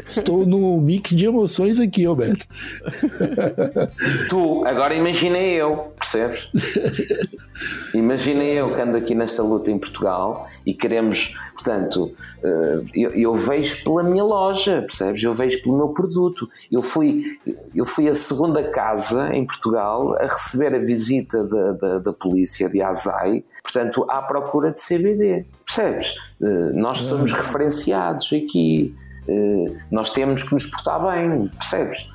Estou 0.07 0.47
no 0.47 0.79
mix 0.81 1.17
de 1.17 1.25
emoções 1.25 1.81
aqui, 1.81 2.05
Alberto. 2.05 2.47
Tu, 4.29 4.65
agora 4.67 4.95
imaginei 4.95 5.55
eu, 5.55 5.93
percebes? 5.99 6.51
Imaginei 7.95 8.53
eu 8.53 8.75
que 8.75 8.81
ando 8.81 8.97
aqui 8.97 9.15
nesta 9.15 9.43
luta 9.43 9.71
em 9.71 9.79
Portugal 9.79 10.47
e 10.65 10.75
queremos, 10.75 11.35
portanto, 11.55 12.13
eh, 12.43 12.81
eu, 12.95 13.11
eu, 13.11 13.35
vejo 13.35 13.83
pela 13.83 14.03
minha 14.03 14.23
loja, 14.23 14.83
percebes? 14.83 15.23
Eu 15.23 15.35
vejo 15.35 15.63
pelo 15.63 15.77
meu 15.77 15.89
produto. 15.89 16.49
Eu 16.71 16.83
fui, 16.83 17.39
eu 17.75 17.85
fui 17.85 18.09
a 18.09 18.15
segunda 18.15 18.63
casa 18.63 19.35
em 19.35 19.45
Portugal 19.45 20.15
a 20.21 20.25
receber 20.25 20.75
a 20.75 20.79
visita 20.79 20.98
da, 21.45 21.73
da, 21.73 21.99
da 21.99 22.13
polícia 22.13 22.69
de 22.69 22.83
Azai, 22.83 23.45
portanto, 23.63 24.07
à 24.09 24.23
procura 24.23 24.73
de 24.73 24.81
CBD, 24.81 25.47
percebes? 25.65 26.15
Eh, 26.43 26.73
nós 26.75 26.99
somos 27.03 27.33
referenciados 27.33 28.27
aqui, 28.33 28.95
eh, 29.29 29.73
nós 29.91 30.11
temos 30.11 30.43
que 30.43 30.53
nos 30.53 30.67
portar 30.67 31.05
bem, 31.05 31.49
percebes? 31.49 32.09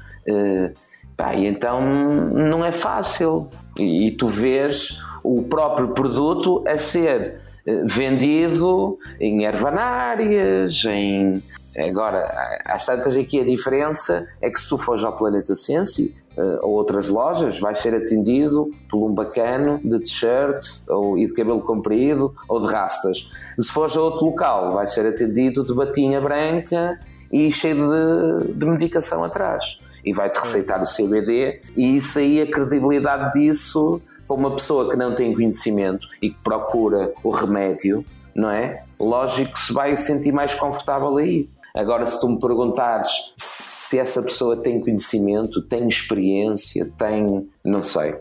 Pá, 1.16 1.36
e 1.36 1.46
então 1.46 1.82
não 1.82 2.66
é 2.66 2.72
fácil. 2.72 3.50
E, 3.78 4.08
e 4.08 4.12
tu 4.12 4.28
vês 4.28 5.00
o 5.24 5.44
próprio 5.44 5.90
produto 5.90 6.64
a 6.68 6.78
ser 6.78 7.40
eh, 7.66 7.84
vendido 7.86 8.98
em 9.20 9.46
ervanárias, 9.46 10.84
em. 10.86 11.42
Agora, 11.76 12.24
às 12.66 12.86
tantas 12.86 13.16
aqui 13.16 13.40
a 13.40 13.44
diferença 13.44 14.28
é 14.40 14.48
que 14.48 14.60
se 14.60 14.70
tu 14.70 14.78
fores 14.78 15.04
ao 15.04 15.16
Planeta 15.16 15.56
Sensi 15.56 16.16
ou 16.62 16.72
outras 16.72 17.08
lojas, 17.08 17.60
vais 17.60 17.78
ser 17.78 17.96
atendido 17.96 18.72
por 18.90 19.06
um 19.06 19.14
bacano 19.14 19.80
de 19.84 20.00
t-shirt 20.00 20.64
ou, 20.88 21.18
e 21.18 21.28
de 21.28 21.34
cabelo 21.34 21.62
comprido 21.62 22.34
ou 22.48 22.60
de 22.60 22.68
rastas. 22.68 23.30
Se 23.60 23.70
fores 23.72 23.96
a 23.96 24.02
outro 24.02 24.26
local, 24.26 24.72
vais 24.72 24.92
ser 24.92 25.06
atendido 25.06 25.64
de 25.64 25.74
batinha 25.74 26.20
branca 26.20 27.00
e 27.32 27.52
cheio 27.52 27.76
de, 27.76 28.54
de 28.54 28.66
medicação 28.66 29.24
atrás. 29.24 29.78
E 30.06 30.14
vai-te 30.14 30.38
receitar 30.38 30.82
o 30.82 30.86
CBD 30.86 31.62
e 31.76 31.98
isso 31.98 32.20
aí, 32.20 32.42
a 32.42 32.50
credibilidade 32.50 33.34
disso 33.34 34.02
para 34.28 34.38
uma 34.38 34.52
pessoa 34.52 34.90
que 34.90 34.96
não 34.96 35.14
tem 35.14 35.34
conhecimento 35.34 36.08
e 36.22 36.30
que 36.30 36.38
procura 36.44 37.14
o 37.24 37.30
remédio, 37.30 38.04
não 38.36 38.50
é? 38.50 38.84
Lógico 39.00 39.54
que 39.54 39.60
se 39.60 39.74
vai 39.74 39.96
sentir 39.96 40.32
mais 40.32 40.54
confortável 40.56 41.18
aí. 41.18 41.50
Agora, 41.76 42.05
se 42.05 42.19
tu 42.21 42.30
me 42.30 42.39
perguntares 42.39 43.34
se 43.36 43.97
essa 43.97 44.21
pessoa 44.21 44.55
tem 44.55 44.80
conhecimento, 44.80 45.61
tem 45.61 45.88
experiência, 45.88 46.91
tem. 46.97 47.47
não 47.65 47.82
sei. 47.82 48.15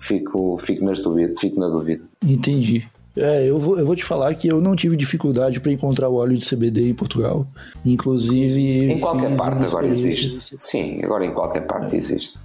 Fico, 0.00 0.56
fico, 0.58 0.84
nas 0.84 1.00
dúvida, 1.00 1.34
fico 1.38 1.58
na 1.58 1.68
dúvida. 1.68 2.02
Entendi. 2.24 2.88
É, 3.16 3.48
eu 3.48 3.58
vou, 3.58 3.78
eu 3.78 3.84
vou 3.84 3.96
te 3.96 4.04
falar 4.04 4.32
que 4.34 4.46
eu 4.46 4.60
não 4.60 4.76
tive 4.76 4.96
dificuldade 4.96 5.58
para 5.58 5.72
encontrar 5.72 6.08
o 6.08 6.14
óleo 6.16 6.36
de 6.36 6.48
CBD 6.48 6.88
em 6.88 6.94
Portugal. 6.94 7.46
Inclusive. 7.84 8.92
Em 8.92 9.00
qualquer 9.00 9.36
parte 9.36 9.64
agora 9.64 9.88
existe. 9.88 10.54
Sim, 10.58 11.00
agora 11.02 11.24
em 11.24 11.32
qualquer 11.32 11.66
parte 11.66 11.96
existe. 11.96 12.38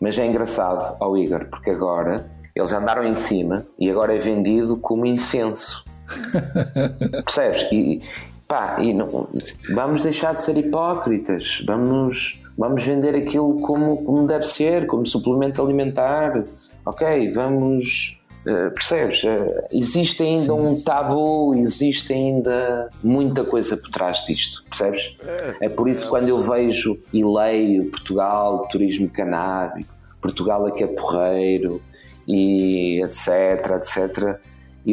Mas 0.00 0.18
é 0.18 0.26
engraçado 0.26 0.96
ao 0.98 1.16
Igor, 1.16 1.46
porque 1.50 1.70
agora 1.70 2.26
eles 2.54 2.72
andaram 2.72 3.04
em 3.04 3.14
cima 3.14 3.66
e 3.78 3.90
agora 3.90 4.14
é 4.14 4.18
vendido 4.18 4.76
como 4.76 5.04
incenso. 5.04 5.84
Percebes? 7.24 7.66
E, 7.72 8.00
pá, 8.46 8.76
e 8.80 8.92
não, 8.92 9.28
vamos 9.74 10.00
deixar 10.00 10.34
de 10.34 10.42
ser 10.42 10.56
hipócritas, 10.56 11.62
vamos, 11.66 12.40
vamos 12.56 12.86
vender 12.86 13.14
aquilo 13.14 13.60
como, 13.60 14.04
como 14.04 14.26
deve 14.26 14.44
ser, 14.44 14.86
como 14.86 15.04
suplemento 15.06 15.62
alimentar. 15.62 16.44
Ok, 16.84 17.30
vamos. 17.32 18.20
Uh, 18.46 18.70
percebes? 18.72 19.24
Uh, 19.24 19.64
existe 19.72 20.22
ainda 20.22 20.52
sim, 20.52 20.60
um 20.60 20.78
tabu, 20.78 21.54
existe 21.54 22.12
ainda 22.12 22.90
muita 23.02 23.42
coisa 23.42 23.74
por 23.74 23.90
trás 23.90 24.26
disto, 24.26 24.62
percebes? 24.68 25.16
É, 25.26 25.64
é 25.64 25.68
por 25.70 25.88
isso 25.88 26.04
que 26.04 26.10
quando 26.10 26.28
eu 26.28 26.38
vejo 26.38 27.00
e 27.10 27.24
leio 27.24 27.90
Portugal, 27.90 28.68
turismo 28.68 29.08
canábico, 29.08 29.88
Portugal 30.20 30.68
é 30.68 30.72
que 30.72 30.84
é 30.84 30.86
porreiro, 30.86 31.80
e 32.28 33.02
etc, 33.02 33.76
etc, 33.76 34.38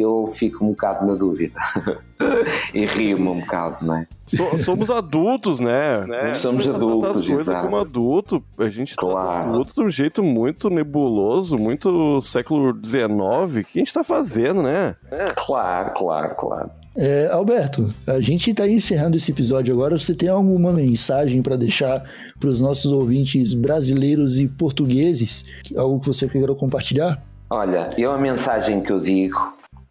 eu 0.00 0.26
fico 0.26 0.64
um 0.64 0.68
bocado 0.68 1.06
na 1.06 1.14
dúvida 1.14 1.58
e 2.72 2.86
rio-me 2.86 3.28
um 3.28 3.40
bocado, 3.40 3.84
não 3.84 3.96
é? 3.96 4.06
somos 4.58 4.90
adultos, 4.90 5.60
né? 5.60 6.06
né? 6.06 6.32
Somos 6.32 6.66
adultos, 6.66 7.18
as 7.18 7.26
coisas 7.26 7.48
exato. 7.48 7.64
como 7.64 7.76
adulto, 7.76 8.42
a 8.58 8.68
gente 8.68 8.96
tá 8.96 9.02
claro. 9.02 9.50
adulto 9.50 9.74
de 9.74 9.82
um 9.82 9.90
jeito 9.90 10.22
muito 10.22 10.70
nebuloso, 10.70 11.58
muito 11.58 12.20
século 12.22 12.74
XIX. 12.74 13.10
O 13.10 13.64
que 13.64 13.78
a 13.78 13.80
gente 13.80 13.92
tá 13.92 14.02
fazendo, 14.02 14.62
né? 14.62 14.96
Claro, 15.36 15.92
claro, 15.94 16.34
claro. 16.36 16.70
É, 16.94 17.28
Alberto, 17.32 17.92
a 18.06 18.20
gente 18.20 18.50
está 18.50 18.68
encerrando 18.68 19.16
esse 19.16 19.30
episódio 19.30 19.72
agora. 19.72 19.98
Você 19.98 20.14
tem 20.14 20.28
alguma 20.28 20.72
mensagem 20.72 21.40
para 21.42 21.56
deixar 21.56 22.04
para 22.38 22.48
os 22.48 22.60
nossos 22.60 22.92
ouvintes 22.92 23.54
brasileiros 23.54 24.38
e 24.38 24.46
portugueses? 24.46 25.44
Algo 25.74 26.00
que 26.00 26.06
você 26.06 26.28
queira 26.28 26.54
compartilhar? 26.54 27.22
Olha, 27.48 27.90
eu 27.96 28.12
a 28.12 28.18
mensagem 28.18 28.80
que 28.82 28.92
eu 28.92 29.00
digo, 29.00 29.38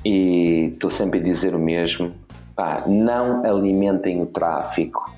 e 0.03 0.71
estou 0.73 0.89
sempre 0.89 1.19
a 1.19 1.23
dizer 1.23 1.55
o 1.55 1.59
mesmo, 1.59 2.13
pá, 2.55 2.83
não 2.87 3.45
alimentem 3.45 4.21
o 4.21 4.25
tráfico 4.25 5.11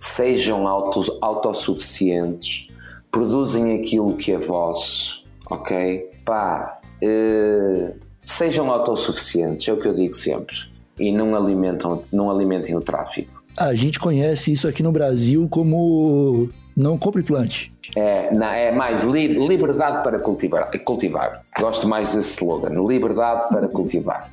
sejam 0.00 0.66
autos, 0.66 1.10
autossuficientes, 1.20 2.68
produzem 3.10 3.78
aquilo 3.78 4.16
que 4.16 4.32
é 4.32 4.38
vosso, 4.38 5.22
ok? 5.48 6.10
Pá, 6.24 6.80
uh, 7.02 7.94
sejam 8.24 8.70
autossuficientes, 8.70 9.68
é 9.68 9.72
o 9.72 9.76
que 9.78 9.86
eu 9.86 9.94
digo 9.94 10.14
sempre, 10.14 10.56
e 10.98 11.12
não, 11.12 11.36
alimentam, 11.36 12.02
não 12.10 12.30
alimentem 12.30 12.74
o 12.74 12.80
tráfico. 12.80 13.39
A 13.58 13.74
gente 13.74 13.98
conhece 13.98 14.52
isso 14.52 14.66
aqui 14.68 14.82
no 14.82 14.92
Brasil 14.92 15.48
como 15.50 16.48
não 16.76 16.96
compre 16.96 17.22
plante. 17.22 17.72
É, 17.96 18.30
é 18.32 18.72
mais 18.72 19.02
li, 19.04 19.26
liberdade 19.26 20.02
para 20.02 20.18
cultivar, 20.18 20.70
cultivar. 20.84 21.42
Gosto 21.58 21.88
mais 21.88 22.14
desse 22.14 22.38
slogan, 22.38 22.70
liberdade 22.86 23.48
para 23.48 23.68
cultivar. 23.68 24.30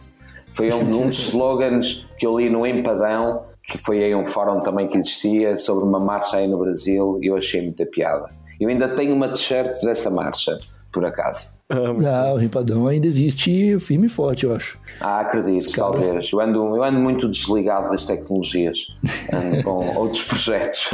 Foi 0.53 0.71
um, 0.71 1.03
um 1.03 1.07
dos 1.07 1.19
slogans 1.29 2.07
que 2.17 2.25
eu 2.25 2.39
li 2.39 2.49
no 2.49 2.65
Empadão, 2.65 3.43
que 3.63 3.77
foi 3.77 4.03
aí 4.03 4.15
um 4.15 4.25
fórum 4.25 4.59
também 4.61 4.87
que 4.87 4.97
existia 4.97 5.55
sobre 5.55 5.83
uma 5.83 5.99
marcha 5.99 6.37
aí 6.37 6.47
no 6.47 6.57
Brasil 6.57 7.19
e 7.21 7.27
eu 7.27 7.35
achei 7.35 7.61
muita 7.61 7.85
piada. 7.85 8.29
Eu 8.59 8.69
ainda 8.69 8.89
tenho 8.89 9.13
uma 9.13 9.29
t-shirt 9.29 9.83
dessa 9.83 10.09
marcha, 10.09 10.57
por 10.97 11.05
acaso. 11.05 11.55
Ah, 11.69 12.33
o 12.33 12.37
Rimpadão 12.37 12.87
ainda 12.87 13.05
existe 13.05 13.77
firme 13.79 14.07
e 14.07 14.09
forte, 14.09 14.45
eu 14.45 14.55
acho. 14.55 14.79
Ah, 14.99 15.19
acredito, 15.19 15.71
Cara. 15.71 15.91
talvez. 15.93 16.31
Eu 16.31 16.39
ando, 16.39 16.75
eu 16.75 16.83
ando 16.83 16.99
muito 16.99 17.29
desligado 17.29 17.91
das 17.91 18.03
tecnologias, 18.03 18.87
ando 19.31 19.61
com 19.63 19.95
outros 19.95 20.23
projetos. 20.23 20.89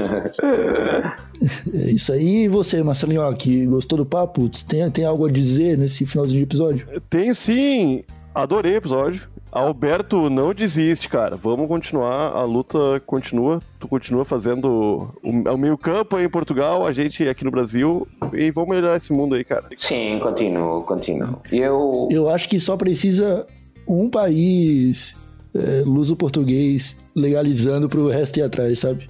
É 1.74 1.92
isso 1.92 2.12
aí. 2.12 2.44
E 2.44 2.48
você, 2.50 2.84
Marcelinho, 2.84 3.34
que 3.38 3.66
gostou 3.66 3.98
do 3.98 4.06
papo? 4.06 4.50
Tem, 4.68 4.92
tem 4.92 5.06
algo 5.06 5.26
a 5.26 5.32
dizer 5.32 5.78
nesse 5.78 6.06
finalzinho 6.06 6.40
de 6.40 6.44
episódio? 6.44 7.02
Tenho 7.10 7.34
sim. 7.34 8.04
Adorei 8.36 8.74
o 8.74 8.78
episódio. 8.78 9.30
Alberto, 9.54 10.32
não 10.32 10.52
desiste, 10.52 11.08
cara. 11.08 11.36
Vamos 11.36 11.68
continuar, 11.68 12.32
a 12.32 12.44
luta 12.44 13.00
continua. 13.06 13.62
Tu 13.80 13.88
continua 13.88 14.26
fazendo 14.26 15.14
o, 15.24 15.30
o 15.30 15.58
meio 15.58 15.78
campo 15.78 16.16
aí 16.16 16.26
em 16.26 16.30
Portugal, 16.30 16.86
a 16.86 16.92
gente 16.92 17.28
aqui 17.28 17.46
no 17.46 17.52
Brasil, 17.52 18.08
e 18.34 18.50
vamos 18.50 18.72
melhorar 18.72 18.98
esse 18.98 19.14
mundo 19.14 19.36
aí, 19.36 19.44
cara. 19.44 19.66
Sim, 19.78 20.20
continuo, 20.22 20.82
continuo. 20.82 21.40
Eu... 21.52 22.08
Eu 22.10 22.30
acho 22.30 22.50
que 22.50 22.60
só 22.60 22.76
precisa 22.76 23.46
um 23.88 24.10
país 24.10 25.16
é, 25.54 25.84
luso-português 25.86 26.96
legalizando 27.16 27.88
pro 27.88 28.08
resto 28.08 28.40
ir 28.40 28.44
atrás, 28.44 28.80
sabe? 28.80 29.08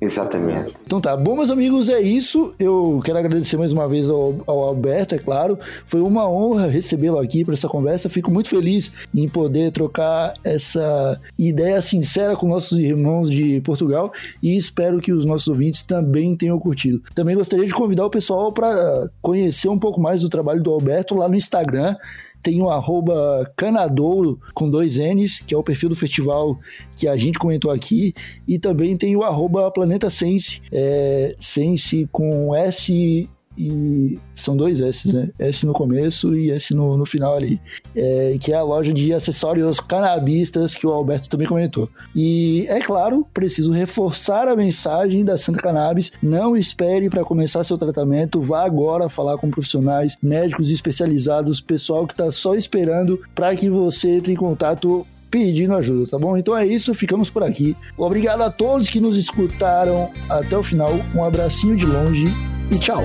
Exatamente. 0.00 0.82
Então 0.84 1.00
tá, 1.00 1.16
bom, 1.16 1.36
meus 1.36 1.50
amigos, 1.50 1.88
é 1.88 2.00
isso. 2.00 2.54
Eu 2.58 3.00
quero 3.04 3.18
agradecer 3.18 3.56
mais 3.56 3.72
uma 3.72 3.88
vez 3.88 4.10
ao, 4.10 4.34
ao 4.46 4.60
Alberto, 4.62 5.14
é 5.14 5.18
claro. 5.18 5.58
Foi 5.86 6.00
uma 6.00 6.28
honra 6.28 6.66
recebê-lo 6.66 7.18
aqui 7.18 7.44
para 7.44 7.54
essa 7.54 7.68
conversa. 7.68 8.08
Fico 8.08 8.30
muito 8.30 8.48
feliz 8.48 8.92
em 9.14 9.28
poder 9.28 9.72
trocar 9.72 10.34
essa 10.44 11.18
ideia 11.38 11.80
sincera 11.80 12.36
com 12.36 12.46
nossos 12.46 12.78
irmãos 12.78 13.30
de 13.30 13.60
Portugal 13.62 14.12
e 14.42 14.56
espero 14.56 15.00
que 15.00 15.12
os 15.12 15.24
nossos 15.24 15.48
ouvintes 15.48 15.82
também 15.82 16.36
tenham 16.36 16.58
curtido. 16.58 17.02
Também 17.14 17.34
gostaria 17.34 17.64
de 17.64 17.74
convidar 17.74 18.04
o 18.04 18.10
pessoal 18.10 18.52
para 18.52 19.08
conhecer 19.22 19.68
um 19.68 19.78
pouco 19.78 20.00
mais 20.00 20.20
do 20.20 20.28
trabalho 20.28 20.62
do 20.62 20.70
Alberto 20.70 21.14
lá 21.14 21.28
no 21.28 21.36
Instagram 21.36 21.96
tem 22.46 22.62
o 22.62 22.70
arroba 22.70 23.52
Canadouro 23.56 24.38
com 24.54 24.70
dois 24.70 24.98
N's, 24.98 25.40
que 25.40 25.52
é 25.52 25.58
o 25.58 25.64
perfil 25.64 25.88
do 25.88 25.96
festival 25.96 26.56
que 26.96 27.08
a 27.08 27.16
gente 27.16 27.40
comentou 27.40 27.72
aqui, 27.72 28.14
e 28.46 28.56
também 28.56 28.96
tem 28.96 29.16
o 29.16 29.24
arroba 29.24 29.68
Planeta 29.72 30.08
Sense, 30.08 30.62
é, 30.72 31.34
Sense 31.40 32.08
com 32.12 32.54
S 32.54 33.28
e 33.56 34.18
são 34.34 34.56
dois 34.56 34.80
S, 34.80 35.12
né? 35.12 35.30
S 35.38 35.64
no 35.64 35.72
começo 35.72 36.34
e 36.34 36.50
S 36.50 36.74
no, 36.74 36.96
no 36.96 37.06
final 37.06 37.34
ali. 37.34 37.60
É, 37.94 38.36
que 38.40 38.52
é 38.52 38.56
a 38.56 38.62
loja 38.62 38.92
de 38.92 39.12
acessórios 39.12 39.80
canabistas 39.80 40.74
que 40.74 40.86
o 40.86 40.92
Alberto 40.92 41.28
também 41.28 41.46
comentou. 41.46 41.88
E 42.14 42.66
é 42.68 42.80
claro, 42.80 43.26
preciso 43.32 43.72
reforçar 43.72 44.48
a 44.48 44.56
mensagem 44.56 45.24
da 45.24 45.38
Santa 45.38 45.60
Cannabis. 45.60 46.12
Não 46.22 46.56
espere 46.56 47.08
para 47.08 47.24
começar 47.24 47.64
seu 47.64 47.78
tratamento, 47.78 48.40
vá 48.40 48.64
agora 48.64 49.08
falar 49.08 49.38
com 49.38 49.50
profissionais, 49.50 50.16
médicos 50.22 50.70
especializados, 50.70 51.60
pessoal 51.60 52.06
que 52.06 52.12
está 52.12 52.30
só 52.30 52.54
esperando 52.54 53.20
para 53.34 53.54
que 53.56 53.70
você 53.70 54.10
entre 54.10 54.32
em 54.32 54.36
contato 54.36 55.06
pedindo 55.30 55.74
ajuda, 55.74 56.10
tá 56.10 56.18
bom? 56.18 56.36
Então 56.36 56.56
é 56.56 56.66
isso, 56.66 56.94
ficamos 56.94 57.30
por 57.30 57.42
aqui. 57.42 57.76
Obrigado 57.96 58.42
a 58.42 58.50
todos 58.50 58.88
que 58.88 59.00
nos 59.00 59.16
escutaram 59.16 60.10
até 60.28 60.56
o 60.56 60.62
final. 60.62 60.92
Um 61.14 61.24
abracinho 61.24 61.76
de 61.76 61.86
longe 61.86 62.26
e 62.70 62.78
tchau. 62.78 63.04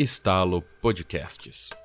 Estalo 0.00 0.62
Podcasts. 0.80 1.76